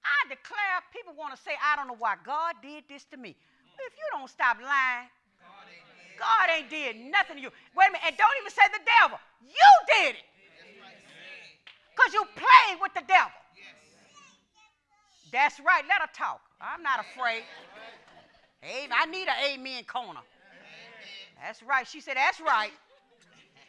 I 0.07 0.29
declare 0.31 0.79
people 0.95 1.13
want 1.19 1.35
to 1.35 1.41
say, 1.43 1.59
I 1.59 1.75
don't 1.75 1.89
know 1.89 1.99
why 1.99 2.15
God 2.25 2.55
did 2.63 2.85
this 2.89 3.05
to 3.11 3.17
me. 3.19 3.35
If 3.35 3.93
you 3.99 4.07
don't 4.13 4.31
stop 4.31 4.57
lying, 4.63 5.11
God 6.17 6.49
ain't 6.55 6.71
did 6.71 6.97
nothing 6.97 7.37
to 7.37 7.43
you. 7.43 7.51
Wait 7.77 7.89
a 7.89 7.93
minute, 7.93 8.07
and 8.07 8.17
don't 8.17 8.37
even 8.41 8.55
say 8.55 8.63
the 8.73 8.81
devil. 9.03 9.19
You 9.43 9.73
did 9.99 10.15
it. 10.17 10.27
Because 11.91 12.15
you 12.15 12.23
played 12.39 12.81
with 12.81 12.95
the 12.95 13.03
devil. 13.09 13.35
That's 15.33 15.59
right. 15.61 15.83
Let 15.89 16.01
her 16.01 16.13
talk. 16.15 16.41
I'm 16.61 16.83
not 16.83 17.01
afraid. 17.01 17.43
Amen. 18.63 18.97
I 18.97 19.07
need 19.07 19.29
an 19.29 19.35
amen 19.53 19.85
corner. 19.85 20.21
That's 21.43 21.63
right. 21.63 21.87
She 21.87 22.01
said, 22.01 22.17
That's 22.17 22.41
right. 22.41 22.71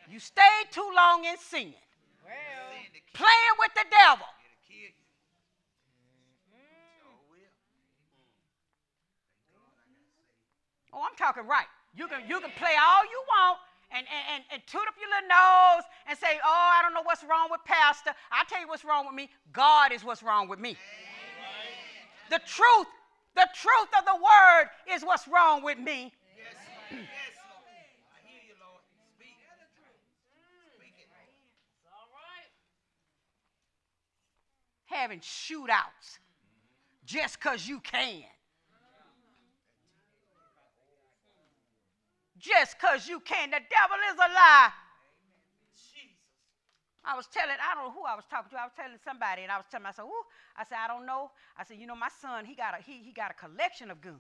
You 0.10 0.20
stayed 0.20 0.72
too 0.72 0.90
long 0.96 1.26
in 1.26 1.38
sin, 1.38 1.74
Well, 2.24 2.34
playing 3.14 3.56
with 3.60 3.74
the 3.76 3.86
devil. 3.92 4.26
Oh, 10.94 11.04
I'm 11.04 11.16
talking 11.16 11.46
right. 11.46 11.68
You 11.94 12.08
can 12.08 12.22
you 12.28 12.40
can 12.40 12.50
play 12.58 12.74
all 12.74 13.04
you 13.04 13.22
want 13.30 13.60
and, 13.92 14.06
and, 14.10 14.24
and, 14.34 14.44
and 14.52 14.62
toot 14.66 14.82
up 14.88 14.96
your 15.00 15.10
little 15.10 15.30
nose 15.30 15.84
and 16.08 16.18
say, 16.18 16.40
Oh, 16.44 16.70
I 16.74 16.82
don't 16.82 16.94
know 16.94 17.04
what's 17.04 17.24
wrong 17.24 17.50
with 17.52 17.62
Pastor. 17.66 18.12
I 18.32 18.44
tell 18.50 18.62
you 18.62 18.68
what's 18.68 18.84
wrong 18.84 19.06
with 19.06 19.14
me. 19.14 19.30
God 19.54 19.92
is 19.92 20.04
what's 20.04 20.24
wrong 20.24 20.48
with 20.48 20.60
me. 20.60 20.76
The 22.30 22.40
truth, 22.46 22.88
the 23.36 23.48
truth 23.54 23.92
of 23.98 24.06
the 24.06 24.16
word 24.16 24.70
is 24.92 25.04
what's 25.04 25.28
wrong 25.28 25.64
with 25.64 25.78
me. 25.78 26.12
Yes, 26.36 27.37
Having 34.88 35.20
shootouts 35.22 36.20
just 37.06 37.40
because 37.40 37.68
you 37.68 37.80
can. 37.80 38.24
just 42.40 42.78
because 42.80 43.08
you 43.08 43.20
can. 43.20 43.50
The 43.52 43.60
devil 43.60 44.00
is 44.12 44.16
a 44.16 44.30
lie. 44.34 44.72
I 47.08 47.16
was 47.16 47.28
telling, 47.32 47.56
I 47.56 47.74
don't 47.74 47.88
know 47.88 47.96
who 47.96 48.04
I 48.04 48.16
was 48.16 48.26
talking 48.30 48.52
to. 48.52 48.60
I 48.60 48.68
was 48.68 48.76
telling 48.76 49.00
somebody, 49.00 49.44
and 49.44 49.52
I 49.52 49.56
was 49.56 49.66
telling 49.72 49.88
myself, 49.88 50.10
"Ooh," 50.12 50.28
I 50.60 50.66
said, 50.68 50.76
I 50.84 50.92
don't 50.92 51.06
know. 51.06 51.32
I 51.56 51.64
said, 51.64 51.80
you 51.80 51.88
know, 51.88 51.96
my 51.96 52.12
son, 52.20 52.44
he 52.44 52.54
got 52.54 52.76
a 52.78 52.84
he, 52.84 53.00
he 53.00 53.14
got 53.14 53.32
a 53.32 53.34
collection 53.34 53.90
of 53.92 54.02
guns. 54.02 54.20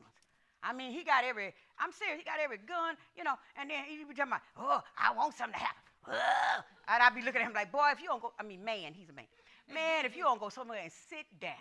I 0.63 0.72
mean, 0.72 0.93
he 0.93 1.03
got 1.03 1.26
every. 1.26 1.53
I'm 1.80 1.91
serious. 1.91 2.20
He 2.20 2.24
got 2.24 2.39
every 2.39 2.59
gun, 2.63 2.95
you 3.18 3.26
know. 3.26 3.36
And 3.59 3.70
then 3.70 3.84
he 3.89 3.97
be 4.07 4.15
talking 4.15 4.32
about, 4.32 4.41
oh, 4.57 4.82
I 4.97 5.11
want 5.13 5.36
something 5.36 5.59
to 5.59 5.65
happen. 5.68 5.84
Ugh. 6.07 6.63
And 6.88 7.03
I'd 7.03 7.13
be 7.13 7.22
looking 7.22 7.41
at 7.41 7.47
him 7.47 7.53
like, 7.53 7.72
boy, 7.72 7.91
if 7.91 7.99
you 7.99 8.07
don't 8.07 8.22
go, 8.22 8.32
I 8.39 8.43
mean, 8.43 8.63
man, 8.63 8.93
he's 8.95 9.09
a 9.09 9.13
man. 9.13 9.28
Man, 9.74 10.05
if 10.05 10.15
you 10.15 10.24
don't 10.24 10.39
go 10.39 10.49
somewhere 10.49 10.80
and 10.82 10.91
sit 11.09 11.26
down. 11.41 11.53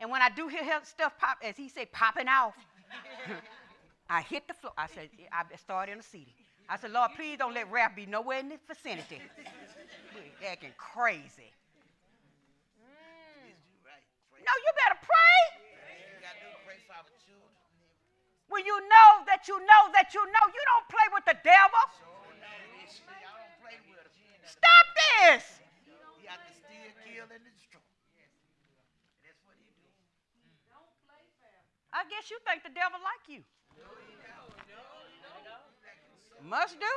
And 0.00 0.10
when 0.10 0.22
I 0.22 0.28
do 0.30 0.46
hear 0.48 0.62
stuff 0.84 1.18
pop, 1.18 1.38
as 1.42 1.56
he 1.56 1.68
said, 1.68 1.90
popping 1.90 2.28
off, 2.28 2.54
I 4.10 4.22
hit 4.22 4.46
the 4.46 4.54
floor. 4.54 4.72
I 4.76 4.86
said, 4.86 5.08
I 5.32 5.42
started 5.56 5.92
in 5.92 5.98
the 5.98 6.04
seat. 6.04 6.28
I 6.68 6.76
said, 6.76 6.90
Lord, 6.90 7.12
please 7.16 7.38
don't 7.38 7.54
let 7.54 7.70
rap 7.70 7.96
be 7.96 8.06
nowhere 8.06 8.40
in 8.40 8.48
the 8.48 8.58
vicinity. 8.68 9.20
We're 10.14 10.48
acting 10.48 10.74
crazy. 10.76 11.52
No, 14.46 14.52
you 14.62 14.70
better 14.78 15.00
pray. 15.02 15.66
When 18.48 18.64
you 18.64 18.78
know 18.80 19.26
that 19.26 19.48
you 19.48 19.58
know 19.58 19.82
that 19.92 20.14
you 20.14 20.24
know, 20.24 20.44
you 20.54 20.62
don't 20.70 20.88
play 20.88 21.06
with 21.12 21.24
the 21.24 21.36
devil. 21.42 21.82
Stop 24.46 24.86
this. 24.94 25.65
He 27.16 27.20
has 27.24 27.32
to 27.32 27.48
steal, 27.56 27.80
kill, 28.12 28.28
and. 28.28 28.44
That's 29.24 29.40
what 29.48 29.56
he 29.56 29.64
do. 29.72 29.88
I 31.88 32.04
guess 32.12 32.28
you 32.28 32.36
think 32.44 32.60
the 32.60 32.68
devil 32.68 33.00
like 33.00 33.24
you. 33.24 33.40
Must 36.44 36.76
do. 36.76 36.92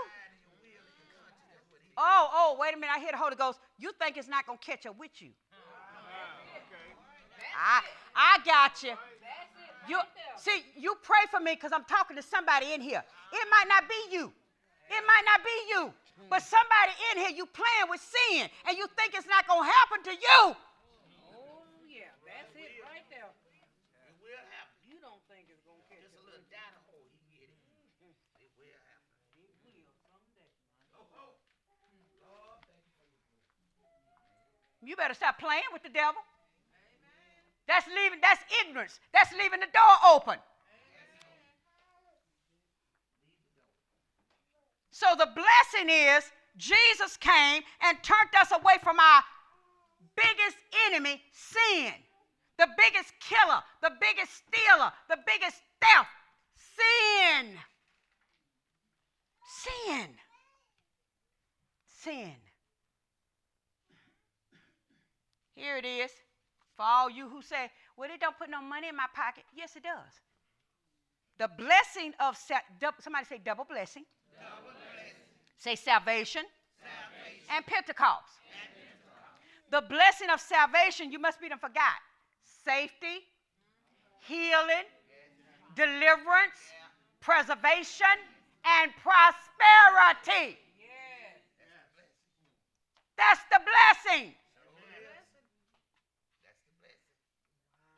Oh, 1.95 2.29
oh, 2.35 2.57
wait 2.59 2.75
a 2.75 2.77
minute. 2.77 2.91
I 2.91 2.99
hear 2.99 3.11
the 3.11 3.17
Holy 3.17 3.37
Ghost. 3.39 3.59
You 3.77 3.93
think 3.95 4.17
it's 4.17 4.27
not 4.27 4.45
going 4.45 4.59
to 4.59 4.65
catch 4.65 4.85
up 4.85 4.99
with 4.99 5.21
you. 5.23 5.31
I, 7.55 7.79
I 8.13 8.39
got 8.43 8.83
you. 8.83 8.99
You 9.87 9.99
see, 10.35 10.65
you 10.75 10.95
pray 11.01 11.31
for 11.31 11.39
me 11.39 11.55
because 11.55 11.71
I'm 11.71 11.85
talking 11.85 12.17
to 12.17 12.21
somebody 12.21 12.73
in 12.73 12.81
here. 12.81 13.03
It 13.31 13.47
might 13.49 13.69
not 13.71 13.87
be 13.87 14.15
you. 14.15 14.33
It 14.91 15.03
might 15.07 15.23
not 15.23 15.39
be 15.47 15.55
you. 15.69 15.93
But 16.27 16.43
somebody 16.43 16.91
in 17.11 17.23
here, 17.23 17.31
you 17.31 17.47
playing 17.47 17.87
with 17.87 18.03
sin, 18.03 18.51
and 18.67 18.75
you 18.75 18.85
think 18.99 19.15
it's 19.15 19.29
not 19.29 19.47
going 19.47 19.63
to 19.63 19.69
happen 19.71 20.03
to 20.11 20.13
you. 20.13 20.41
Oh, 21.31 21.63
yeah, 21.87 22.11
that's 22.27 22.51
it 22.59 22.83
right 22.83 23.05
there. 23.07 23.31
It 23.31 24.15
will 24.19 24.43
happen. 24.51 24.75
You 24.83 24.99
don't 24.99 25.23
think 25.31 25.47
it's 25.47 25.63
going 25.63 25.79
to 25.79 25.87
catch 25.87 26.03
Just 26.03 26.11
a 26.11 26.19
up 26.19 26.27
little 26.27 26.43
with 26.43 26.51
you. 26.51 27.39
get 27.39 27.47
it. 27.47 27.59
It 28.43 28.51
will 28.59 28.75
happen. 28.91 29.15
It 29.39 29.55
will 29.63 29.87
someday. 30.03 30.51
Oh, 30.99 31.07
oh. 31.15 31.39
Lord, 32.19 32.59
thank 32.67 32.83
you 32.83 32.91
for 32.99 33.07
your 33.07 34.03
grace. 34.03 34.83
You 34.83 34.99
better 34.99 35.15
stop 35.15 35.39
playing 35.39 35.71
with 35.71 35.87
the 35.87 35.93
devil. 35.93 36.19
That's 37.69 37.85
leaving, 37.85 38.17
that's 38.17 38.41
ignorance. 38.65 38.99
That's 39.13 39.29
leaving 39.37 39.61
the 39.61 39.69
door 39.69 39.95
open. 40.17 40.41
So 44.99 45.15
the 45.17 45.31
blessing 45.33 45.89
is 45.89 46.25
Jesus 46.57 47.15
came 47.15 47.63
and 47.81 47.97
turned 48.03 48.35
us 48.37 48.51
away 48.51 48.75
from 48.83 48.99
our 48.99 49.23
biggest 50.13 50.57
enemy, 50.87 51.21
sin. 51.31 51.93
The 52.57 52.67
biggest 52.77 53.13
killer, 53.21 53.61
the 53.81 53.91
biggest 54.01 54.43
stealer, 54.43 54.91
the 55.07 55.17
biggest 55.25 55.61
theft, 55.79 56.09
sin. 56.75 57.55
Sin. 59.63 60.07
Sin. 62.01 62.35
Here 65.55 65.77
it 65.77 65.85
is. 65.85 66.11
For 66.75 66.83
all 66.83 67.09
you 67.09 67.29
who 67.29 67.41
say, 67.41 67.71
well, 67.95 68.09
it 68.13 68.19
don't 68.19 68.37
put 68.37 68.49
no 68.49 68.61
money 68.61 68.89
in 68.89 68.97
my 68.97 69.07
pocket. 69.15 69.45
Yes, 69.55 69.77
it 69.77 69.83
does. 69.83 70.19
The 71.37 71.49
blessing 71.57 72.13
of, 72.19 72.37
somebody 72.99 73.23
say 73.23 73.39
double 73.41 73.63
blessing. 73.63 74.03
Say 75.59 75.75
salvation, 75.75 76.43
and 77.53 77.65
Pentecost. 77.65 78.23
The 79.69 79.81
blessing 79.81 80.29
of 80.29 80.39
salvation, 80.39 81.11
you 81.11 81.19
must 81.19 81.39
be 81.41 81.49
done 81.49 81.59
forgot. 81.59 81.99
Safety, 82.65 83.27
healing, 84.25 84.87
deliverance, 85.75 86.59
preservation, 87.19 88.15
and 88.65 88.91
prosperity. 89.03 90.57
Yes. 90.79 91.43
That's 93.17 93.41
the 93.51 93.59
blessing. 93.59 94.33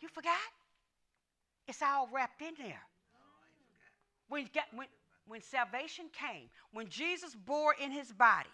You 0.01 0.09
forgot? 0.09 0.33
It's 1.67 1.81
all 1.83 2.09
wrapped 2.11 2.41
in 2.41 2.55
there. 2.57 2.81
When, 4.29 4.49
when, 4.73 4.87
when 5.31 5.41
salvation 5.41 6.05
came, 6.11 6.49
when 6.73 6.89
Jesus 6.89 7.33
bore 7.33 7.73
in 7.81 7.89
his 7.89 8.11
body 8.11 8.49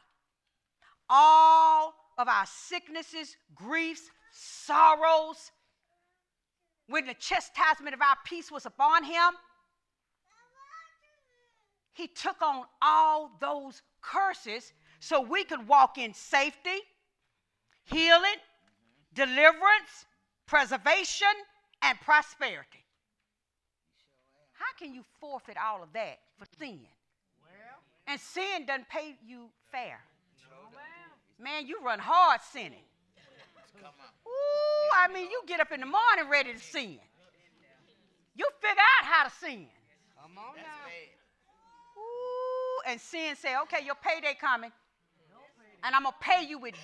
all 1.09 1.95
of 2.19 2.27
our 2.27 2.45
sicknesses, 2.45 3.35
griefs, 3.55 4.11
sorrows, 4.31 5.51
when 6.87 7.07
the 7.07 7.15
chastisement 7.15 7.95
of 7.95 8.01
our 8.01 8.15
peace 8.25 8.51
was 8.51 8.67
upon 8.67 9.03
him, 9.03 9.33
he 11.93 12.05
took 12.05 12.43
on 12.43 12.65
all 12.79 13.31
those 13.41 13.81
curses 14.01 14.71
so 14.99 15.19
we 15.19 15.43
could 15.43 15.67
walk 15.67 15.97
in 15.97 16.13
safety, 16.13 16.79
healing, 17.85 18.37
deliverance, 19.15 20.05
preservation, 20.45 21.27
and 21.81 21.99
prosperity. 22.01 22.86
How 24.77 24.85
can 24.85 24.93
you 24.93 25.03
forfeit 25.19 25.57
all 25.57 25.81
of 25.81 25.91
that 25.93 26.19
for 26.37 26.45
sin? 26.59 26.81
Well, 27.41 27.79
And 28.05 28.19
sin 28.19 28.65
doesn't 28.67 28.87
pay 28.89 29.15
you 29.25 29.49
fair. 29.71 29.99
no. 30.51 31.43
Man, 31.43 31.65
you 31.65 31.79
run 31.83 31.97
hard 31.97 32.41
sinning. 32.41 32.85
Ooh, 34.27 34.89
I 34.95 35.07
mean, 35.11 35.31
you 35.31 35.41
get 35.47 35.59
up 35.59 35.71
in 35.71 35.79
the 35.79 35.85
morning 35.87 36.29
ready 36.29 36.53
to 36.53 36.59
sin. 36.59 36.99
You 38.35 38.47
figure 38.61 38.83
out 38.99 39.05
how 39.05 39.23
to 39.23 39.31
sin. 39.31 39.65
Come 40.21 40.37
on 40.37 40.55
That's 40.55 40.67
now. 40.67 41.99
Ooh, 41.99 42.91
and 42.91 43.01
sin 43.01 43.35
say, 43.35 43.57
okay, 43.63 43.83
your 43.83 43.95
payday 43.95 44.35
coming, 44.39 44.71
and 45.83 45.95
I'm 45.95 46.03
gonna 46.03 46.15
pay 46.21 46.45
you 46.47 46.59
with, 46.59 46.75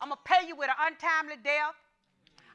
I'm 0.00 0.08
gonna 0.08 0.20
pay 0.24 0.48
you 0.48 0.56
with 0.56 0.68
an 0.68 0.92
untimely 0.92 1.36
death. 1.44 1.74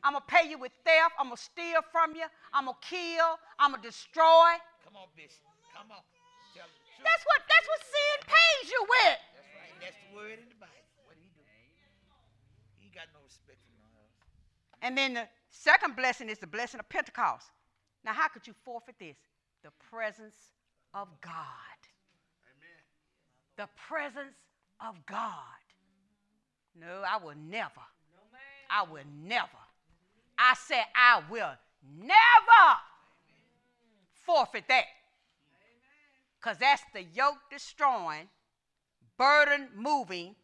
I'm 0.04 0.14
gonna 0.14 0.26
pay 0.28 0.50
you 0.50 0.58
with 0.58 0.72
theft. 0.84 1.14
I'm 1.20 1.28
gonna 1.28 1.38
steal 1.38 1.82
from 1.92 2.16
you. 2.16 2.26
I'm 2.54 2.66
gonna 2.66 2.78
kill. 2.82 3.38
I'm 3.60 3.72
gonna 3.72 3.84
destroy. 3.84 4.58
Come 5.02 5.10
on, 5.10 5.18
Bishop. 5.18 5.42
Come 5.74 5.90
on. 5.90 6.06
Tell 6.54 6.70
the 6.70 6.78
truth. 6.86 7.02
That's 7.02 7.26
what 7.26 7.42
that's 7.50 7.66
what 7.66 7.82
sin 7.90 8.18
pays 8.22 8.70
you 8.70 8.82
with. 8.86 9.18
That's 9.34 9.50
right. 9.58 9.74
That's 9.82 9.98
the 9.98 10.14
word 10.14 10.38
in 10.38 10.46
the 10.46 10.62
Bible. 10.62 10.78
What 11.10 11.18
he 11.18 11.26
do? 11.34 11.42
He 12.78 12.94
got 12.94 13.10
no 13.10 13.18
respect 13.26 13.58
for 13.66 13.74
no 13.82 13.90
else. 13.98 14.14
And 14.86 14.94
then 14.94 15.18
the 15.18 15.26
second 15.50 15.96
blessing 15.96 16.30
is 16.30 16.38
the 16.38 16.46
blessing 16.46 16.80
of 16.80 16.88
Pentecost. 16.88 17.50
Now, 18.06 18.14
how 18.14 18.28
could 18.28 18.46
you 18.46 18.54
forfeit 18.62 19.02
this? 19.02 19.18
The 19.66 19.74
presence 19.90 20.38
of 20.94 21.10
God. 21.26 21.82
Amen. 22.46 22.86
The 23.58 23.70
presence 23.90 24.38
of 24.86 25.04
God. 25.10 25.66
No, 26.78 27.02
I 27.02 27.18
will 27.18 27.34
never. 27.50 27.82
No 28.14 28.22
ma'am. 28.30 28.70
I 28.70 28.86
will 28.86 29.10
never. 29.26 29.62
I 30.38 30.54
said, 30.54 30.86
I 30.94 31.24
will 31.28 31.58
never 31.90 32.78
forfeit 34.26 34.66
that. 34.68 34.86
Because 36.40 36.58
that's 36.58 36.84
the 36.94 37.04
yoke 37.04 37.38
destroying, 37.52 38.28
burden 39.18 39.70
moving 39.76 40.36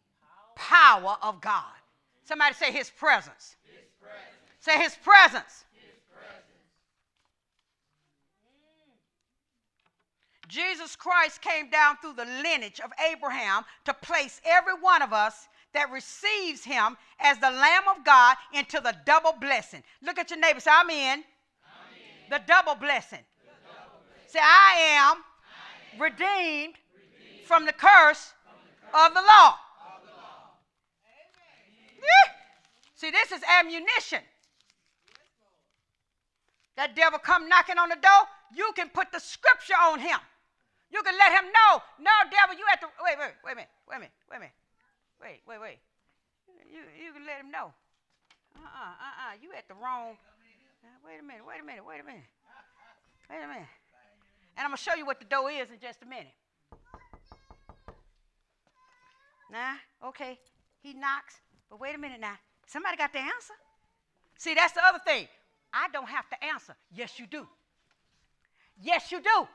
power 0.54 1.16
of 1.22 1.40
God. 1.40 1.64
Somebody 2.24 2.54
say, 2.54 2.72
His 2.72 2.90
presence. 2.90 3.56
Say, 4.60 4.78
His 4.78 4.96
presence. 4.96 5.64
Jesus 10.48 10.96
Christ 10.96 11.42
came 11.42 11.68
down 11.68 11.98
through 11.98 12.14
the 12.14 12.24
lineage 12.24 12.80
of 12.80 12.90
Abraham 13.12 13.64
to 13.84 13.92
place 13.94 14.40
every 14.44 14.72
one 14.74 15.02
of 15.02 15.12
us 15.12 15.46
that 15.74 15.90
receives 15.92 16.64
him 16.64 16.96
as 17.20 17.38
the 17.38 17.50
Lamb 17.50 17.82
of 17.94 18.04
God 18.04 18.36
into 18.54 18.80
the 18.80 18.96
double 19.04 19.34
blessing. 19.38 19.82
Look 20.02 20.18
at 20.18 20.30
your 20.30 20.40
neighbor. 20.40 20.60
Say, 20.60 20.70
I'm 20.72 20.88
in. 20.88 21.22
The 22.30 22.40
double 22.46 22.74
blessing. 22.74 23.20
Say, 24.28 24.40
I 24.42 24.76
am, 25.00 25.24
redeemed, 25.98 26.74
from 27.46 27.64
the 27.64 27.72
curse 27.72 28.34
of 28.92 29.14
the 29.14 29.20
law. 29.24 29.56
Yeah. 31.96 32.32
See, 32.94 33.10
this 33.10 33.32
is 33.32 33.40
ammunition. 33.58 34.20
That 36.76 36.94
devil 36.94 37.18
come 37.18 37.48
knocking 37.48 37.78
on 37.78 37.88
the 37.88 37.96
door, 37.96 38.28
you 38.54 38.70
can 38.76 38.90
put 38.90 39.10
the 39.12 39.18
scripture 39.18 39.80
on 39.80 39.98
him. 39.98 40.20
You 40.92 41.02
can 41.02 41.16
let 41.16 41.32
him 41.32 41.48
know. 41.48 41.82
No, 41.98 42.12
devil, 42.30 42.54
you 42.56 42.64
at 42.70 42.80
the 42.80 42.88
wait, 43.02 43.16
wait, 43.18 43.32
wait 43.44 43.52
a 43.52 43.56
minute, 43.56 43.72
wait 43.88 43.96
a 43.96 44.00
minute, 44.00 44.16
wait 44.28 44.36
a 44.36 44.40
minute, 44.40 44.56
wait, 45.20 45.40
wait, 45.48 45.60
wait. 45.60 45.78
You 46.68 46.84
you 47.00 47.12
can 47.12 47.24
let 47.24 47.40
him 47.40 47.50
know. 47.50 47.72
Uh 48.56 48.60
uh 48.60 48.92
uh 48.92 49.32
uh. 49.32 49.34
You 49.40 49.52
at 49.56 49.68
the 49.68 49.74
wrong. 49.74 50.16
Uh, 50.84 50.88
wait 51.04 51.20
a 51.20 51.22
minute, 51.22 51.44
wait 51.44 51.60
a 51.60 51.64
minute, 51.64 51.84
wait 51.84 52.00
a 52.00 52.04
minute, 52.04 52.28
wait 53.28 53.42
a 53.42 53.48
minute. 53.48 53.77
And 54.58 54.64
I'm 54.64 54.70
gonna 54.70 54.76
show 54.76 54.94
you 54.96 55.06
what 55.06 55.20
the 55.20 55.24
door 55.24 55.48
is 55.52 55.70
in 55.70 55.78
just 55.78 56.02
a 56.02 56.06
minute. 56.06 56.34
Nah, 59.52 60.08
okay. 60.08 60.36
He 60.82 60.94
knocks, 60.94 61.36
but 61.70 61.80
wait 61.80 61.94
a 61.94 61.98
minute 61.98 62.20
now. 62.20 62.34
Somebody 62.66 62.96
got 62.96 63.12
the 63.12 63.20
answer. 63.20 63.54
See, 64.36 64.54
that's 64.54 64.72
the 64.72 64.84
other 64.84 64.98
thing. 65.06 65.28
I 65.72 65.86
don't 65.92 66.08
have 66.08 66.28
to 66.30 66.44
answer. 66.44 66.74
Yes, 66.92 67.20
you 67.20 67.26
do. 67.28 67.46
Yes, 68.82 69.12
you 69.12 69.20
do. 69.20 69.46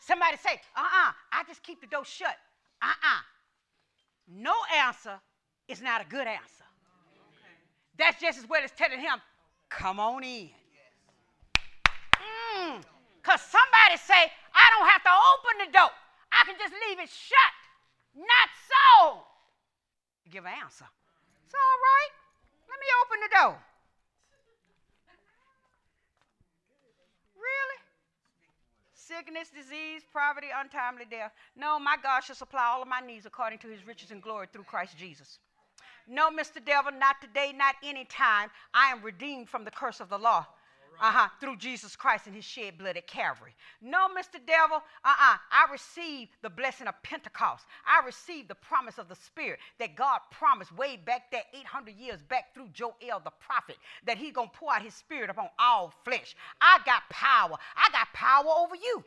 Somebody 0.00 0.36
say, 0.36 0.60
uh 0.76 0.80
uh 0.80 1.12
I 1.32 1.42
just 1.48 1.62
keep 1.62 1.80
the 1.80 1.86
door 1.86 2.04
shut. 2.04 2.36
Uh 2.82 2.88
uh 2.88 3.20
No 4.28 4.54
answer 4.76 5.18
is 5.66 5.80
not 5.80 6.02
a 6.02 6.04
good 6.04 6.26
answer. 6.26 6.64
That's 7.96 8.20
just 8.20 8.38
as 8.38 8.46
well 8.46 8.62
as 8.62 8.70
telling 8.72 9.00
him, 9.00 9.18
come 9.70 9.98
on 9.98 10.24
in. 10.24 10.50
Because 12.12 12.84
mm. 12.84 12.91
Somebody 13.24 13.96
say, 13.96 14.30
I 14.54 14.64
don't 14.76 14.88
have 14.90 15.02
to 15.06 15.14
open 15.14 15.54
the 15.66 15.70
door. 15.72 15.92
I 16.32 16.42
can 16.46 16.56
just 16.58 16.74
leave 16.88 16.98
it 16.98 17.08
shut. 17.08 17.54
Not 18.16 18.48
so. 18.68 19.22
Give 20.30 20.44
an 20.44 20.52
answer. 20.62 20.86
It's 21.46 21.54
all 21.54 21.78
right. 21.80 22.12
Let 22.68 22.78
me 22.80 22.88
open 23.04 23.18
the 23.20 23.32
door. 23.36 23.54
Really? 27.36 27.80
Sickness, 28.94 29.50
disease, 29.50 30.02
poverty, 30.12 30.48
untimely 30.54 31.04
death. 31.10 31.32
No, 31.56 31.78
my 31.78 31.96
God 32.02 32.20
shall 32.20 32.36
supply 32.36 32.64
all 32.64 32.82
of 32.82 32.88
my 32.88 33.00
needs 33.00 33.26
according 33.26 33.58
to 33.60 33.68
his 33.68 33.86
riches 33.86 34.10
and 34.10 34.22
glory 34.22 34.46
through 34.52 34.64
Christ 34.64 34.96
Jesus. 34.96 35.38
No, 36.08 36.30
Mr. 36.30 36.64
Devil, 36.64 36.92
not 36.98 37.20
today, 37.20 37.52
not 37.56 37.76
any 37.84 38.04
time. 38.04 38.50
I 38.74 38.90
am 38.90 39.02
redeemed 39.02 39.48
from 39.48 39.64
the 39.64 39.70
curse 39.70 40.00
of 40.00 40.08
the 40.08 40.18
law. 40.18 40.46
Uh-huh, 41.02 41.26
through 41.40 41.56
Jesus 41.56 41.96
Christ 41.96 42.28
and 42.28 42.34
his 42.36 42.44
shed 42.44 42.78
blood 42.78 42.96
at 42.96 43.08
Calvary. 43.08 43.56
No, 43.80 44.06
Mr. 44.16 44.38
Devil, 44.46 44.76
uh-uh. 45.04 45.36
I 45.50 45.66
received 45.72 46.30
the 46.42 46.48
blessing 46.48 46.86
of 46.86 46.94
Pentecost. 47.02 47.64
I 47.84 48.06
received 48.06 48.46
the 48.46 48.54
promise 48.54 48.98
of 48.98 49.08
the 49.08 49.16
Spirit 49.16 49.58
that 49.80 49.96
God 49.96 50.20
promised 50.30 50.70
way 50.76 50.96
back 50.96 51.32
there 51.32 51.42
800 51.52 51.96
years 51.96 52.22
back 52.22 52.54
through 52.54 52.68
Joel 52.72 53.20
the 53.24 53.32
prophet 53.40 53.78
that 54.06 54.16
he's 54.16 54.32
going 54.32 54.50
to 54.50 54.56
pour 54.56 54.72
out 54.72 54.82
his 54.82 54.94
spirit 54.94 55.28
upon 55.28 55.48
all 55.58 55.92
flesh. 56.04 56.36
I 56.60 56.78
got 56.86 57.02
power. 57.10 57.56
I 57.74 57.90
got 57.90 58.06
power 58.14 58.46
over 58.46 58.76
you. 58.76 59.02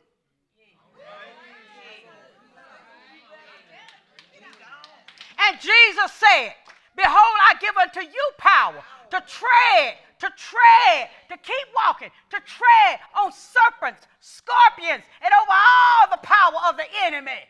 And 5.47 5.61
Jesus 5.61 6.11
said, 6.11 6.55
Behold, 6.97 7.13
I 7.15 7.53
give 7.61 7.77
unto 7.77 8.01
you 8.01 8.31
power 8.37 8.83
to 9.11 9.23
tread 9.25 9.95
to 10.20 10.28
tread, 10.38 11.09
to 11.30 11.38
keep 11.38 11.68
walking, 11.76 12.09
to 12.30 12.38
tread 12.38 12.99
on 13.18 13.32
serpents, 13.32 14.07
scorpions, 14.20 15.03
and 15.22 15.32
over 15.34 15.51
all 15.51 16.09
the 16.11 16.22
power 16.24 16.70
of 16.70 16.78
the 16.78 16.86
enemy. 17.03 17.41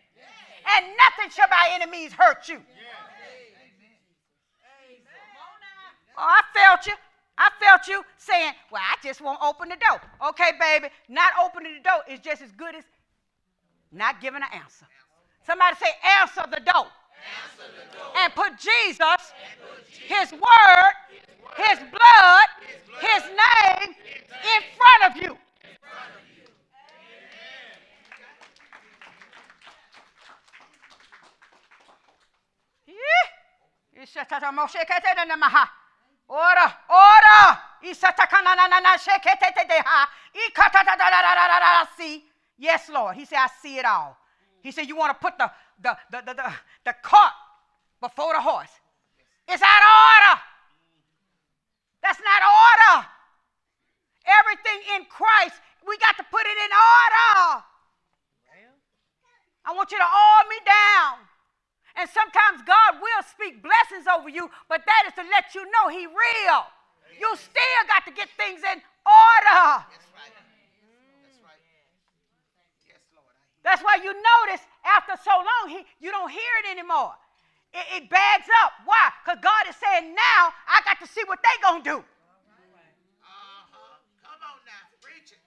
And 0.67 0.85
nothing 0.97 1.29
shall 1.29 1.47
by 1.47 1.69
enemies 1.73 2.11
hurt 2.13 2.49
you. 2.49 2.61
Oh, 6.17 6.21
I 6.21 6.41
felt 6.53 6.87
you. 6.87 6.93
I 7.37 7.49
felt 7.59 7.87
you 7.87 8.03
saying, 8.17 8.53
Well, 8.71 8.81
I 8.81 8.95
just 9.03 9.21
won't 9.21 9.39
open 9.43 9.69
the 9.69 9.75
door. 9.75 9.99
Okay, 10.29 10.51
baby, 10.59 10.87
not 11.09 11.33
opening 11.43 11.73
the 11.75 11.81
door 11.81 11.99
is 12.09 12.19
just 12.19 12.41
as 12.41 12.51
good 12.53 12.75
as 12.75 12.83
not 13.91 14.21
giving 14.21 14.41
an 14.41 14.49
answer. 14.53 14.85
Somebody 15.45 15.75
say, 15.75 15.89
Answer 16.21 16.43
the 16.49 16.61
door. 16.61 16.87
And 18.17 18.33
put 18.33 18.57
Jesus 18.57 19.33
his 20.07 20.31
word, 20.31 20.93
his 21.57 21.79
blood, 21.79 22.47
his 23.01 23.23
name 23.23 23.95
in 24.43 24.61
front 24.77 25.15
of 25.15 25.21
you. 25.21 25.37
Ora, 36.27 36.75
ora. 36.89 37.61
Yes, 42.57 42.89
Lord. 42.89 43.15
He 43.15 43.25
said, 43.25 43.39
I 43.39 43.47
see 43.61 43.77
it 43.77 43.85
all. 43.85 44.17
He 44.61 44.71
said, 44.71 44.87
You 44.87 44.95
want 44.95 45.11
to 45.11 45.23
put 45.23 45.37
the, 45.37 45.51
the, 45.81 45.97
the, 46.11 46.21
the, 46.25 46.33
the, 46.33 46.53
the 46.85 46.95
cart 47.03 47.33
before 48.01 48.33
the 48.33 48.41
horse. 48.41 48.71
It's 49.47 49.61
out 49.61 49.83
of 49.83 49.93
order. 50.09 50.41
That's 52.01 52.19
not 52.19 52.41
order. 52.41 53.07
Everything 54.25 54.79
in 54.97 55.05
Christ, 55.05 55.61
we 55.87 55.97
got 55.97 56.17
to 56.17 56.25
put 56.29 56.41
it 56.41 56.57
in 56.57 56.71
order. 56.73 57.63
I 59.65 59.73
want 59.73 59.89
you 59.91 59.97
to 59.97 60.05
oil 60.05 60.45
me 60.49 60.61
down. 60.61 61.25
And 61.97 62.05
sometimes 62.09 62.61
God 62.67 63.01
will 63.01 63.23
speak 63.25 63.63
blessings 63.63 64.05
over 64.05 64.29
you, 64.29 64.51
but 64.69 64.85
that 64.85 65.03
is 65.07 65.13
to 65.17 65.25
let 65.31 65.55
you 65.55 65.65
know 65.65 65.89
He 65.89 66.05
real. 66.05 66.61
You 67.17 67.31
still 67.39 67.83
got 67.87 68.05
to 68.05 68.11
get 68.11 68.27
things 68.35 68.59
in 68.61 68.77
order. 69.07 69.81
That's 69.87 70.11
right. 70.11 70.29
That's 71.23 71.39
right. 71.41 71.61
Yes, 72.85 72.99
Lord. 73.15 73.33
That's 73.63 73.81
why 73.81 73.97
you 74.03 74.11
notice 74.11 74.61
after 74.85 75.13
so 75.23 75.31
long, 75.31 75.69
he, 75.69 75.85
you 75.99 76.11
don't 76.11 76.29
hear 76.29 76.53
it 76.63 76.71
anymore 76.71 77.13
it, 77.75 78.03
it 78.03 78.09
bags 78.09 78.47
up. 78.63 78.71
Why? 78.85 79.11
Because 79.19 79.39
God 79.43 79.67
is 79.69 79.75
saying, 79.75 80.15
now 80.15 80.53
I 80.67 80.81
got 80.85 80.99
to 81.05 81.07
see 81.07 81.21
what 81.27 81.39
they 81.43 81.55
going 81.61 81.83
to 81.83 81.89
do. 81.89 82.03
Come 84.23 84.39
on 84.39 84.57
now, 84.63 84.87
preach 85.01 85.35
it. 85.35 85.41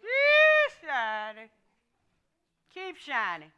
Keep 0.00 0.88
shining. 0.88 1.50
Keep 2.72 2.96
shining. 2.96 3.52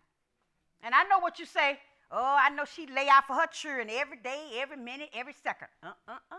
And 0.82 0.94
I 0.94 1.04
know 1.04 1.18
what 1.20 1.38
you 1.38 1.46
say. 1.46 1.78
Oh, 2.10 2.36
I 2.38 2.50
know 2.50 2.64
she 2.64 2.86
lay 2.86 3.08
out 3.08 3.26
for 3.26 3.34
her 3.34 3.48
children 3.48 3.88
every 3.90 4.18
day, 4.18 4.58
every 4.58 4.76
minute, 4.76 5.10
every 5.12 5.34
second. 5.42 5.68
Uh, 5.82 5.90
uh, 6.06 6.18
uh. 6.30 6.36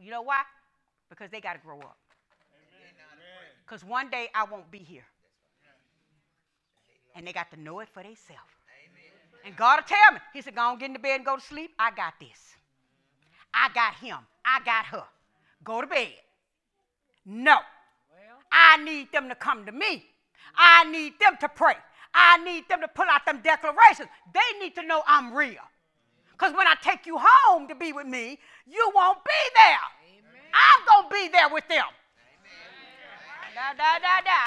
You 0.00 0.10
know 0.10 0.22
why? 0.22 0.40
Because 1.10 1.30
they 1.30 1.40
got 1.40 1.54
to 1.54 1.58
grow 1.58 1.78
up. 1.80 1.98
Because 3.68 3.84
one 3.84 4.08
day 4.08 4.28
I 4.34 4.44
won't 4.44 4.70
be 4.70 4.78
here 4.78 5.04
and 7.14 7.26
they 7.26 7.32
got 7.32 7.50
to 7.50 7.60
know 7.60 7.80
it 7.80 7.88
for 7.88 8.02
themselves. 8.02 8.40
And 9.44 9.56
God 9.56 9.80
will 9.80 9.86
tell 9.88 10.12
me, 10.12 10.20
He 10.32 10.40
said, 10.40 10.54
Go 10.54 10.62
on, 10.62 10.78
get 10.78 10.86
in 10.86 10.92
the 10.94 10.98
bed 10.98 11.16
and 11.16 11.24
go 11.24 11.36
to 11.36 11.42
sleep. 11.42 11.72
I 11.78 11.90
got 11.90 12.14
this. 12.18 12.54
I 13.52 13.68
got 13.74 13.94
him. 13.94 14.18
I 14.44 14.60
got 14.64 14.86
her. 14.86 15.04
Go 15.64 15.80
to 15.80 15.86
bed. 15.86 16.12
No. 17.26 17.58
I 18.50 18.82
need 18.82 19.12
them 19.12 19.28
to 19.28 19.34
come 19.34 19.66
to 19.66 19.72
me. 19.72 20.06
I 20.56 20.90
need 20.90 21.14
them 21.20 21.36
to 21.40 21.48
pray. 21.48 21.74
I 22.14 22.42
need 22.42 22.68
them 22.68 22.80
to 22.80 22.88
pull 22.88 23.06
out 23.10 23.26
them 23.26 23.40
declarations. 23.42 24.08
They 24.32 24.58
need 24.60 24.74
to 24.76 24.82
know 24.82 25.02
I'm 25.06 25.34
real. 25.34 25.62
Because 26.32 26.54
when 26.54 26.66
I 26.66 26.74
take 26.82 27.04
you 27.04 27.18
home 27.20 27.68
to 27.68 27.74
be 27.74 27.92
with 27.92 28.06
me, 28.06 28.38
you 28.66 28.92
won't 28.94 29.18
be 29.24 29.30
there. 29.54 29.78
Amen. 30.08 30.42
I'm 30.54 30.86
going 30.86 31.10
to 31.10 31.26
be 31.26 31.32
there 31.32 31.48
with 31.48 31.68
them. 31.68 31.84
Da, 33.58 33.74
da, 33.74 33.98
da, 33.98 34.22
da. 34.22 34.40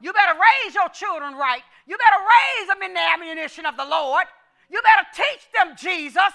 You 0.00 0.10
better 0.14 0.40
raise 0.40 0.74
your 0.74 0.88
children 0.88 1.34
right. 1.34 1.60
You 1.86 1.98
better 1.98 2.24
raise 2.24 2.68
them 2.68 2.82
in 2.82 2.94
the 2.94 3.00
ammunition 3.00 3.66
of 3.66 3.76
the 3.76 3.84
Lord. 3.84 4.24
You 4.70 4.80
better 4.80 5.06
teach 5.14 5.44
them 5.52 5.76
Jesus. 5.76 6.32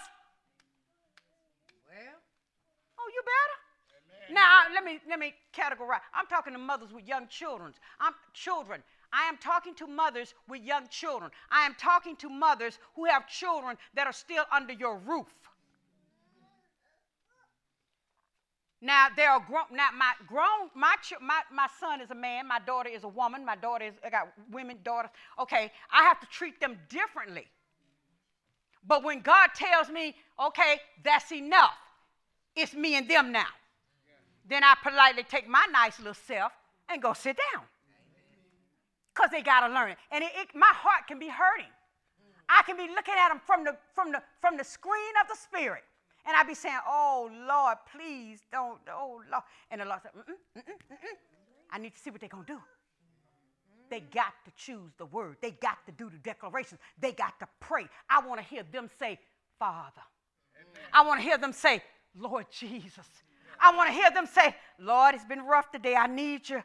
Well, 1.90 2.18
oh, 3.00 3.10
you 3.16 3.22
better. 3.26 3.58
Amen. 4.30 4.36
Now 4.36 4.62
let 4.72 4.84
me 4.84 5.00
let 5.10 5.18
me 5.18 5.34
categorize. 5.52 6.02
I'm 6.14 6.28
talking 6.28 6.54
to 6.54 6.60
mothers 6.60 6.94
with 6.94 7.08
young 7.08 7.28
children. 7.30 7.74
I'm 8.00 8.14
children. 8.36 8.84
I 9.12 9.28
am 9.28 9.38
talking 9.38 9.74
to 9.76 9.88
mothers 9.88 10.36
with 10.48 10.62
young 10.62 10.88
children. 10.90 11.32
I 11.50 11.66
am 11.66 11.74
talking 11.80 12.16
to 12.18 12.30
mothers 12.30 12.78
who 12.96 13.06
have 13.06 13.28
children 13.28 13.78
that 13.96 14.06
are 14.06 14.14
still 14.14 14.44
under 14.54 14.74
your 14.74 14.98
roof. 14.98 15.34
Now 18.86 19.08
there 19.16 19.32
are 19.32 19.40
grown. 19.40 19.64
Now 19.72 19.90
my 19.98 20.14
grown 20.28 20.70
my 20.76 20.96
my 21.20 21.42
my 21.52 21.68
son 21.80 22.02
is 22.02 22.12
a 22.12 22.16
man. 22.16 22.48
My 22.48 22.60
daughter 22.60 22.88
is 22.88 23.04
a 23.04 23.08
woman. 23.08 23.44
My 23.44 23.56
daughter 23.56 23.86
is 23.86 23.96
I 24.06 24.12
got 24.12 24.28
women 24.52 24.78
daughters. 24.84 25.10
Okay, 25.42 25.72
I 25.92 26.04
have 26.04 26.20
to 26.20 26.28
treat 26.28 26.60
them 26.60 26.78
differently. 26.88 27.48
But 28.88 29.04
when 29.04 29.22
God 29.22 29.50
tells 29.56 29.90
me, 29.90 30.16
okay, 30.40 30.80
that's 31.04 31.32
enough. 31.32 31.74
It's 32.56 32.76
me 32.76 32.96
and 32.96 33.10
them 33.10 33.32
now. 33.32 33.48
Then 34.48 34.64
I 34.64 34.76
politely 34.84 35.24
take 35.24 35.48
my 35.48 35.66
nice 35.72 35.98
little 35.98 36.14
self 36.14 36.52
and 36.88 37.02
go 37.02 37.14
sit 37.14 37.40
down. 37.52 37.64
Because 39.16 39.32
they 39.32 39.42
got 39.42 39.68
to 39.68 39.74
learn. 39.74 39.96
And 40.12 40.24
it, 40.24 40.32
it, 40.36 40.48
my 40.54 40.72
heart 40.72 41.08
can 41.08 41.18
be 41.18 41.30
hurting. 41.30 41.72
I 42.48 42.62
can 42.62 42.78
be 42.78 42.88
looking 42.94 43.16
at 43.18 43.30
them 43.30 43.42
from 43.44 43.64
the, 43.64 43.76
from, 43.96 44.12
the, 44.12 44.22
from 44.40 44.58
the 44.58 44.64
screen 44.64 45.14
of 45.20 45.28
the 45.28 45.36
spirit 45.36 45.84
And 46.26 46.36
I'd 46.36 46.48
be 46.48 46.56
saying, 46.56 46.80
Oh, 46.88 47.30
Lord, 47.48 47.78
please 47.92 48.40
don't. 48.52 48.80
Oh, 48.92 49.22
Lord. 49.32 49.44
And 49.70 49.82
the 49.82 49.86
Lord 49.86 50.00
said, 50.02 50.12
mm-mm, 50.14 50.34
mm-mm, 50.58 50.74
mm-mm. 50.92 51.18
I 51.72 51.78
need 51.78 51.94
to 51.94 52.00
see 52.00 52.10
what 52.10 52.20
they're 52.20 52.30
going 52.30 52.46
to 52.46 52.54
do. 52.54 52.60
They 53.90 54.00
got 54.00 54.34
to 54.46 54.52
choose 54.56 54.92
the 54.98 55.06
word. 55.06 55.38
They 55.42 55.52
got 55.52 55.78
to 55.86 55.92
do 55.92 56.10
the 56.10 56.18
declarations. 56.18 56.80
They 57.00 57.12
got 57.12 57.40
to 57.40 57.48
pray. 57.60 57.86
I 58.10 58.26
want 58.26 58.40
to 58.42 58.46
hear 58.46 58.64
them 58.72 58.90
say, 59.00 59.20
Father. 59.60 60.02
I 60.92 61.06
want 61.06 61.20
to 61.20 61.24
hear 61.24 61.38
them 61.38 61.54
say, 61.54 61.84
Lord 62.18 62.48
Jesus. 62.50 63.06
I 63.60 63.76
want 63.76 63.90
to 63.90 63.94
hear 63.94 64.10
them 64.12 64.26
say, 64.26 64.56
Lord, 64.80 65.16
it's 65.16 65.26
been 65.26 65.46
rough 65.46 65.72
today. 65.72 65.96
I 65.96 66.08
need 66.08 66.50
you. 66.50 66.62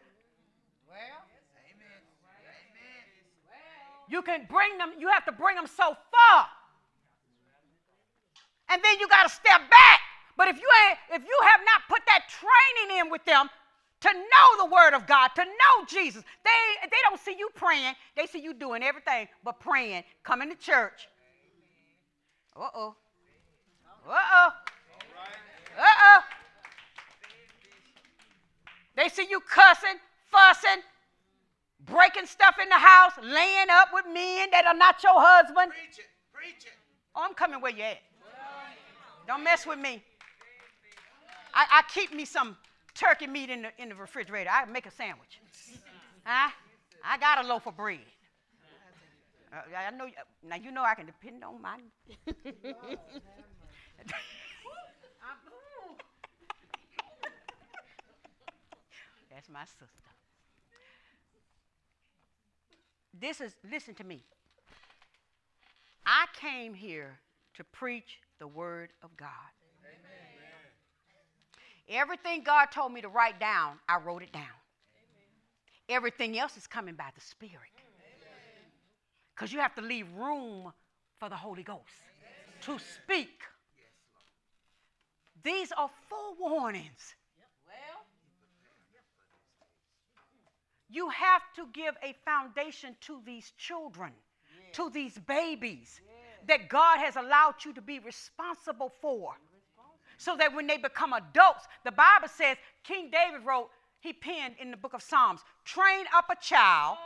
Well, 0.88 0.98
amen. 1.70 2.00
You 4.08 4.22
can 4.22 4.46
bring 4.48 4.78
them, 4.78 4.92
you 4.98 5.08
have 5.08 5.24
to 5.26 5.32
bring 5.32 5.56
them 5.56 5.66
so 5.66 5.96
far. 6.11 6.46
And 8.70 8.80
then 8.82 8.98
you 9.00 9.08
got 9.08 9.24
to 9.24 9.28
step 9.28 9.60
back. 9.68 10.00
But 10.36 10.48
if 10.48 10.56
you 10.56 10.68
ain't, 10.88 10.98
if 11.20 11.22
you 11.22 11.38
have 11.42 11.60
not 11.66 11.82
put 11.88 12.00
that 12.06 12.22
training 12.30 13.00
in 13.00 13.10
with 13.10 13.24
them 13.24 13.48
to 14.00 14.08
know 14.12 14.64
the 14.64 14.72
word 14.72 14.94
of 14.94 15.06
God, 15.06 15.28
to 15.36 15.44
know 15.44 15.84
Jesus, 15.86 16.22
they 16.44 16.88
they 16.88 16.96
don't 17.08 17.20
see 17.20 17.36
you 17.38 17.50
praying. 17.54 17.94
They 18.16 18.26
see 18.26 18.40
you 18.40 18.54
doing 18.54 18.82
everything 18.82 19.28
but 19.44 19.60
praying, 19.60 20.04
coming 20.22 20.48
to 20.48 20.56
church. 20.56 21.08
Uh-oh. 22.56 22.94
Uh-oh. 24.08 24.48
Uh-oh. 25.78 26.20
They 28.96 29.08
see 29.08 29.26
you 29.28 29.40
cussing, 29.40 29.98
fussing, 30.30 30.82
breaking 31.84 32.26
stuff 32.26 32.56
in 32.62 32.68
the 32.68 32.74
house, 32.74 33.12
laying 33.22 33.70
up 33.70 33.88
with 33.92 34.04
men 34.06 34.50
that 34.52 34.64
are 34.66 34.74
not 34.74 35.02
your 35.02 35.14
husband. 35.16 35.72
Preach 35.72 35.98
it. 35.98 36.06
Preach 36.32 36.64
it. 36.66 36.72
Oh, 37.14 37.24
I'm 37.26 37.34
coming 37.34 37.60
where 37.60 37.72
you 37.72 37.82
at. 37.82 37.98
Don't 39.31 39.45
mess 39.45 39.64
with 39.64 39.78
me. 39.78 40.03
I, 41.55 41.64
I 41.70 41.83
keep 41.95 42.12
me 42.12 42.24
some 42.24 42.57
turkey 42.97 43.28
meat 43.28 43.49
in 43.49 43.62
the, 43.62 43.70
in 43.78 43.91
the 43.91 43.95
refrigerator. 43.95 44.51
I 44.51 44.64
make 44.64 44.87
a 44.87 44.91
sandwich. 44.91 45.39
Huh? 46.24 46.51
I 47.05 47.16
got 47.16 47.45
a 47.45 47.47
loaf 47.47 47.68
of 47.68 47.76
bread. 47.76 48.01
Uh, 49.53 49.59
I 49.76 49.93
know. 49.93 50.09
Now 50.43 50.57
you 50.57 50.72
know 50.72 50.83
I 50.83 50.97
can 50.97 51.07
depend 51.07 51.45
on 51.45 51.62
my. 51.62 51.76
That's 59.31 59.49
my 59.49 59.64
sister. 59.64 59.87
This 63.14 63.41
is 63.41 63.55
listen 63.70 63.95
to 63.95 64.03
me. 64.03 64.24
I 66.05 66.26
came 66.35 66.74
here 66.74 67.20
to 67.55 67.62
preach 67.62 68.18
the 68.41 68.49
word 68.49 68.91
of 69.05 69.16
God. 69.16 69.28
Everything 71.88 72.43
God 72.43 72.66
told 72.66 72.93
me 72.93 73.01
to 73.01 73.09
write 73.09 73.38
down, 73.38 73.78
I 73.88 73.99
wrote 73.99 74.22
it 74.22 74.32
down. 74.32 74.43
Everything 75.88 76.38
else 76.38 76.57
is 76.57 76.66
coming 76.66 76.95
by 76.95 77.11
the 77.14 77.20
Spirit. 77.20 77.70
Because 79.34 79.53
you 79.53 79.61
have 79.61 79.74
to 79.74 79.82
leave 79.82 80.07
room 80.14 80.72
for 81.18 81.28
the 81.28 81.36
Holy 81.36 81.62
Ghost 81.62 81.80
to 82.62 82.78
speak. 82.78 83.41
These 85.43 85.72
are 85.72 85.91
forewarnings. 86.11 87.14
well, 87.66 88.05
You 90.88 91.09
have 91.09 91.43
to 91.57 91.66
give 91.72 91.95
a 92.03 92.14
foundation 92.24 92.95
to 93.03 93.20
these 93.24 93.53
children, 93.57 94.12
to 94.74 94.91
these 94.91 95.18
babies 95.18 96.01
that 96.49 96.68
God 96.68 96.99
has 96.99 97.16
allowed 97.16 97.57
you 97.64 97.72
to 97.74 97.80
be 97.80 97.99
responsible 97.99 98.93
for. 99.01 99.34
So 100.18 100.36
that 100.36 100.55
when 100.55 100.66
they 100.66 100.76
become 100.76 101.12
adults, 101.14 101.66
the 101.84 101.93
Bible 101.93 102.28
says, 102.28 102.57
King 102.84 103.11
David 103.11 103.47
wrote, 103.47 103.70
he 104.01 104.12
penned 104.12 104.55
in 104.61 104.70
the 104.70 104.76
book 104.76 104.95
of 104.95 105.03
Psalms, 105.03 105.41
train 105.64 106.05
up 106.14 106.26
a 106.30 106.36
child, 106.43 106.99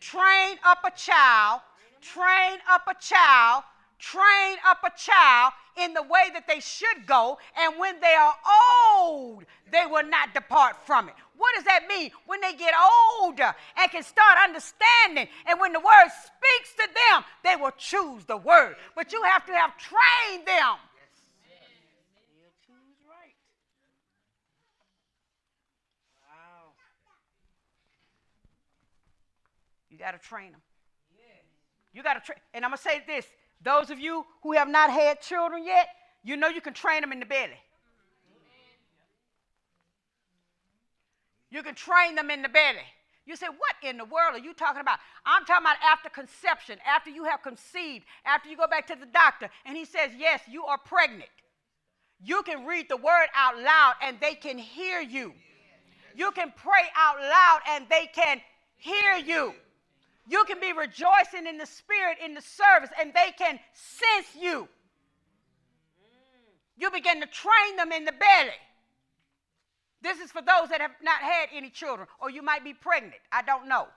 train 0.00 0.56
up 0.64 0.78
a 0.84 0.90
child, 0.90 1.60
train 2.00 2.58
up 2.70 2.82
a 2.88 2.94
child, 3.00 3.64
train 3.98 4.56
up 4.66 4.78
a 4.84 4.90
child 4.98 5.52
in 5.82 5.94
the 5.94 6.02
way 6.02 6.30
that 6.32 6.46
they 6.46 6.60
should 6.60 7.06
go, 7.06 7.38
and 7.56 7.78
when 7.78 8.00
they 8.00 8.14
are 8.14 8.34
old, 8.98 9.44
they 9.70 9.86
will 9.86 10.06
not 10.06 10.34
depart 10.34 10.76
from 10.86 11.08
it. 11.08 11.14
What 11.36 11.54
does 11.56 11.64
that 11.64 11.86
mean? 11.88 12.10
When 12.26 12.40
they 12.40 12.52
get 12.52 12.74
older 13.20 13.54
and 13.76 13.90
can 13.90 14.02
start 14.02 14.38
understanding, 14.42 15.28
and 15.46 15.60
when 15.60 15.72
the 15.72 15.80
word 15.80 16.08
speaks 16.08 16.72
to 16.76 16.88
them, 16.88 17.24
they 17.42 17.56
will 17.56 17.72
choose 17.76 18.24
the 18.24 18.36
word. 18.36 18.76
But 18.94 19.12
you 19.12 19.22
have 19.24 19.44
to 19.46 19.52
have 19.52 19.76
trained 19.76 20.46
them. 20.46 20.76
You 29.90 29.98
got 29.98 30.12
to 30.12 30.18
train 30.18 30.50
them. 30.50 30.60
You 31.92 32.02
got 32.02 32.14
to 32.14 32.20
train. 32.20 32.38
And 32.52 32.64
I'm 32.64 32.72
going 32.72 32.78
to 32.78 32.82
say 32.82 33.02
this 33.06 33.26
those 33.62 33.90
of 33.90 34.00
you 34.00 34.26
who 34.42 34.52
have 34.52 34.68
not 34.68 34.90
had 34.90 35.20
children 35.20 35.64
yet, 35.64 35.86
you 36.24 36.36
know 36.36 36.48
you 36.48 36.60
can 36.60 36.74
train 36.74 37.00
them 37.00 37.12
in 37.12 37.20
the 37.20 37.26
belly. 37.26 37.58
You 41.54 41.62
can 41.62 41.76
train 41.76 42.16
them 42.16 42.30
in 42.30 42.42
the 42.42 42.48
belly. 42.48 42.82
You 43.26 43.36
say, 43.36 43.46
What 43.46 43.76
in 43.88 43.96
the 43.96 44.04
world 44.04 44.34
are 44.34 44.40
you 44.40 44.54
talking 44.54 44.80
about? 44.80 44.98
I'm 45.24 45.44
talking 45.44 45.64
about 45.64 45.76
after 45.88 46.08
conception, 46.08 46.80
after 46.84 47.10
you 47.10 47.22
have 47.22 47.44
conceived, 47.44 48.06
after 48.26 48.48
you 48.48 48.56
go 48.56 48.66
back 48.66 48.88
to 48.88 48.96
the 48.98 49.06
doctor, 49.06 49.48
and 49.64 49.76
he 49.76 49.84
says, 49.84 50.10
Yes, 50.18 50.40
you 50.50 50.64
are 50.64 50.78
pregnant. 50.78 51.30
You 52.20 52.42
can 52.42 52.66
read 52.66 52.88
the 52.88 52.96
word 52.96 53.28
out 53.36 53.56
loud 53.56 53.94
and 54.02 54.18
they 54.20 54.34
can 54.34 54.58
hear 54.58 55.00
you. 55.00 55.32
You 56.16 56.32
can 56.32 56.52
pray 56.56 56.90
out 56.96 57.20
loud 57.20 57.60
and 57.70 57.86
they 57.88 58.10
can 58.12 58.40
hear 58.74 59.16
you. 59.24 59.54
You 60.26 60.42
can 60.48 60.58
be 60.58 60.72
rejoicing 60.72 61.46
in 61.46 61.56
the 61.56 61.66
spirit 61.66 62.18
in 62.24 62.34
the 62.34 62.42
service 62.42 62.90
and 63.00 63.12
they 63.14 63.30
can 63.38 63.60
sense 63.74 64.26
you. 64.36 64.66
You 66.76 66.90
begin 66.90 67.20
to 67.20 67.28
train 67.28 67.76
them 67.76 67.92
in 67.92 68.04
the 68.04 68.12
belly. 68.12 68.58
This 70.04 70.20
is 70.20 70.30
for 70.30 70.42
those 70.42 70.68
that 70.68 70.82
have 70.82 70.92
not 71.02 71.24
had 71.24 71.48
any 71.50 71.70
children, 71.70 72.06
or 72.20 72.28
you 72.28 72.42
might 72.42 72.62
be 72.62 72.74
pregnant. 72.74 73.22
I 73.32 73.40
don't 73.40 73.66
know. 73.66 73.88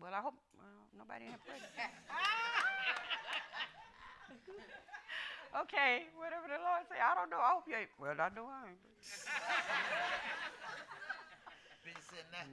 Well, 0.00 0.14
I 0.14 0.20
hope 0.22 0.34
well, 0.56 0.68
nobody 0.96 1.24
have 1.26 1.44
pregnant. 1.44 1.66
okay, 5.62 6.04
whatever 6.16 6.46
the 6.46 6.58
Lord 6.62 6.86
say. 6.88 6.94
I 7.02 7.16
don't 7.16 7.28
know. 7.28 7.40
I 7.42 7.54
hope 7.54 7.64
you 7.66 7.74
ain't. 7.74 7.88
Well, 8.00 8.14
I 8.20 8.28
know 8.36 8.46
I 8.46 8.68
ain't. 8.68 8.78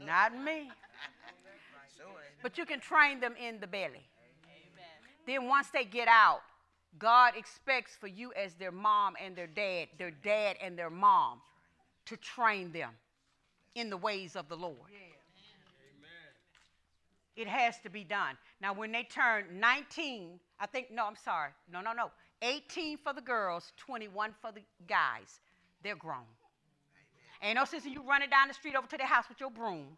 Not 0.03 0.35
me. 0.43 0.71
But 2.41 2.57
you 2.57 2.65
can 2.65 2.79
train 2.79 3.19
them 3.19 3.35
in 3.39 3.59
the 3.59 3.67
belly. 3.67 4.07
Then 5.27 5.47
once 5.47 5.67
they 5.71 5.85
get 5.85 6.07
out, 6.07 6.41
God 6.97 7.35
expects 7.37 7.95
for 7.95 8.07
you 8.07 8.33
as 8.33 8.55
their 8.55 8.71
mom 8.71 9.15
and 9.23 9.35
their 9.35 9.45
dad, 9.45 9.89
their 9.99 10.09
dad 10.09 10.57
and 10.59 10.75
their 10.75 10.89
mom, 10.89 11.43
to 12.09 12.17
train 12.17 12.71
them 12.71 12.89
in 13.75 13.89
the 13.89 13.97
ways 13.97 14.35
of 14.35 14.49
the 14.49 14.57
Lord. 14.57 14.75
It 17.35 17.47
has 17.47 17.79
to 17.83 17.89
be 17.89 18.03
done. 18.03 18.35
Now, 18.61 18.73
when 18.73 18.91
they 18.91 19.03
turn 19.03 19.45
19, 19.59 20.39
I 20.59 20.65
think, 20.65 20.91
no, 20.91 21.05
I'm 21.05 21.15
sorry. 21.15 21.51
No, 21.71 21.79
no, 21.79 21.93
no. 21.93 22.11
18 22.41 22.97
for 22.97 23.13
the 23.13 23.21
girls, 23.21 23.71
21 23.77 24.33
for 24.41 24.51
the 24.51 24.61
guys. 24.87 25.39
They're 25.83 25.95
grown. 25.95 26.27
Ain't 27.41 27.55
no 27.55 27.63
sense 27.63 27.85
in 27.85 27.93
you 27.93 28.01
running 28.01 28.29
down 28.29 28.49
the 28.49 28.53
street 28.53 28.75
over 28.75 28.87
to 28.87 28.97
their 28.97 29.07
house 29.07 29.29
with 29.29 29.39
your 29.39 29.51
broom. 29.51 29.87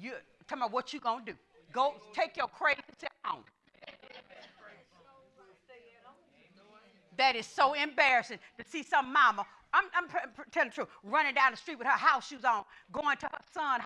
You 0.00 0.12
talking 0.46 0.62
about 0.62 0.72
what 0.72 0.92
you 0.92 1.00
gonna 1.00 1.24
do? 1.26 1.34
Go 1.72 1.94
take 2.14 2.36
your 2.36 2.46
crazy 2.46 2.80
self 2.96 3.12
home. 3.24 3.42
That 7.20 7.36
is 7.36 7.44
so 7.44 7.74
embarrassing 7.74 8.38
to 8.56 8.64
see 8.64 8.82
some 8.82 9.12
mama. 9.12 9.44
I'm, 9.74 9.84
I'm 9.94 10.08
telling 10.50 10.70
the 10.70 10.74
truth. 10.74 10.88
Running 11.04 11.34
down 11.34 11.50
the 11.50 11.58
street 11.58 11.76
with 11.76 11.86
her 11.86 11.92
house 11.92 12.26
shoes 12.26 12.46
on, 12.46 12.64
going 12.92 13.18
to 13.18 13.26
her 13.26 13.44
son 13.52 13.82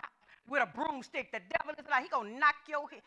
with 0.47 0.63
a 0.63 0.65
broomstick. 0.73 1.33
The 1.33 1.41
devil 1.51 1.75
is 1.77 1.83
like 1.91 2.03
he 2.03 2.09
gonna 2.09 2.29
knock 2.39 2.55
your 2.65 2.87
head. 2.87 3.01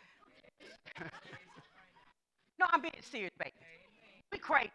no, 2.61 2.66
I'm 2.68 2.83
being 2.83 2.93
serious, 3.01 3.33
baby. 3.39 3.55
Be 4.31 4.37
crazy. 4.37 4.70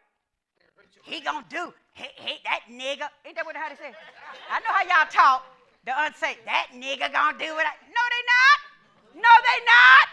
He 1.03 1.21
gonna 1.21 1.45
do. 1.47 1.71
He, 1.93 2.05
he, 2.15 2.39
that 2.45 2.61
nigga. 2.67 3.05
Ain't 3.23 3.35
that 3.35 3.45
what 3.45 3.55
how 3.55 3.69
they 3.69 3.75
say? 3.75 3.93
I 4.49 4.59
know 4.61 4.73
how 4.73 4.81
y'all 4.81 5.11
talk. 5.11 5.45
The 5.85 5.91
unsaved. 5.95 6.39
That 6.45 6.69
nigga 6.73 7.13
gonna 7.13 7.37
do 7.37 7.45
it. 7.45 7.67
No, 7.93 8.03
they 8.09 8.23
not. 8.33 9.21
No, 9.21 9.33
they 9.45 9.59
not. 9.69 10.07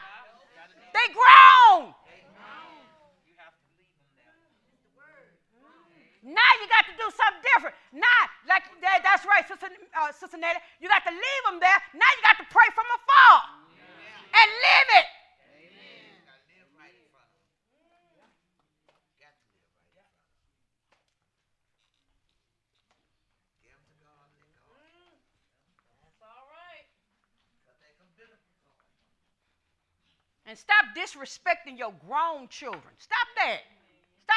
They 0.93 1.15
grown. 1.15 1.95
Now 6.21 6.51
you 6.61 6.69
got 6.69 6.85
to 6.85 6.95
do 7.01 7.09
something 7.17 7.43
different. 7.57 7.77
Now, 7.97 8.21
like 8.45 8.69
that, 8.85 9.01
that's 9.01 9.25
right, 9.25 9.41
Sister, 9.49 9.73
uh, 9.97 10.13
Sister 10.13 10.37
Nada, 10.37 10.61
you 10.77 10.89
got 10.89 11.01
to 11.09 11.15
leave 11.17 11.43
them 11.49 11.59
there. 11.65 11.79
Now 11.97 12.11
you 12.13 12.21
got 12.21 12.37
to 12.37 12.47
pray 12.53 12.69
from 12.77 12.85
afar 12.93 13.37
yeah. 13.73 14.37
and 14.37 14.49
live 14.53 14.89
it. 15.01 15.09
and 30.51 30.59
stop 30.59 30.83
disrespecting 30.99 31.79
your 31.79 31.95
grown 32.09 32.49
children. 32.49 32.91
Stop 32.99 33.29
that. 33.39 33.63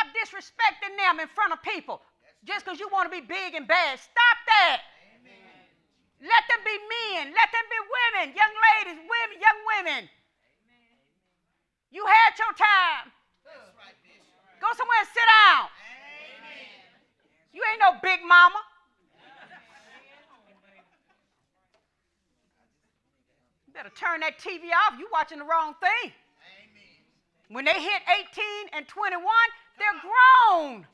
Stop 0.04 0.12
disrespecting 0.20 1.00
them 1.00 1.24
in 1.24 1.28
front 1.32 1.54
of 1.54 1.64
people 1.64 2.02
just 2.44 2.66
because 2.66 2.80
you 2.80 2.90
want 2.92 3.08
to 3.08 3.14
be 3.14 3.24
big 3.24 3.56
and 3.56 3.64
bad. 3.64 3.96
Stop 3.96 4.38
that. 4.52 4.84
Let 6.20 6.44
them 6.52 6.60
be 6.64 6.76
men. 6.76 7.32
Let 7.32 7.48
them 7.56 7.66
be 7.72 7.80
women, 7.88 8.36
young 8.36 8.52
ladies, 8.52 9.00
women, 9.00 9.36
young 9.40 9.60
women. 9.64 10.02
You 11.92 12.04
had 12.04 12.36
your 12.36 12.52
time. 12.52 13.16
That's 13.48 13.72
right, 13.80 13.96
Go 14.60 14.68
somewhere 14.76 15.00
and 15.00 15.08
sit 15.08 15.24
down. 15.24 15.72
You 17.54 17.64
ain't 17.72 17.80
no 17.80 17.96
big 18.04 18.20
mama. 18.28 18.60
You 23.68 23.72
better 23.72 23.94
turn 23.96 24.20
that 24.20 24.40
TV 24.40 24.68
off. 24.68 25.00
You 25.00 25.08
watching 25.14 25.40
the 25.40 25.46
wrong 25.46 25.76
thing. 25.80 26.12
Amen. 26.12 27.56
When 27.56 27.64
they 27.64 27.80
hit 27.80 28.02
18 28.36 28.76
and 28.76 28.88
21, 28.88 29.24
they're 29.78 30.02
grown. 30.02 30.86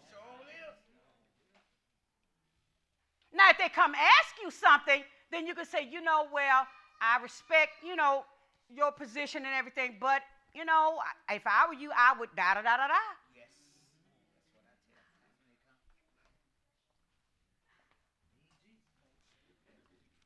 Now, 3.34 3.50
if 3.52 3.58
they 3.58 3.70
come 3.70 3.94
ask 3.96 4.36
you 4.42 4.52
something, 4.52 5.04
then 5.32 5.46
you 5.46 5.54
can 5.54 5.66
say, 5.66 5.88
you 5.90 6.02
know, 6.02 6.28
well, 6.34 6.68
I 7.02 7.22
respect, 7.22 7.72
you 7.86 7.96
know, 7.96 8.26
your 8.74 8.92
position 8.92 9.46
and 9.46 9.54
everything, 9.56 9.98
but, 10.00 10.22
you 10.54 10.66
know, 10.66 11.00
if 11.32 11.44
I 11.46 11.68
were 11.68 11.74
you, 11.74 11.92
I 11.96 12.20
would 12.20 12.30
da 12.36 12.56
da 12.56 12.62
da 12.62 12.78
da 12.78 12.88
da. 12.88 12.94
Yes. 13.36 13.48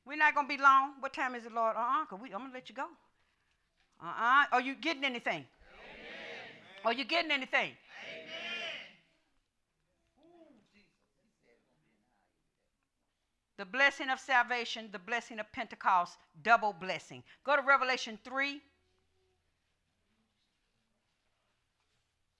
We're 0.06 0.18
not 0.18 0.34
going 0.34 0.48
to 0.48 0.58
be 0.58 0.62
long. 0.62 0.94
What 1.00 1.14
time 1.14 1.36
is 1.36 1.46
it, 1.46 1.54
Lord? 1.54 1.76
Uh-uh, 1.76 2.06
I'm 2.12 2.20
going 2.20 2.32
to 2.32 2.54
let 2.54 2.70
you 2.70 2.76
go. 2.76 2.88
Uh-uh. 4.02 4.46
Are 4.52 4.62
you 4.62 4.76
getting 4.76 5.04
anything? 5.04 5.46
Amen. 5.46 5.46
Are 6.86 6.94
you 6.94 7.06
getting 7.06 7.32
anything? 7.32 7.72
The 13.64 13.70
blessing 13.70 14.10
of 14.10 14.20
salvation, 14.20 14.90
the 14.92 15.00
blessing 15.00 15.40
of 15.40 15.50
Pentecost, 15.54 16.18
double 16.44 16.74
blessing. 16.74 17.24
Go 17.46 17.56
to 17.56 17.62
Revelation 17.62 18.20
3 18.26 18.62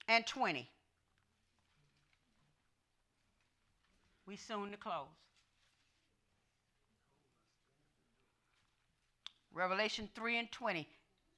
and 0.06 0.26
20. 0.26 0.68
We 4.26 4.36
soon 4.36 4.70
to 4.72 4.76
close. 4.76 5.06
Revelation 9.54 10.10
3 10.14 10.40
and 10.40 10.52
20. 10.52 10.86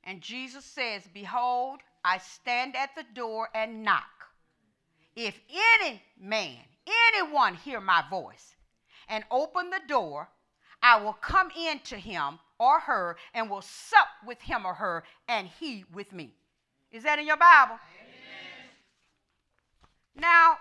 And 0.03 0.21
Jesus 0.21 0.65
says, 0.65 1.05
Behold, 1.15 1.79
I 2.05 2.19
stand 2.19 2.75
at 2.75 2.91
the 2.97 3.05
door 3.15 3.51
and 3.55 3.85
knock. 3.85 4.33
If 5.15 5.39
any 5.81 6.03
man, 6.21 6.59
anyone 7.13 7.55
hear 7.55 7.81
my 7.81 8.03
voice 8.11 8.56
and 9.09 9.25
open 9.31 9.71
the 9.71 9.81
door, 9.89 10.29
I 10.83 11.01
will 11.01 11.15
come 11.15 11.51
in 11.57 11.81
to 11.81 11.97
him 11.97 12.39
or 12.59 12.81
her 12.81 13.17
and 13.35 13.51
will 13.51 13.63
sup 13.63 14.09
with 14.27 14.41
him 14.41 14.65
or 14.65 14.75
her 14.75 15.05
and 15.29 15.49
he 15.61 15.85
with 15.93 16.13
me. 16.13 16.35
Is 16.91 17.03
that 17.03 17.19
in 17.19 17.27
your 17.27 17.37
Bible? 17.37 17.79
Now, 20.19 20.55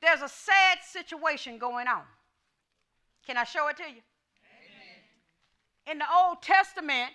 there's 0.00 0.22
a 0.22 0.28
sad 0.28 0.78
situation 0.82 1.58
going 1.58 1.86
on. 1.86 2.02
Can 3.26 3.36
I 3.36 3.44
show 3.44 3.68
it 3.68 3.76
to 3.76 3.82
you? 3.82 4.00
In 5.90 5.98
the 5.98 6.04
Old 6.22 6.42
Testament, 6.42 7.10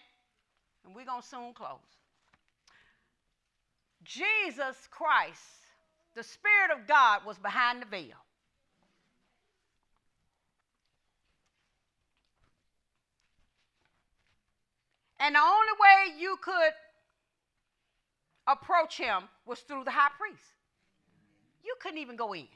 and 0.86 0.96
we're 0.96 1.06
going 1.06 1.22
to 1.22 1.28
soon 1.28 1.54
close, 1.54 1.80
Jesus 4.04 4.88
Christ, 4.92 5.40
the 6.14 6.24
Spirit 6.24 6.72
of 6.72 6.88
God, 6.88 7.22
was 7.26 7.38
behind 7.40 7.82
the 7.82 7.88
veil. 7.88 8.25
And 15.20 15.36
the 15.36 15.40
only 15.40 15.74
way 15.80 16.22
you 16.22 16.38
could 16.42 16.74
approach 18.48 18.98
him 18.98 19.24
was 19.46 19.60
through 19.60 19.84
the 19.84 19.92
high 19.92 20.12
priest. 20.20 20.44
You 21.64 21.76
couldn't 21.82 22.00
even 22.00 22.16
go 22.16 22.34
in. 22.34 22.48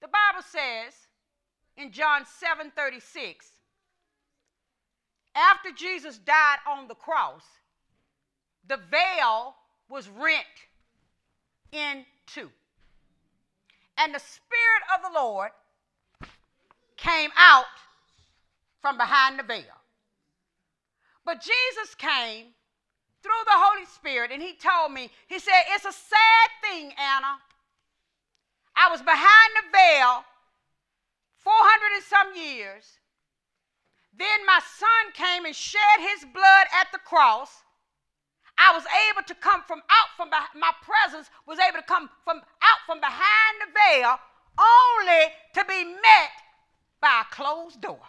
The 0.00 0.08
Bible 0.08 0.42
says 0.42 0.94
in 1.76 1.92
John 1.92 2.24
7 2.24 2.72
36, 2.74 3.46
after 5.34 5.70
Jesus 5.72 6.18
died 6.18 6.58
on 6.66 6.88
the 6.88 6.94
cross, 6.94 7.44
the 8.66 8.78
veil 8.90 9.54
was 9.88 10.08
rent 10.08 10.46
in 11.72 12.04
two. 12.26 12.50
And 13.98 14.14
the 14.14 14.20
Spirit 14.20 14.82
of 14.94 15.02
the 15.02 15.18
Lord 15.18 15.50
came 16.96 17.30
out 17.36 17.64
from 18.80 18.96
behind 18.96 19.38
the 19.38 19.42
veil. 19.42 19.79
But 21.30 21.46
Jesus 21.46 21.94
came 21.94 22.46
through 23.22 23.44
the 23.46 23.54
Holy 23.54 23.86
Spirit 23.86 24.32
and 24.32 24.42
he 24.42 24.54
told 24.58 24.90
me, 24.90 25.08
he 25.28 25.38
said, 25.38 25.62
It's 25.70 25.84
a 25.84 25.94
sad 25.94 26.48
thing, 26.60 26.90
Anna. 26.98 27.38
I 28.74 28.90
was 28.90 28.98
behind 29.00 29.50
the 29.54 29.70
veil 29.70 30.24
400 31.38 31.94
and 31.94 32.02
some 32.02 32.34
years. 32.34 32.82
Then 34.18 34.44
my 34.44 34.58
son 34.58 35.14
came 35.14 35.44
and 35.44 35.54
shed 35.54 36.00
his 36.00 36.26
blood 36.34 36.66
at 36.74 36.90
the 36.90 36.98
cross. 36.98 37.62
I 38.58 38.74
was 38.74 38.82
able 39.12 39.22
to 39.28 39.34
come 39.36 39.62
from 39.68 39.82
out 39.86 40.10
from 40.16 40.30
beh- 40.34 40.58
my 40.58 40.72
presence 40.82 41.30
was 41.46 41.60
able 41.60 41.78
to 41.78 41.86
come 41.86 42.10
from 42.24 42.38
out 42.38 42.80
from 42.86 42.98
behind 42.98 43.54
the 43.62 43.70
veil 43.70 44.18
only 44.58 45.30
to 45.54 45.64
be 45.64 45.94
met 45.94 46.34
by 47.00 47.22
a 47.22 47.32
closed 47.32 47.80
door. 47.80 48.02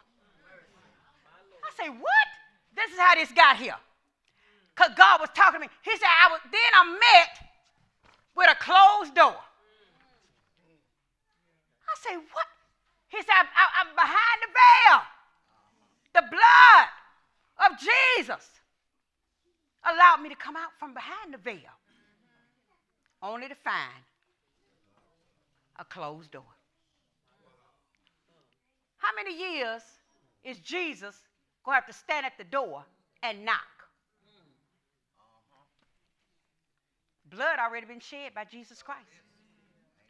I 1.62 1.86
say, 1.86 1.90
what? 1.90 2.41
This 2.76 2.92
is 2.92 3.00
how 3.00 3.16
this 3.16 3.32
got 3.32 3.58
here. 3.58 3.76
Because 4.76 4.92
God 4.96 5.20
was 5.20 5.30
talking 5.36 5.60
to 5.60 5.68
me. 5.68 5.72
He 5.84 5.92
said, 5.92 6.08
I 6.08 6.32
was 6.32 6.40
then 6.52 6.72
I'm 6.76 6.94
met 6.94 7.52
with 8.36 8.50
a 8.50 8.56
closed 8.56 9.14
door. 9.16 9.36
I 11.92 11.96
say, 12.00 12.16
what? 12.16 12.48
He 13.10 13.18
said, 13.18 13.36
I'm, 13.38 13.48
I- 13.56 13.82
I'm 13.82 13.96
behind 13.96 14.38
the 14.42 14.52
veil. 14.56 15.02
The 16.14 16.24
blood 16.30 17.70
of 17.70 17.78
Jesus 17.80 18.50
allowed 19.84 20.22
me 20.22 20.30
to 20.30 20.36
come 20.36 20.56
out 20.56 20.72
from 20.80 20.94
behind 20.94 21.34
the 21.34 21.38
veil, 21.38 21.76
only 23.22 23.48
to 23.50 23.56
find 23.56 24.04
a 25.80 25.86
closed 25.86 26.32
door. 26.32 26.44
How 28.98 29.10
many 29.16 29.38
years 29.38 29.82
is 30.44 30.58
Jesus 30.60 31.16
going 31.64 31.76
to 31.76 31.82
have 31.82 31.88
to 31.88 31.94
stand 31.94 32.26
at 32.26 32.38
the 32.38 32.44
door 32.44 32.84
and 33.24 33.46
knock? 33.46 33.60
Blood 37.30 37.60
already 37.60 37.86
been 37.86 38.00
shed 38.00 38.34
by 38.36 38.44
Jesus 38.44 38.84
Christ. 38.84 39.00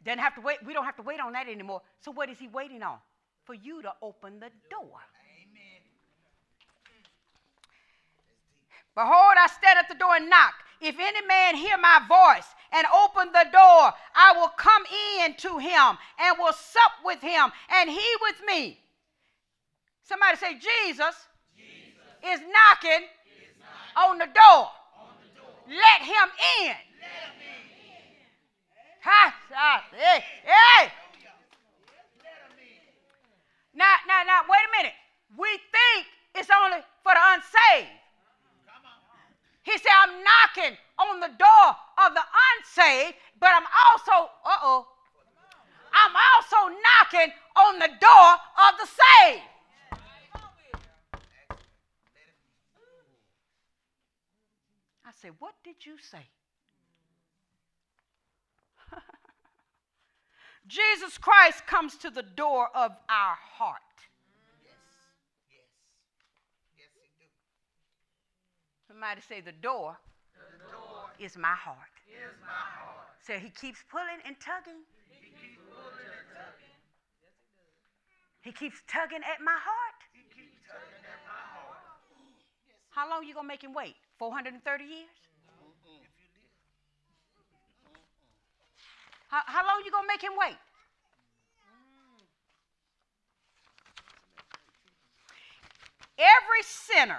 Doesn't 0.04 0.18
have 0.18 0.34
to 0.34 0.40
wait. 0.40 0.58
We 0.66 0.72
don't 0.72 0.84
have 0.84 0.96
to 0.96 1.02
wait 1.02 1.20
on 1.20 1.32
that 1.34 1.48
anymore. 1.48 1.82
So 2.00 2.10
what 2.10 2.28
is 2.28 2.38
he 2.38 2.48
waiting 2.48 2.82
on? 2.82 2.98
For 3.44 3.54
you 3.54 3.80
to 3.82 3.92
open 4.02 4.40
the 4.40 4.50
door. 4.70 4.98
Behold, 8.94 9.34
I 9.38 9.46
stand 9.46 9.78
at 9.78 9.88
the 9.88 9.94
door 9.94 10.16
and 10.16 10.28
knock. 10.28 10.54
If 10.80 10.96
any 10.98 11.26
man 11.26 11.54
hear 11.54 11.78
my 11.78 12.00
voice 12.08 12.46
and 12.72 12.86
open 12.92 13.32
the 13.32 13.46
door, 13.52 13.92
I 14.14 14.34
will 14.36 14.48
come 14.48 14.82
in 15.20 15.34
to 15.36 15.58
him 15.58 15.98
and 16.18 16.38
will 16.38 16.52
sup 16.52 16.92
with 17.04 17.20
him 17.20 17.52
and 17.70 17.88
he 17.88 18.04
with 18.20 18.42
me. 18.46 18.80
Somebody 20.02 20.36
say, 20.36 20.58
Jesus, 20.58 21.14
is 22.24 22.40
knocking 22.40 23.06
on 23.96 24.18
the 24.18 24.26
door. 24.26 24.68
Let 25.68 26.00
him 26.02 26.28
in. 26.64 26.74
Ha, 29.02 29.34
ha, 29.50 29.84
hey, 29.90 30.24
hey. 30.44 30.92
Now, 33.74 33.96
now, 34.06 34.22
now, 34.22 34.40
wait 34.48 34.62
a 34.62 34.76
minute. 34.76 34.96
We 35.36 35.48
think 35.72 36.06
it's 36.34 36.48
only 36.52 36.78
for 37.02 37.12
the 37.14 37.22
unsaved. 37.34 37.90
He 39.62 39.78
said, 39.78 39.94
I'm 39.94 40.22
knocking 40.22 40.76
on 40.98 41.20
the 41.20 41.30
door 41.38 41.66
of 42.04 42.14
the 42.14 42.22
unsaved, 42.22 43.16
but 43.40 43.50
I'm 43.50 43.66
also, 43.66 44.30
uh 44.44 44.58
oh, 44.62 44.86
I'm 45.92 46.14
also 46.14 46.74
knocking 46.74 47.32
on 47.56 47.78
the 47.78 47.90
door 48.00 48.28
of 48.68 48.72
the 48.78 48.86
saved. 48.86 49.51
Said, 55.22 55.38
What 55.38 55.54
did 55.62 55.86
you 55.86 55.94
say? 56.02 56.26
Jesus 60.66 61.16
Christ 61.16 61.64
comes 61.64 61.94
to 61.98 62.10
the 62.10 62.24
door 62.24 62.66
of 62.74 62.90
our 63.08 63.38
heart. 63.38 63.78
Yes. 64.66 64.74
Yes. 65.46 65.62
Yes, 66.76 66.88
he 66.98 67.06
do. 67.22 67.30
Somebody 68.88 69.20
say 69.20 69.40
the 69.40 69.52
door, 69.52 69.96
The 70.34 70.58
door 70.58 71.06
is 71.20 71.36
my 71.38 71.54
heart. 71.54 71.94
is 72.10 72.34
my 72.42 72.50
heart. 72.50 73.14
So 73.24 73.34
he 73.34 73.50
keeps 73.50 73.78
pulling 73.88 74.18
and 74.26 74.34
tugging. 74.40 74.82
He 75.06 75.30
keeps 75.30 75.62
pulling 75.70 76.10
and 76.18 76.26
tugging. 76.34 76.74
He 78.42 78.50
keeps 78.50 78.82
tugging 78.88 79.22
at 79.22 79.38
my 79.38 79.54
heart. 79.54 80.02
He 80.10 80.26
keeps 80.34 80.58
tugging 80.66 81.06
at 81.06 81.22
my 81.30 81.38
heart. 81.54 81.78
How 82.90 83.08
long 83.08 83.22
you 83.22 83.34
gonna 83.34 83.46
make 83.46 83.62
him 83.62 83.72
wait? 83.72 83.94
430 84.22 84.84
years? 84.84 84.94
If 84.94 85.84
you 85.84 85.90
live. 85.90 86.06
How, 89.26 89.40
how 89.46 89.66
long 89.66 89.82
you 89.84 89.90
gonna 89.90 90.06
make 90.06 90.22
him 90.22 90.34
wait? 90.38 90.54
Every 96.16 96.62
sinner 96.62 97.18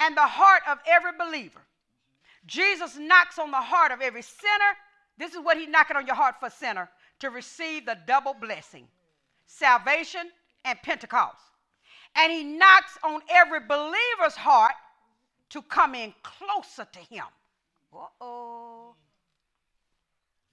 and 0.00 0.16
the 0.16 0.26
heart 0.26 0.62
of 0.68 0.78
every 0.88 1.12
believer. 1.16 1.60
Jesus 2.46 2.96
knocks 2.98 3.38
on 3.38 3.52
the 3.52 3.58
heart 3.58 3.92
of 3.92 4.00
every 4.00 4.22
sinner. 4.22 4.72
This 5.18 5.34
is 5.34 5.40
what 5.40 5.56
he's 5.56 5.68
knocking 5.68 5.96
on 5.96 6.04
your 6.04 6.16
heart 6.16 6.34
for 6.40 6.50
sinner 6.50 6.90
to 7.20 7.30
receive 7.30 7.86
the 7.86 7.96
double 8.08 8.34
blessing 8.34 8.88
salvation 9.46 10.32
and 10.64 10.76
Pentecost. 10.82 11.44
And 12.16 12.32
he 12.32 12.42
knocks 12.42 12.98
on 13.04 13.20
every 13.30 13.60
believer's 13.60 14.34
heart 14.34 14.74
to 15.50 15.62
come 15.62 15.94
in 15.94 16.14
closer 16.22 16.86
to 16.90 16.98
him. 16.98 17.24
Uh 17.92 18.06
oh. 18.20 18.94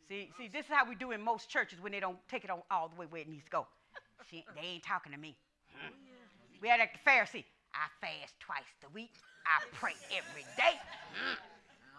See, 0.08 0.30
see, 0.38 0.48
this 0.48 0.66
is 0.66 0.72
how 0.72 0.88
we 0.88 0.96
do 0.96 1.12
in 1.12 1.22
most 1.22 1.50
churches 1.50 1.82
when 1.82 1.92
they 1.92 2.00
don't 2.00 2.18
take 2.30 2.44
it 2.44 2.50
on 2.50 2.62
all 2.72 2.88
the 2.88 2.96
way 2.96 3.06
where 3.10 3.22
it 3.22 3.28
needs 3.28 3.44
to 3.44 3.52
go. 3.52 3.68
She, 4.30 4.46
they 4.56 4.68
ain't 4.68 4.84
talking 4.84 5.12
to 5.12 5.18
me. 5.18 5.36
Hmm. 5.74 5.94
We 6.62 6.70
had 6.70 6.80
like 6.80 6.94
the 6.94 7.10
Pharisee. 7.10 7.44
I 7.74 7.88
fast 8.02 8.34
twice 8.40 8.66
a 8.86 8.90
week. 8.94 9.12
I 9.46 9.64
pray 9.74 9.94
every 10.12 10.44
day. 10.56 10.80
Hmm. 11.14 11.38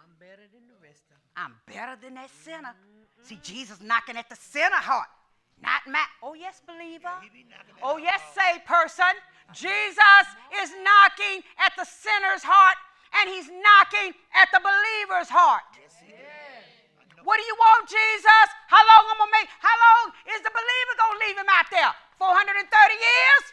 I'm 0.03 0.13
better 0.19 0.43
than 0.51 0.67
the 0.67 0.77
rest 0.83 1.03
of 1.09 1.17
them. 1.17 1.31
I'm 1.37 1.55
better 1.65 1.95
than 2.01 2.15
that 2.15 2.29
sinner. 2.43 2.75
See, 3.23 3.39
Jesus 3.41 3.79
knocking 3.81 4.17
at 4.17 4.29
the 4.29 4.35
sinner 4.35 4.81
heart, 4.81 5.07
not 5.61 5.81
my. 5.87 6.03
Oh 6.23 6.33
yes, 6.33 6.61
believer. 6.65 7.11
He 7.21 7.29
be 7.29 7.45
knocking 7.49 7.75
at 7.77 7.83
Oh 7.83 7.97
yes, 7.97 8.21
say 8.35 8.59
person. 8.65 9.15
Jesus 9.53 10.25
is 10.61 10.69
knocking 10.83 11.41
at 11.57 11.73
the 11.77 11.85
sinner's 11.85 12.43
heart, 12.43 12.77
and 13.15 13.29
he's 13.29 13.47
knocking 13.47 14.13
at 14.35 14.49
the 14.51 14.61
believer's 14.61 15.29
heart. 15.29 15.65
Yes. 15.75 15.95
What 17.23 17.37
do 17.37 17.43
you 17.43 17.55
want, 17.57 17.89
Jesus? 17.89 18.47
How 18.67 18.81
long 18.81 19.05
am 19.05 19.11
I'm 19.11 19.27
gonna 19.27 19.37
make? 19.37 19.49
How 19.59 19.75
long 19.75 20.13
is 20.33 20.41
the 20.41 20.49
believer 20.49 20.93
gonna 20.97 21.19
leave 21.27 21.37
him 21.37 21.49
out 21.51 21.67
there? 21.69 21.91
430 22.17 22.63
years? 22.95 23.43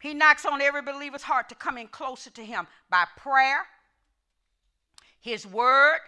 He 0.00 0.14
knocks 0.14 0.46
on 0.46 0.62
every 0.62 0.82
believer's 0.82 1.22
heart 1.22 1.48
to 1.50 1.54
come 1.54 1.76
in 1.76 1.86
closer 1.88 2.30
to 2.30 2.44
him 2.44 2.66
by 2.88 3.04
prayer, 3.16 3.66
his 5.20 5.46
word. 5.46 6.00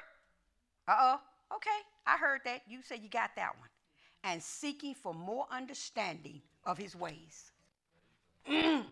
Uh 0.89 0.97
oh. 0.99 1.21
Okay, 1.57 1.71
I 2.07 2.17
heard 2.17 2.41
that. 2.47 2.63
You 2.67 2.81
said 2.83 3.01
you 3.03 3.11
got 3.11 3.37
that 3.37 3.53
one. 3.59 3.69
And 4.25 4.43
seeking 4.43 4.95
for 4.95 5.13
more 5.13 5.47
understanding 5.51 6.43
of 6.65 6.79
his 6.79 6.95
ways. 6.95 7.51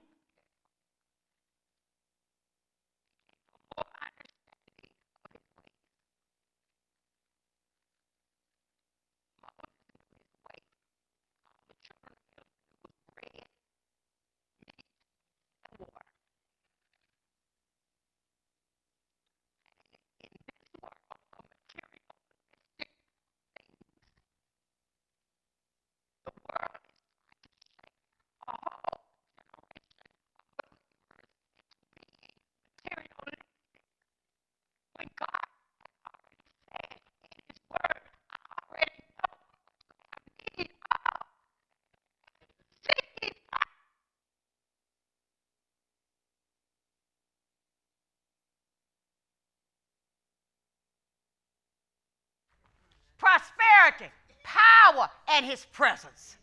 prosperity, 53.21 54.11
power, 54.43 55.09
and 55.29 55.37
his 55.51 55.67
presence. 55.67 56.37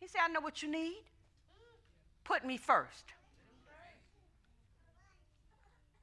He 0.00 0.06
said, 0.08 0.20
I 0.24 0.28
know 0.28 0.40
what 0.40 0.62
you 0.62 0.70
need. 0.70 1.02
Put 2.24 2.44
me 2.44 2.56
first. 2.56 3.04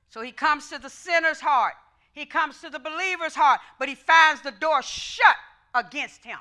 So 0.10 0.22
he 0.22 0.32
comes 0.32 0.70
to 0.70 0.78
the 0.78 0.90
sinner's 0.90 1.40
heart, 1.40 1.74
he 2.12 2.26
comes 2.26 2.60
to 2.60 2.70
the 2.70 2.80
believer's 2.80 3.34
heart, 3.34 3.62
but 3.80 3.88
he 3.88 3.96
finds 3.96 4.42
the 4.42 4.52
door 4.52 4.82
shut 4.82 5.38
against 5.74 6.26
him. 6.26 6.40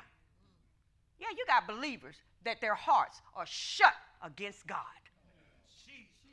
Yeah, 1.19 1.27
you 1.37 1.45
got 1.47 1.67
believers 1.67 2.15
that 2.43 2.59
their 2.59 2.75
hearts 2.75 3.21
are 3.35 3.45
shut 3.45 3.93
against 4.21 4.67
God 4.67 4.77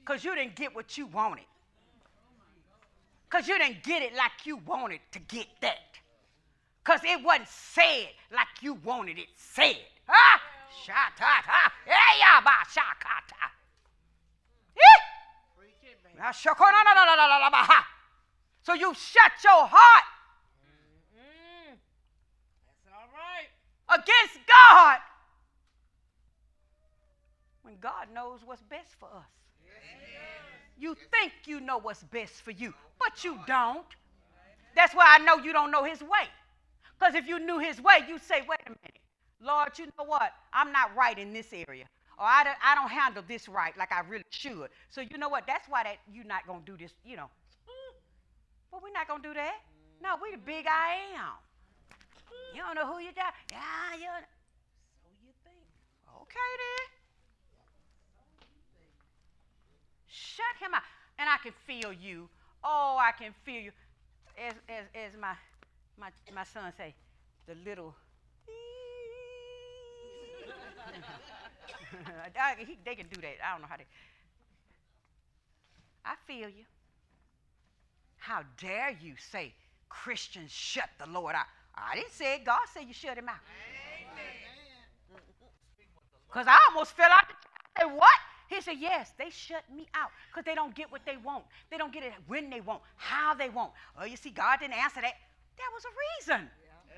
because 0.00 0.24
you 0.24 0.34
didn't 0.34 0.56
get 0.56 0.74
what 0.74 0.96
you 0.96 1.06
wanted. 1.06 1.44
Because 3.28 3.46
you 3.46 3.58
didn't 3.58 3.82
get 3.82 4.02
it 4.02 4.14
like 4.16 4.46
you 4.46 4.56
wanted 4.56 5.00
to 5.12 5.18
get 5.20 5.46
that. 5.60 5.98
Because 6.88 7.04
it 7.04 7.22
wasn't 7.22 7.48
said 7.48 8.08
like 8.32 8.46
you 8.62 8.72
wanted 8.82 9.18
it 9.18 9.26
said. 9.36 9.76
Ah! 10.08 10.40
So 18.62 18.72
you 18.72 18.94
shut 18.94 19.32
your 19.44 19.66
heart. 19.66 20.04
That's 22.64 22.96
all 22.96 23.08
right. 23.12 24.00
against 24.00 24.38
God 24.48 24.98
when 27.64 27.74
God 27.82 28.06
knows 28.14 28.40
what's 28.46 28.62
best 28.62 28.94
for 28.98 29.10
us. 29.14 29.26
You 30.78 30.96
think 31.10 31.32
you 31.44 31.60
know 31.60 31.76
what's 31.76 32.02
best 32.04 32.32
for 32.40 32.52
you, 32.52 32.72
but 32.98 33.24
you 33.24 33.38
don't. 33.46 33.84
That's 34.74 34.94
why 34.94 35.04
I 35.06 35.18
know 35.18 35.36
you 35.36 35.52
don't 35.52 35.70
know 35.70 35.84
his 35.84 36.00
way. 36.00 36.28
Because 36.98 37.14
if 37.14 37.26
you 37.26 37.38
knew 37.38 37.58
his 37.58 37.80
way, 37.80 37.98
you'd 38.08 38.22
say, 38.22 38.42
wait 38.48 38.60
a 38.66 38.70
minute, 38.70 38.98
Lord, 39.40 39.78
you 39.78 39.86
know 39.86 40.04
what? 40.04 40.32
I'm 40.52 40.72
not 40.72 40.94
right 40.96 41.16
in 41.18 41.32
this 41.32 41.52
area. 41.52 41.84
Or 42.18 42.24
I 42.24 42.42
don't, 42.42 42.56
I 42.64 42.74
don't 42.74 42.90
handle 42.90 43.22
this 43.26 43.48
right 43.48 43.76
like 43.78 43.92
I 43.92 44.00
really 44.00 44.24
should. 44.30 44.70
So 44.90 45.00
you 45.00 45.18
know 45.18 45.28
what? 45.28 45.46
That's 45.46 45.68
why 45.68 45.84
that 45.84 45.98
you're 46.12 46.24
not 46.24 46.46
going 46.46 46.64
to 46.64 46.72
do 46.72 46.76
this, 46.76 46.92
you 47.04 47.16
know. 47.16 47.30
But 48.72 48.82
we're 48.82 48.92
not 48.92 49.06
going 49.08 49.22
to 49.22 49.28
do 49.28 49.34
that. 49.34 49.60
No, 50.02 50.16
we 50.20 50.32
the 50.32 50.38
big 50.38 50.66
I 50.66 50.96
am. 51.16 51.38
You 52.54 52.62
don't 52.62 52.74
know 52.74 52.86
who 52.86 53.00
you 53.00 53.12
got. 53.14 53.34
Yeah, 53.52 53.94
you 53.94 54.10
So 55.02 55.08
you 55.22 55.32
think. 55.44 55.62
Okay 56.22 56.50
then. 56.58 56.86
Shut 60.06 60.56
him 60.60 60.74
out. 60.74 60.82
And 61.18 61.28
I 61.28 61.36
can 61.42 61.52
feel 61.66 61.92
you. 61.92 62.28
Oh, 62.64 62.96
I 63.00 63.12
can 63.12 63.32
feel 63.44 63.60
you. 63.60 63.72
As 64.38 64.54
as 64.68 64.84
as 64.94 65.12
my 65.20 65.34
my 65.98 66.10
my 66.34 66.44
son 66.44 66.72
say, 66.76 66.94
the 67.46 67.54
little 67.64 67.94
I- 72.38 72.54
he- 72.58 72.78
they 72.84 72.94
can 72.94 73.06
do 73.08 73.20
that. 73.20 73.36
I 73.44 73.52
don't 73.52 73.62
know 73.62 73.68
how 73.68 73.76
they 73.76 73.86
I 76.04 76.14
feel 76.26 76.48
you. 76.48 76.64
How 78.16 78.42
dare 78.60 78.96
you 79.00 79.14
say 79.30 79.52
Christians 79.88 80.50
shut 80.50 80.88
the 80.98 81.06
Lord 81.06 81.34
out? 81.34 81.46
I 81.74 81.96
didn't 81.96 82.12
say 82.12 82.36
it. 82.36 82.44
God 82.44 82.60
said 82.72 82.84
you 82.86 82.94
shut 82.94 83.16
him 83.18 83.28
out. 83.28 83.36
Because 86.28 86.46
I 86.46 86.58
almost 86.68 86.92
fell 86.92 87.10
out. 87.10 87.26
the 87.28 87.34
chair. 87.34 87.42
I 87.76 87.80
said, 87.82 87.96
what? 87.98 88.18
He 88.48 88.60
said, 88.62 88.76
yes, 88.78 89.12
they 89.18 89.30
shut 89.30 89.62
me 89.74 89.86
out 89.94 90.10
because 90.30 90.44
they 90.44 90.54
don't 90.54 90.74
get 90.74 90.90
what 90.90 91.02
they 91.04 91.16
want. 91.18 91.44
They 91.70 91.76
don't 91.76 91.92
get 91.92 92.02
it 92.02 92.12
when 92.26 92.48
they 92.50 92.60
want, 92.60 92.80
how 92.96 93.34
they 93.34 93.50
want. 93.50 93.72
Oh, 94.00 94.04
you 94.04 94.16
see, 94.16 94.30
God 94.30 94.60
didn't 94.60 94.74
answer 94.74 95.00
that. 95.02 95.14
There 95.58 95.70
was 95.74 95.84
a 95.84 95.92
reason. 96.06 96.48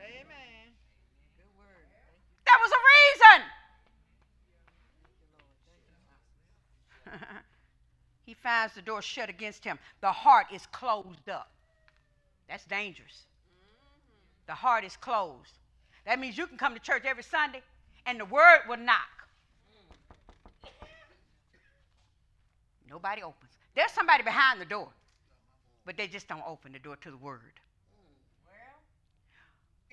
Amen. 0.04 0.66
Good 1.36 1.50
word. 1.58 1.86
Thank. 1.90 2.20
There 2.46 2.60
was 2.60 2.72
a 2.72 2.82
reason. 7.16 7.20
he 8.26 8.34
finds 8.34 8.74
the 8.74 8.82
door 8.82 9.02
shut 9.02 9.28
against 9.28 9.64
him. 9.64 9.78
The 10.00 10.12
heart 10.12 10.46
is 10.52 10.66
closed 10.66 11.28
up. 11.28 11.50
That's 12.48 12.64
dangerous. 12.66 13.26
Mm-hmm. 13.48 14.46
The 14.46 14.54
heart 14.54 14.84
is 14.84 14.96
closed. 14.96 15.58
That 16.04 16.18
means 16.18 16.36
you 16.36 16.46
can 16.46 16.58
come 16.58 16.74
to 16.74 16.80
church 16.80 17.04
every 17.04 17.22
Sunday 17.22 17.62
and 18.06 18.20
the 18.20 18.24
word 18.24 18.60
will 18.68 18.76
knock. 18.76 19.08
Nobody 22.88 23.22
opens. 23.22 23.52
There's 23.76 23.92
somebody 23.92 24.24
behind 24.24 24.60
the 24.60 24.64
door, 24.64 24.88
but 25.86 25.96
they 25.96 26.08
just 26.08 26.26
don't 26.26 26.42
open 26.44 26.72
the 26.72 26.80
door 26.80 26.96
to 26.96 27.10
the 27.10 27.16
word. 27.16 27.60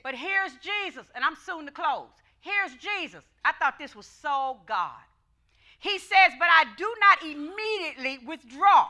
But 0.08 0.16
here's 0.16 0.54
Jesus, 0.54 1.06
and 1.16 1.22
I'm 1.22 1.36
soon 1.36 1.66
to 1.66 1.72
close. 1.74 2.08
Here's 2.40 2.74
Jesus. 2.76 3.26
I 3.44 3.52
thought 3.52 3.78
this 3.78 3.94
was 3.94 4.06
so 4.06 4.58
God. 4.66 5.04
He 5.80 6.00
says, 6.00 6.32
But 6.40 6.48
I 6.50 6.64
do 6.78 6.96
not 7.02 7.24
immediately 7.24 8.26
withdraw, 8.26 8.88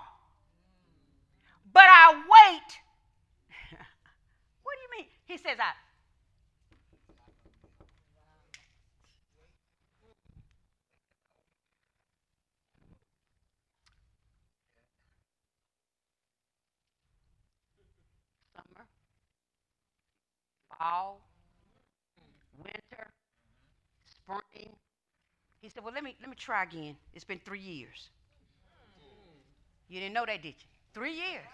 but 1.73 1.85
I 1.87 2.13
wait. 2.13 2.69
what 4.61 4.75
do 4.75 4.81
you 4.83 5.01
mean? 5.01 5.07
He 5.25 5.37
says, 5.37 5.57
I. 5.59 5.73
Summer, 18.55 18.85
fall, 20.79 21.21
winter, 22.57 23.11
spring. 24.05 24.75
He 25.61 25.69
said, 25.69 25.83
Well, 25.83 25.93
let 25.93 26.03
me 26.03 26.15
let 26.21 26.29
me 26.29 26.35
try 26.35 26.63
again. 26.63 26.97
It's 27.13 27.25
been 27.25 27.39
three 27.45 27.59
years. 27.61 28.09
You 29.89 29.99
didn't 29.99 30.13
know 30.13 30.25
that, 30.25 30.41
did 30.41 30.55
you? 30.61 30.67
Three 30.93 31.13
years. 31.13 31.45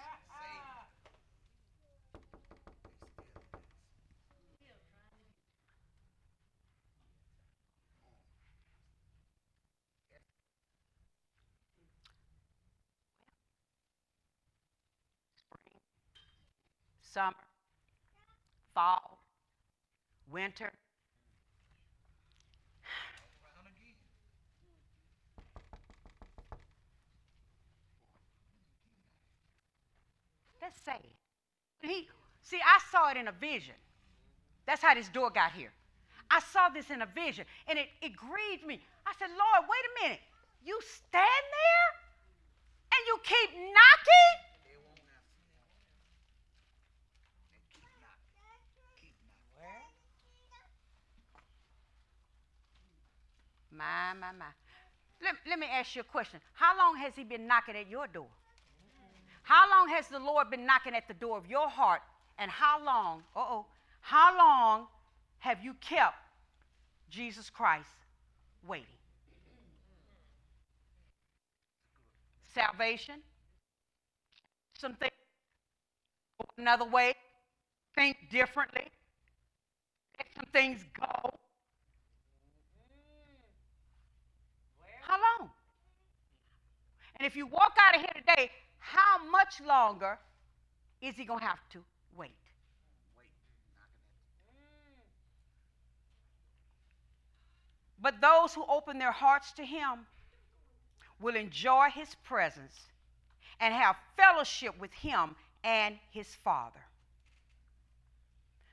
Spring, 15.38 15.80
summer, 17.02 17.36
fall, 18.74 19.13
winter. 20.34 20.72
That's 30.60 30.80
sad. 30.86 31.00
He, 31.82 32.08
see, 32.42 32.58
I 32.58 32.80
saw 32.92 33.12
it 33.12 33.18
in 33.18 33.28
a 33.28 33.32
vision. 33.34 33.76
That's 34.66 34.82
how 34.82 34.94
this 34.96 35.10
door 35.10 35.30
got 35.30 35.52
here. 35.52 35.72
I 36.32 36.40
saw 36.40 36.70
this 36.70 36.90
in 36.90 37.02
a 37.02 37.06
vision, 37.06 37.46
and 37.68 37.78
it, 37.78 37.90
it 38.02 38.16
grieved 38.16 38.66
me. 38.66 38.82
I 39.06 39.12
said, 39.20 39.28
Lord, 39.30 39.68
wait 39.70 39.86
a 39.86 40.04
minute. 40.04 40.22
You 40.64 40.80
stand 40.82 41.46
there 41.52 41.90
and 42.96 43.02
you 43.06 43.20
keep 43.22 43.52
knocking? 43.52 44.34
They 44.64 44.80
won't 44.80 45.04
answer. 45.04 45.44
They 47.52 47.60
keep 47.68 47.84
knocking. 48.00 48.32
Keep 49.04 49.20
knocking. 49.60 49.92
My, 53.76 54.14
my, 54.20 54.32
my. 54.38 54.46
Let, 55.22 55.36
let 55.50 55.60
me 55.60 55.68
ask 55.72 55.96
you 55.96 56.02
a 56.02 56.06
question. 56.06 56.40
How 56.54 56.78
long 56.78 56.98
has 56.98 57.16
he 57.16 57.24
been 57.24 57.48
knocking 57.48 57.76
at 57.76 57.90
your 57.90 58.08
door? 58.08 58.28
How 59.44 59.70
long 59.70 59.90
has 59.90 60.08
the 60.08 60.20
Lord 60.20 60.50
been 60.50 60.66
knocking 60.66 60.96
at 60.96 61.08
the 61.08 61.14
door 61.14 61.38
of 61.38 61.48
your 61.48 61.70
heart? 61.70 62.02
And 62.40 62.50
how 62.50 62.84
long, 62.84 63.24
uh 63.36 63.40
oh, 63.40 63.66
how 64.02 64.38
long 64.38 64.88
have 65.40 65.64
you 65.64 65.76
kept 65.82 66.16
Jesus 67.10 67.50
Christ 67.50 67.88
waiting? 68.68 68.86
Salvation, 72.54 73.16
something 74.78 75.10
another 76.58 76.86
way, 76.86 77.14
think 77.96 78.18
differently, 78.30 78.88
let 80.18 80.28
some 80.36 80.46
things 80.52 80.86
go. 81.00 81.34
How 85.14 85.20
long? 85.40 85.50
And 87.18 87.28
if 87.28 87.36
you 87.36 87.46
walk 87.46 87.78
out 87.80 87.96
of 87.96 88.02
here 88.02 88.14
today, 88.16 88.50
how 88.80 89.24
much 89.30 89.62
longer 89.62 90.18
is 91.02 91.16
he 91.16 91.24
going 91.24 91.42
to 91.42 91.46
have 91.46 91.70
to 91.74 91.84
wait? 92.18 92.32
But 98.02 98.22
those 98.22 98.56
who 98.56 98.66
open 98.68 98.98
their 98.98 99.12
hearts 99.12 99.52
to 99.54 99.64
him 99.64 100.08
will 101.22 101.36
enjoy 101.36 101.90
his 101.94 102.16
presence 102.24 102.76
and 103.60 103.72
have 103.72 103.96
fellowship 104.18 104.74
with 104.80 104.92
him 104.94 105.36
and 105.64 105.96
his 106.10 106.28
Father. 106.44 106.82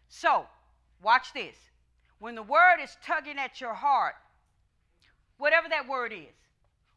So, 0.09 0.47
watch 1.03 1.35
this. 1.35 1.57
When 2.19 2.35
the 2.35 2.43
word 2.43 2.79
is 2.83 2.97
tugging 3.05 3.39
at 3.39 3.61
your 3.61 3.75
heart, 3.75 4.15
whatever 5.41 5.69
that 5.71 5.89
word 5.89 6.12
is, 6.12 6.37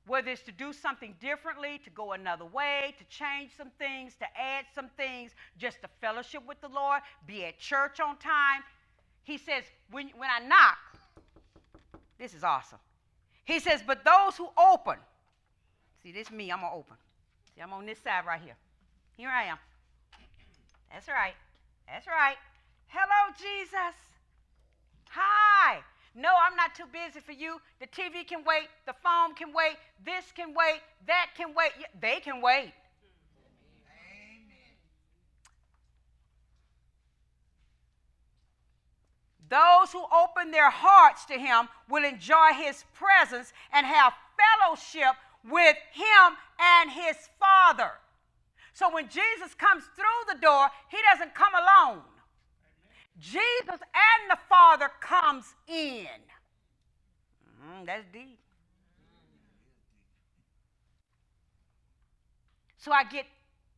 whether 0.06 0.30
it's 0.30 0.42
to 0.42 0.52
do 0.52 0.74
something 0.74 1.16
differently, 1.22 1.80
to 1.84 1.90
go 1.90 2.12
another 2.12 2.46
way, 2.46 2.94
to 3.00 3.06
change 3.06 3.52
some 3.56 3.72
things, 3.80 4.16
to 4.16 4.26
add 4.38 4.66
some 4.76 4.90
things, 4.98 5.32
just 5.58 5.82
to 5.82 5.88
fellowship 6.02 6.44
with 6.46 6.60
the 6.60 6.68
Lord, 6.68 7.02
be 7.26 7.46
at 7.46 7.58
church 7.58 8.02
on 8.02 8.18
time. 8.18 8.62
He 9.24 9.38
says, 9.38 9.64
when, 9.90 10.10
when 10.18 10.30
I 10.30 10.46
knock, 10.46 10.78
this 12.20 12.34
is 12.34 12.44
awesome. 12.44 12.80
He 13.46 13.60
says, 13.60 13.82
but 13.86 14.04
those 14.04 14.36
who 14.36 14.50
open, 14.58 14.98
see, 16.04 16.12
this 16.12 16.30
me, 16.30 16.52
I'm 16.52 16.60
going 16.60 16.72
to 16.72 16.78
open. 16.78 16.98
See, 17.56 17.62
I'm 17.62 17.72
on 17.72 17.86
this 17.86 18.00
side 18.00 18.26
right 18.26 18.42
here. 18.42 18.58
Here 19.16 19.30
I 19.30 19.46
am. 19.46 19.58
That's 20.92 21.08
right. 21.08 21.34
That's 21.88 22.08
right. 22.08 22.36
Hello, 22.88 23.34
Jesus. 23.38 23.96
Hi. 25.12 25.80
No, 26.16 26.30
I'm 26.30 26.56
not 26.56 26.76
too 26.76 26.86
busy 26.92 27.20
for 27.20 27.32
you. 27.32 27.60
The 27.80 27.88
TV 27.88 28.28
can 28.28 28.44
wait. 28.46 28.68
The 28.86 28.94
phone 29.04 29.34
can 29.34 29.52
wait. 29.52 29.78
This 30.06 30.32
can 30.36 30.54
wait. 30.54 30.82
That 31.08 31.30
can 31.36 31.56
wait. 31.56 31.72
They 32.00 32.20
can 32.20 32.40
wait. 32.40 32.72
Amen. 33.90 34.76
Those 39.50 39.92
who 39.92 40.06
open 40.14 40.52
their 40.52 40.70
hearts 40.70 41.26
to 41.26 41.34
Him 41.34 41.68
will 41.90 42.04
enjoy 42.04 42.54
His 42.54 42.86
presence 42.94 43.52
and 43.74 43.88
have 43.88 44.14
fellowship 44.38 45.16
with 45.50 45.78
Him 45.94 46.38
and 46.60 46.92
His 46.92 47.18
Father. 47.40 47.92
So 48.74 48.94
when 48.94 49.10
Jesus 49.10 49.56
comes 49.58 49.84
through 49.96 50.34
the 50.34 50.40
door, 50.40 50.68
He 50.90 50.98
doesn't 51.12 51.34
come 51.34 51.54
alone. 51.56 52.04
Jesus 53.20 53.70
and 53.70 54.30
the 54.30 54.38
Father 54.50 54.90
comes 55.00 55.46
in. 55.68 56.08
Mm, 57.62 57.86
that's 57.86 58.06
deep. 58.12 58.40
So 62.78 62.92
I 62.92 63.04
get 63.06 63.26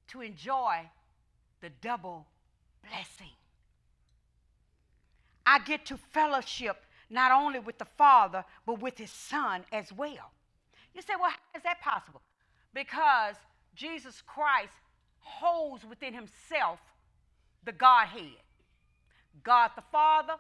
to 0.10 0.22
enjoy 0.22 0.78
the 1.62 1.70
double 1.82 2.26
blessing. 2.88 3.34
I 5.46 5.60
get 5.60 5.86
to 5.88 5.98
fellowship 5.98 6.78
not 7.10 7.32
only 7.32 7.60
with 7.60 7.78
the 7.78 7.86
Father, 7.86 8.44
but 8.66 8.82
with 8.82 8.98
His 8.98 9.12
Son 9.12 9.64
as 9.72 9.94
well. 9.94 10.32
You 10.96 11.02
say, 11.02 11.14
well, 11.20 11.30
how 11.30 11.58
is 11.58 11.64
that 11.64 11.82
possible? 11.82 12.22
Because 12.74 13.36
Jesus 13.76 14.24
Christ 14.26 14.74
holds 15.20 15.86
within 15.86 16.14
Himself 16.14 16.80
the 17.64 17.74
Godhead 17.74 18.45
God 19.44 19.72
the 19.76 19.84
Father, 19.92 20.34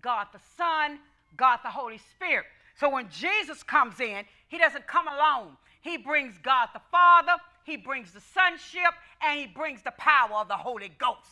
God 0.00 0.28
the 0.32 0.40
Son, 0.56 0.98
God 1.36 1.58
the 1.62 1.70
Holy 1.70 1.98
Spirit. 1.98 2.46
So 2.78 2.88
when 2.90 3.08
Jesus 3.10 3.62
comes 3.62 4.00
in, 4.00 4.24
He 4.48 4.58
doesn't 4.58 4.86
come 4.86 5.06
alone. 5.08 5.56
He 5.80 5.96
brings 5.96 6.38
God 6.38 6.68
the 6.72 6.80
Father, 6.90 7.32
He 7.64 7.76
brings 7.76 8.12
the 8.12 8.20
sonship, 8.20 8.94
and 9.20 9.40
He 9.40 9.46
brings 9.46 9.82
the 9.82 9.92
power 9.92 10.36
of 10.36 10.48
the 10.48 10.56
Holy 10.56 10.90
Ghost. 10.98 11.30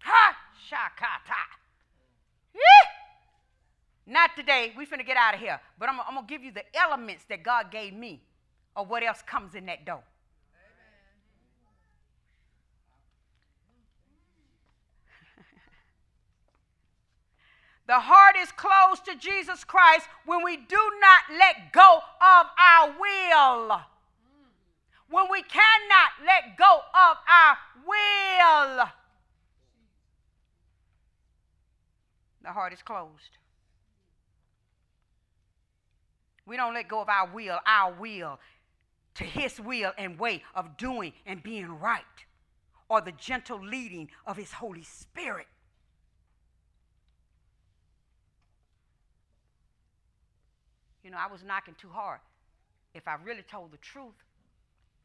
Ha! 0.00 0.36
Shakata. 0.68 1.42
Yeah. 2.54 2.60
Not 4.06 4.36
today. 4.36 4.72
We 4.76 4.86
finna 4.86 5.06
get 5.06 5.16
out 5.16 5.34
of 5.34 5.40
here. 5.40 5.60
But 5.78 5.88
I'm, 5.88 6.00
I'm 6.00 6.14
gonna 6.14 6.26
give 6.26 6.42
you 6.42 6.52
the 6.52 6.64
elements 6.76 7.24
that 7.28 7.42
God 7.42 7.70
gave 7.70 7.92
me 7.92 8.22
of 8.74 8.88
what 8.88 9.02
else 9.02 9.22
comes 9.22 9.54
in 9.54 9.66
that 9.66 9.84
door. 9.84 10.02
The 17.86 18.00
heart 18.00 18.36
is 18.36 18.50
closed 18.50 19.04
to 19.04 19.14
Jesus 19.14 19.62
Christ 19.62 20.06
when 20.24 20.42
we 20.42 20.56
do 20.56 20.90
not 21.00 21.38
let 21.38 21.72
go 21.72 22.00
of 22.20 22.46
our 22.58 22.94
will. 23.00 23.80
When 25.08 25.26
we 25.30 25.42
cannot 25.42 26.10
let 26.24 26.56
go 26.58 26.80
of 26.92 27.16
our 27.28 27.56
will. 27.86 28.88
The 32.42 32.52
heart 32.52 32.72
is 32.72 32.82
closed. 32.82 33.38
We 36.44 36.56
don't 36.56 36.74
let 36.74 36.88
go 36.88 37.00
of 37.00 37.08
our 37.08 37.28
will, 37.32 37.58
our 37.66 37.92
will, 37.92 38.38
to 39.14 39.24
His 39.24 39.60
will 39.60 39.92
and 39.96 40.18
way 40.18 40.42
of 40.54 40.76
doing 40.76 41.12
and 41.24 41.42
being 41.42 41.68
right, 41.80 42.04
or 42.88 43.00
the 43.00 43.12
gentle 43.12 43.60
leading 43.60 44.10
of 44.26 44.36
His 44.36 44.52
Holy 44.52 44.84
Spirit. 44.84 45.46
You 51.06 51.12
know, 51.12 51.18
I 51.18 51.30
was 51.30 51.44
knocking 51.44 51.76
too 51.80 51.88
hard. 51.88 52.18
If 52.92 53.06
I 53.06 53.14
really 53.24 53.44
told 53.48 53.70
the 53.70 53.76
truth, 53.76 54.24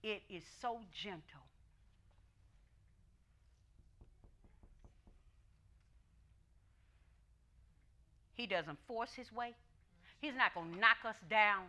it 0.02 0.24
is 0.32 0.42
so 0.60 0.80
gentle. 0.92 1.46
He 8.34 8.48
doesn't 8.48 8.80
force 8.88 9.14
his 9.14 9.32
way. 9.32 9.54
He's 10.20 10.34
not 10.36 10.56
going 10.56 10.74
to 10.74 10.80
knock 10.80 10.98
us 11.06 11.18
down. 11.30 11.66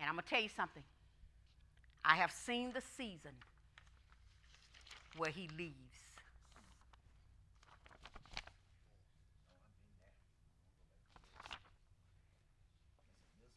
And 0.00 0.08
I'm 0.08 0.16
going 0.16 0.24
to 0.24 0.28
tell 0.28 0.42
you 0.42 0.48
something. 0.48 0.82
I 2.04 2.16
have 2.16 2.32
seen 2.32 2.72
the 2.72 2.82
season 2.96 3.36
where 5.16 5.30
he 5.30 5.48
leaves. 5.56 5.89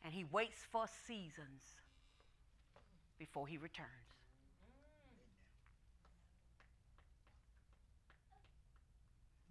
And 0.03 0.13
he 0.13 0.25
waits 0.31 0.59
for 0.71 0.85
seasons 1.07 1.61
before 3.17 3.47
he 3.47 3.57
returns. 3.57 3.89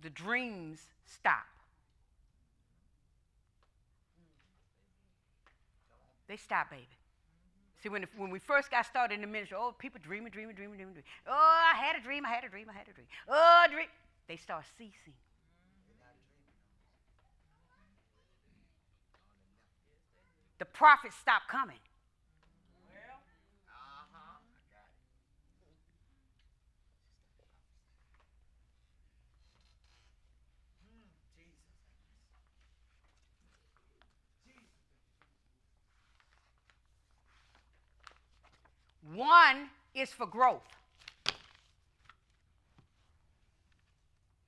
The 0.02 0.10
dreams 0.10 0.80
stop. 1.06 1.46
They 6.28 6.36
stop, 6.36 6.70
baby. 6.70 6.88
See, 7.82 7.88
when, 7.88 8.06
when 8.16 8.30
we 8.30 8.38
first 8.38 8.70
got 8.70 8.86
started 8.86 9.14
in 9.14 9.20
the 9.20 9.26
ministry, 9.26 9.56
oh, 9.58 9.74
people 9.76 10.00
dreaming, 10.02 10.30
dreaming, 10.30 10.54
dreaming, 10.54 10.76
dreaming, 10.76 10.94
dreaming. 10.94 11.10
Oh, 11.26 11.32
I 11.32 11.76
had 11.76 11.96
a 11.96 12.02
dream, 12.02 12.24
I 12.24 12.30
had 12.30 12.44
a 12.44 12.48
dream, 12.48 12.68
I 12.70 12.72
had 12.72 12.88
a 12.88 12.92
dream. 12.92 13.06
Oh, 13.28 13.64
dream. 13.70 13.88
They 14.28 14.36
start 14.36 14.64
ceasing. 14.78 15.14
The 20.62 20.66
prophets 20.66 21.16
stopped 21.16 21.48
coming. 21.48 21.74
Uh-huh. 23.66 24.38
Got 24.70 24.86
it. 24.86 24.94
Hmm, 30.86 31.10
Jesus. 31.36 31.58
One 39.18 39.70
is 39.96 40.10
for 40.12 40.26
growth. 40.26 40.62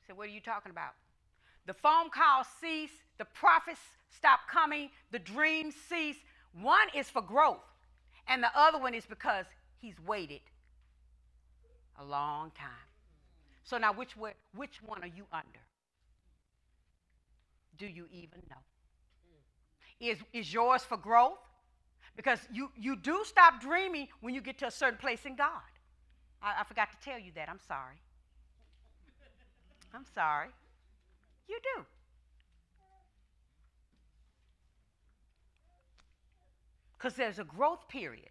So, 0.07 0.15
what 0.15 0.28
are 0.28 0.31
you 0.31 0.41
talking 0.41 0.70
about? 0.70 0.95
The 1.66 1.74
phone 1.74 2.09
calls 2.11 2.47
cease, 2.61 3.03
the 3.19 3.24
prophets 3.24 3.81
stop 4.16 4.41
coming, 4.51 4.91
the 5.11 5.19
dreams 5.19 5.74
cease. 5.89 6.16
One 6.61 6.89
is 6.95 7.11
for 7.11 7.23
growth, 7.23 7.65
and 8.28 8.43
the 8.43 8.51
other 8.57 8.78
one 8.78 8.95
is 8.95 9.07
because 9.07 9.47
he's 9.81 9.97
waited 10.07 10.41
a 12.01 12.05
long 12.05 12.51
time. 12.53 12.70
So, 13.65 13.78
now 13.78 13.93
which, 13.93 14.16
way, 14.16 14.32
which 14.55 14.81
one 14.85 15.03
are 15.03 15.09
you 15.09 15.24
under? 15.32 15.61
Do 17.78 17.86
you 17.86 18.07
even 18.12 18.41
know? 18.51 18.57
Is, 20.01 20.19
is 20.32 20.53
yours 20.53 20.82
for 20.82 20.97
growth? 20.97 21.39
Because 22.16 22.39
you, 22.53 22.70
you 22.77 22.95
do 22.95 23.23
stop 23.24 23.61
dreaming 23.61 24.09
when 24.20 24.35
you 24.35 24.41
get 24.41 24.59
to 24.59 24.66
a 24.66 24.70
certain 24.70 24.99
place 24.99 25.24
in 25.24 25.35
God. 25.35 25.49
I, 26.43 26.61
I 26.61 26.65
forgot 26.65 26.91
to 26.93 26.99
tell 27.03 27.19
you 27.19 27.32
that. 27.35 27.49
I'm 27.49 27.59
sorry. 27.66 27.97
I'm 29.95 30.05
sorry. 30.15 30.49
You 31.49 31.59
do. 31.77 31.85
Because 37.05 37.19
there's 37.19 37.39
a 37.39 37.45
growth 37.45 37.87
period. 37.87 38.31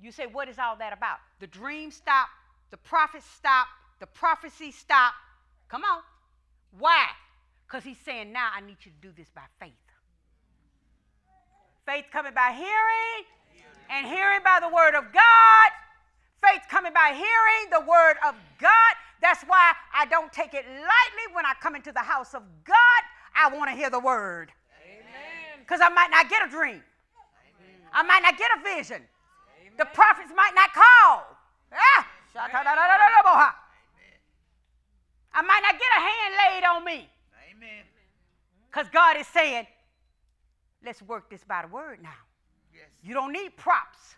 You 0.00 0.12
say, 0.12 0.26
what 0.26 0.48
is 0.48 0.60
all 0.60 0.76
that 0.76 0.92
about? 0.92 1.18
The 1.40 1.48
dream 1.48 1.90
stop, 1.90 2.28
the 2.70 2.76
prophets 2.76 3.26
stop, 3.36 3.66
the 3.98 4.06
prophecy 4.06 4.70
stop. 4.70 5.12
Come 5.68 5.82
on. 5.82 6.02
Why? 6.78 7.06
Because 7.66 7.82
he's 7.82 7.98
saying, 8.04 8.32
now 8.32 8.48
I 8.54 8.60
need 8.60 8.76
you 8.84 8.92
to 8.92 9.08
do 9.08 9.12
this 9.16 9.28
by 9.34 9.42
faith. 9.58 9.72
Faith 11.84 12.04
coming 12.12 12.32
by 12.32 12.52
hearing, 12.52 13.26
and 13.90 14.06
hearing 14.06 14.42
by 14.44 14.60
the 14.60 14.72
word 14.72 14.94
of 14.94 15.12
God. 15.12 15.70
Faith 16.48 16.62
coming 16.70 16.92
by 16.92 17.08
hearing 17.12 17.70
the 17.72 17.80
word 17.80 18.18
of 18.24 18.36
God. 18.60 18.94
That's 19.20 19.42
why 19.48 19.72
I 19.92 20.06
don't 20.06 20.32
take 20.32 20.54
it 20.54 20.64
lightly 20.64 21.34
when 21.34 21.44
I 21.44 21.54
come 21.60 21.74
into 21.74 21.90
the 21.90 21.98
house 21.98 22.34
of 22.34 22.44
God. 22.64 23.02
I 23.34 23.48
want 23.48 23.68
to 23.68 23.76
hear 23.76 23.90
the 23.90 23.98
word. 23.98 24.52
Because 25.64 25.80
I 25.80 25.88
might 25.88 26.10
not 26.10 26.28
get 26.28 26.46
a 26.46 26.50
dream. 26.50 26.82
I 27.90 28.02
might 28.02 28.20
not 28.20 28.36
get 28.36 28.50
a 28.58 28.62
vision. 28.62 29.02
The 29.78 29.86
prophets 29.86 30.30
might 30.36 30.52
not 30.54 30.74
call. 30.74 31.24
Ah. 31.72 32.06
I 35.32 35.42
might 35.42 35.60
not 35.62 35.72
get 35.72 35.88
a 35.96 36.00
hand 36.00 36.34
laid 36.44 36.64
on 36.64 36.84
me. 36.84 37.08
Amen. 37.50 37.84
Because 38.70 38.90
God 38.92 39.16
is 39.16 39.26
saying, 39.28 39.66
let's 40.84 41.00
work 41.00 41.30
this 41.30 41.42
by 41.44 41.62
the 41.62 41.68
word 41.68 42.02
now. 42.02 42.10
Yes. 42.74 42.90
You 43.02 43.14
don't 43.14 43.32
need 43.32 43.56
props. 43.56 44.16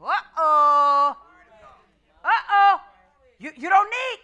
Uh 0.00 0.12
oh. 0.38 1.16
Uh 2.24 2.28
oh. 2.50 2.80
You, 3.38 3.50
you 3.56 3.68
don't 3.68 3.90
need, 3.90 4.20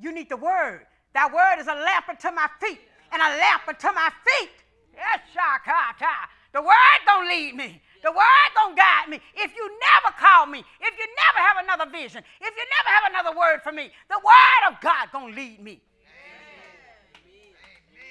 you 0.00 0.12
need 0.12 0.28
the 0.28 0.36
word. 0.36 0.86
That 1.14 1.32
word 1.32 1.60
is 1.60 1.66
a 1.66 1.74
lamp 1.74 2.08
unto 2.10 2.30
my 2.30 2.48
feet 2.60 2.80
and 3.10 3.22
a 3.22 3.38
lamp 3.38 3.62
unto 3.66 3.86
my 3.94 4.10
feet. 4.26 4.50
Yes, 4.96 5.20
shakata. 5.34 6.28
The 6.52 6.62
word 6.62 7.00
don't 7.04 7.28
lead 7.28 7.54
me. 7.54 7.82
The 8.02 8.10
word 8.10 8.50
don't 8.54 8.76
guide 8.76 9.08
me. 9.10 9.20
If 9.34 9.54
you 9.54 9.68
never 9.68 10.16
call 10.18 10.46
me, 10.46 10.60
if 10.80 10.98
you 10.98 11.06
never 11.06 11.46
have 11.46 11.56
another 11.62 11.90
vision, 11.90 12.22
if 12.40 12.54
you 12.56 12.64
never 12.76 12.88
have 12.88 13.10
another 13.10 13.38
word 13.38 13.60
for 13.62 13.72
me, 13.72 13.90
the 14.08 14.18
word 14.24 14.72
of 14.72 14.80
God 14.80 15.08
gonna 15.12 15.34
lead 15.34 15.62
me. 15.62 15.80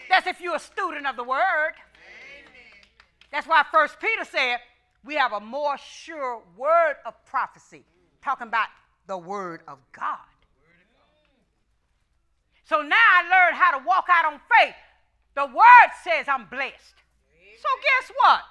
That's 0.09 0.27
if 0.27 0.39
you're 0.39 0.55
a 0.55 0.59
student 0.59 1.07
of 1.07 1.15
the 1.15 1.23
word. 1.23 1.73
That's 3.31 3.47
why 3.47 3.63
First 3.71 3.99
Peter 3.99 4.23
said 4.23 4.57
we 5.03 5.15
have 5.15 5.33
a 5.33 5.39
more 5.39 5.77
sure 5.77 6.41
word 6.55 6.97
of 7.05 7.13
prophecy, 7.25 7.83
talking 8.23 8.47
about 8.47 8.67
the 9.07 9.17
word 9.17 9.61
of 9.67 9.79
God. 9.91 10.19
So 12.65 12.81
now 12.81 12.95
I 12.95 13.21
learned 13.23 13.57
how 13.57 13.77
to 13.77 13.85
walk 13.85 14.07
out 14.09 14.25
on 14.25 14.39
faith. 14.59 14.75
The 15.35 15.45
word 15.45 15.89
says 16.03 16.27
I'm 16.27 16.47
blessed. 16.47 16.95
So 17.59 17.69
guess 17.83 18.11
what? 18.23 18.41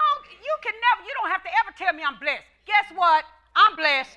Oh, 0.00 0.22
you 0.30 0.54
can 0.62 0.74
never, 0.74 1.06
you 1.06 1.14
don't 1.20 1.30
have 1.30 1.42
to 1.42 1.50
ever 1.62 1.74
tell 1.76 1.92
me 1.92 2.02
I'm 2.06 2.18
blessed. 2.18 2.46
Guess 2.66 2.94
what? 2.94 3.24
I'm 3.56 3.74
blessed. 3.76 4.16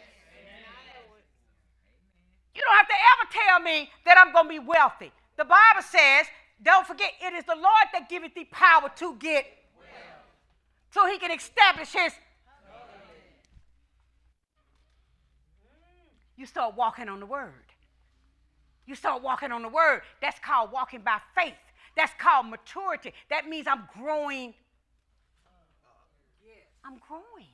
You 2.53 2.61
don't 2.61 2.77
have 2.77 2.87
to 2.87 2.99
ever 3.13 3.25
tell 3.31 3.59
me 3.59 3.89
that 4.05 4.17
I'm 4.17 4.33
going 4.33 4.45
to 4.45 4.49
be 4.49 4.59
wealthy. 4.59 5.11
The 5.37 5.45
Bible 5.45 5.81
says, 5.81 6.27
don't 6.61 6.85
forget, 6.85 7.11
it 7.21 7.33
is 7.33 7.45
the 7.45 7.55
Lord 7.55 7.87
that 7.93 8.09
giveth 8.09 8.35
thee 8.35 8.47
power 8.51 8.91
to 8.97 9.15
get 9.15 9.45
wealth. 9.77 9.89
so 10.91 11.07
he 11.07 11.17
can 11.17 11.31
establish 11.31 11.93
his. 11.93 12.11
Mm. 12.11 12.17
You 16.35 16.45
start 16.45 16.75
walking 16.75 17.09
on 17.09 17.19
the 17.19 17.25
word. 17.25 17.53
You 18.85 18.95
start 18.95 19.23
walking 19.23 19.51
on 19.51 19.61
the 19.61 19.69
word. 19.69 20.01
That's 20.21 20.39
called 20.39 20.71
walking 20.71 21.01
by 21.01 21.19
faith. 21.33 21.53
That's 21.95 22.13
called 22.19 22.47
maturity. 22.47 23.13
That 23.29 23.47
means 23.47 23.67
I'm 23.67 23.87
growing. 23.99 24.53
I'm 26.85 26.97
growing. 27.07 27.51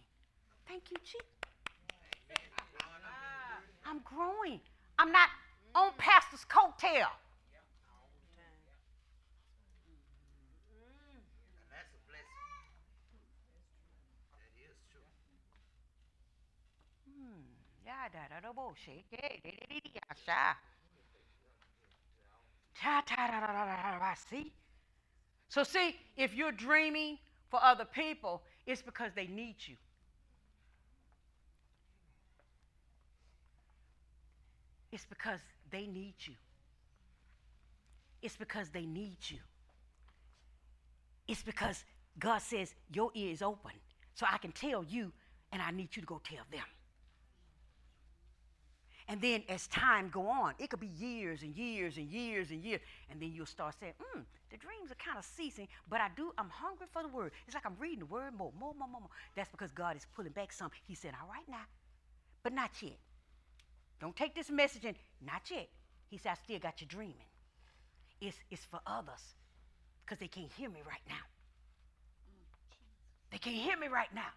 Thank 0.67 0.89
you, 0.91 0.97
Chief. 1.03 1.21
I'm 3.85 3.99
growing. 4.03 4.59
I'm 4.99 5.11
not 5.11 5.29
on 5.75 5.91
pastor's 5.97 6.45
coattail. 6.45 7.07
Hmm. 10.67 11.19
And 11.55 11.67
that's 11.71 11.91
a 11.95 12.01
blessing. 12.07 12.67
That 14.37 14.51
is 14.59 14.77
true. 14.91 15.07
Ya 17.85 18.09
da 18.11 18.27
da 18.27 18.39
da 18.41 18.51
bo 18.53 18.73
shake 18.75 19.07
it, 19.11 19.39
di- 19.43 19.51
di- 19.51 19.67
di- 19.69 19.81
di- 19.81 19.91
ya, 19.95 20.13
sha. 20.25 20.55
Ta 20.55 20.59
ta 20.83 20.99
da 20.99 21.15
da 21.15 21.21
da 21.39 21.49
da 21.55 21.87
da 21.87 22.27
da, 22.27 22.35
See? 24.29 24.51
So 25.49 25.63
see, 25.63 25.95
if 26.15 26.33
you're 26.33 26.51
dreaming 26.51 27.17
for 27.49 27.63
other 27.63 27.85
people, 27.85 28.41
it's 28.65 28.81
because 28.81 29.11
they 29.15 29.27
need 29.27 29.55
you. 29.65 29.75
It's 34.91 35.05
because 35.05 35.39
they 35.71 35.85
need 35.87 36.15
you. 36.19 36.33
It's 38.21 38.35
because 38.35 38.69
they 38.69 38.85
need 38.85 39.17
you. 39.27 39.39
It's 41.27 41.43
because 41.43 41.83
God 42.19 42.39
says 42.41 42.73
your 42.91 43.11
ear 43.13 43.31
is 43.31 43.41
open. 43.41 43.73
So 44.15 44.25
I 44.31 44.37
can 44.37 44.51
tell 44.51 44.83
you, 44.83 45.11
and 45.51 45.61
I 45.61 45.71
need 45.71 45.95
you 45.95 46.01
to 46.01 46.07
go 46.07 46.21
tell 46.23 46.43
them. 46.51 46.63
And 49.09 49.21
then 49.21 49.43
as 49.47 49.67
time 49.67 50.09
go 50.09 50.27
on, 50.27 50.53
it 50.59 50.69
could 50.69 50.81
be 50.81 50.87
years 50.87 51.41
and 51.41 51.55
years 51.55 51.95
and 51.95 52.09
years 52.09 52.51
and 52.51 52.61
years, 52.61 52.81
and 53.09 53.21
then 53.21 53.31
you'll 53.31 53.45
start 53.45 53.75
saying, 53.79 53.93
hmm, 53.99 54.19
the 54.51 54.57
dreams 54.57 54.91
are 54.91 54.95
kind 54.95 55.17
of 55.17 55.23
ceasing, 55.23 55.67
but 55.89 56.01
I 56.01 56.09
do, 56.15 56.33
I'm 56.37 56.49
hungry 56.49 56.87
for 56.91 57.03
the 57.03 57.07
word. 57.07 57.31
It's 57.45 57.55
like 57.55 57.65
I'm 57.65 57.77
reading 57.79 57.99
the 57.99 58.05
word 58.05 58.33
more, 58.37 58.51
more, 58.59 58.73
more, 58.77 58.87
more, 58.87 59.01
more. 59.01 59.09
That's 59.35 59.49
because 59.49 59.71
God 59.71 59.95
is 59.95 60.05
pulling 60.13 60.33
back 60.33 60.51
some. 60.51 60.71
He 60.85 60.93
said, 60.93 61.13
all 61.21 61.29
right 61.29 61.47
now, 61.47 61.65
but 62.43 62.51
not 62.51 62.71
yet. 62.81 62.97
Don't 64.01 64.15
take 64.15 64.35
this 64.35 64.49
message 64.49 64.83
and 64.83 64.97
not 65.25 65.41
yet. 65.49 65.69
He 66.09 66.17
said, 66.17 66.33
I 66.33 66.35
still 66.35 66.59
got 66.59 66.81
you 66.81 66.87
dreaming. 66.87 67.15
It's, 68.19 68.37
it's 68.51 68.65
for 68.65 68.79
others 68.85 69.35
because 70.05 70.19
they 70.19 70.27
can't 70.27 70.51
hear 70.57 70.69
me 70.69 70.81
right 70.85 71.01
now. 71.07 71.15
They 73.31 73.37
can't 73.37 73.55
hear 73.55 73.77
me 73.77 73.87
right 73.87 74.13
now. 74.13 74.31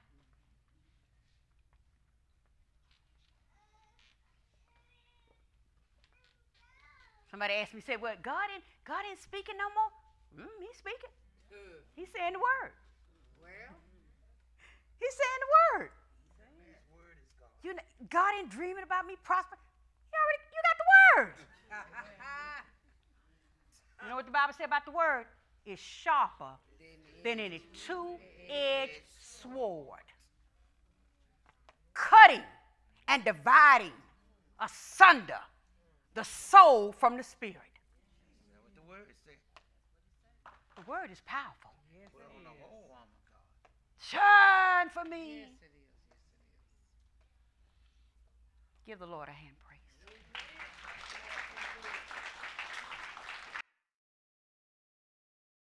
Somebody 7.31 7.55
asked 7.55 7.74
me, 7.74 7.81
said, 7.81 8.02
"Well, 8.02 8.16
God 8.23 8.51
ain't 8.52 8.65
God 8.85 9.05
ain't 9.09 9.20
speaking 9.23 9.57
no 9.57 9.70
more." 9.70 10.47
Mm, 10.47 10.66
he's 10.66 10.77
speaking. 10.77 11.11
He's 11.94 12.09
saying 12.16 12.32
the 12.32 12.39
word. 12.39 12.73
Well, 13.43 13.77
He's 14.98 15.15
saying 15.15 15.40
the 15.40 15.51
word. 15.78 15.90
His 16.66 16.82
word 16.94 17.16
is 17.23 17.31
God. 17.39 17.51
You 17.62 17.74
know, 17.74 17.82
God 18.11 18.35
ain't 18.39 18.51
dreaming 18.51 18.85
about 18.85 19.07
me 19.07 19.16
prosper. 19.23 19.57
You 20.12 20.19
already 20.19 20.43
you 20.51 20.61
got 20.65 20.77
the 20.78 20.89
word. 20.94 21.35
You 24.02 24.09
know 24.09 24.16
what 24.16 24.27
the 24.27 24.32
Bible 24.32 24.55
said 24.57 24.66
about 24.66 24.85
the 24.85 24.93
word? 24.93 25.27
It's 25.66 25.81
sharper 25.81 26.57
than 27.23 27.39
any 27.39 27.62
two-edged 27.86 29.02
sword, 29.20 30.07
cutting 31.93 32.43
and 33.09 33.24
dividing 33.24 33.93
asunder 34.59 35.40
the 36.15 36.24
soul 36.24 36.93
from 36.93 37.16
the 37.16 37.23
spirit. 37.23 37.57
What 37.57 38.74
the 38.74 38.82
word 38.89 39.07
said? 39.24 39.37
The 40.77 40.91
word 40.91 41.11
is 41.11 41.20
powerful. 41.27 41.70
yes, 41.95 42.11
Put 42.12 42.23
on 42.24 42.41
it 42.41 42.45
the 42.45 42.51
is. 42.51 42.61
whole 42.62 42.91
armor 42.93 43.15
of 43.15 43.24
God. 43.31 43.45
Shine 44.01 44.89
for 44.91 45.05
me. 45.09 45.41
Yes, 45.41 45.49
it 45.49 45.53
is. 45.53 45.53
Yes, 45.53 45.62
it 45.62 45.74
is. 45.77 45.91
Give 48.87 48.99
the 48.99 49.07
Lord 49.07 49.28
a 49.28 49.32
hand. 49.32 49.57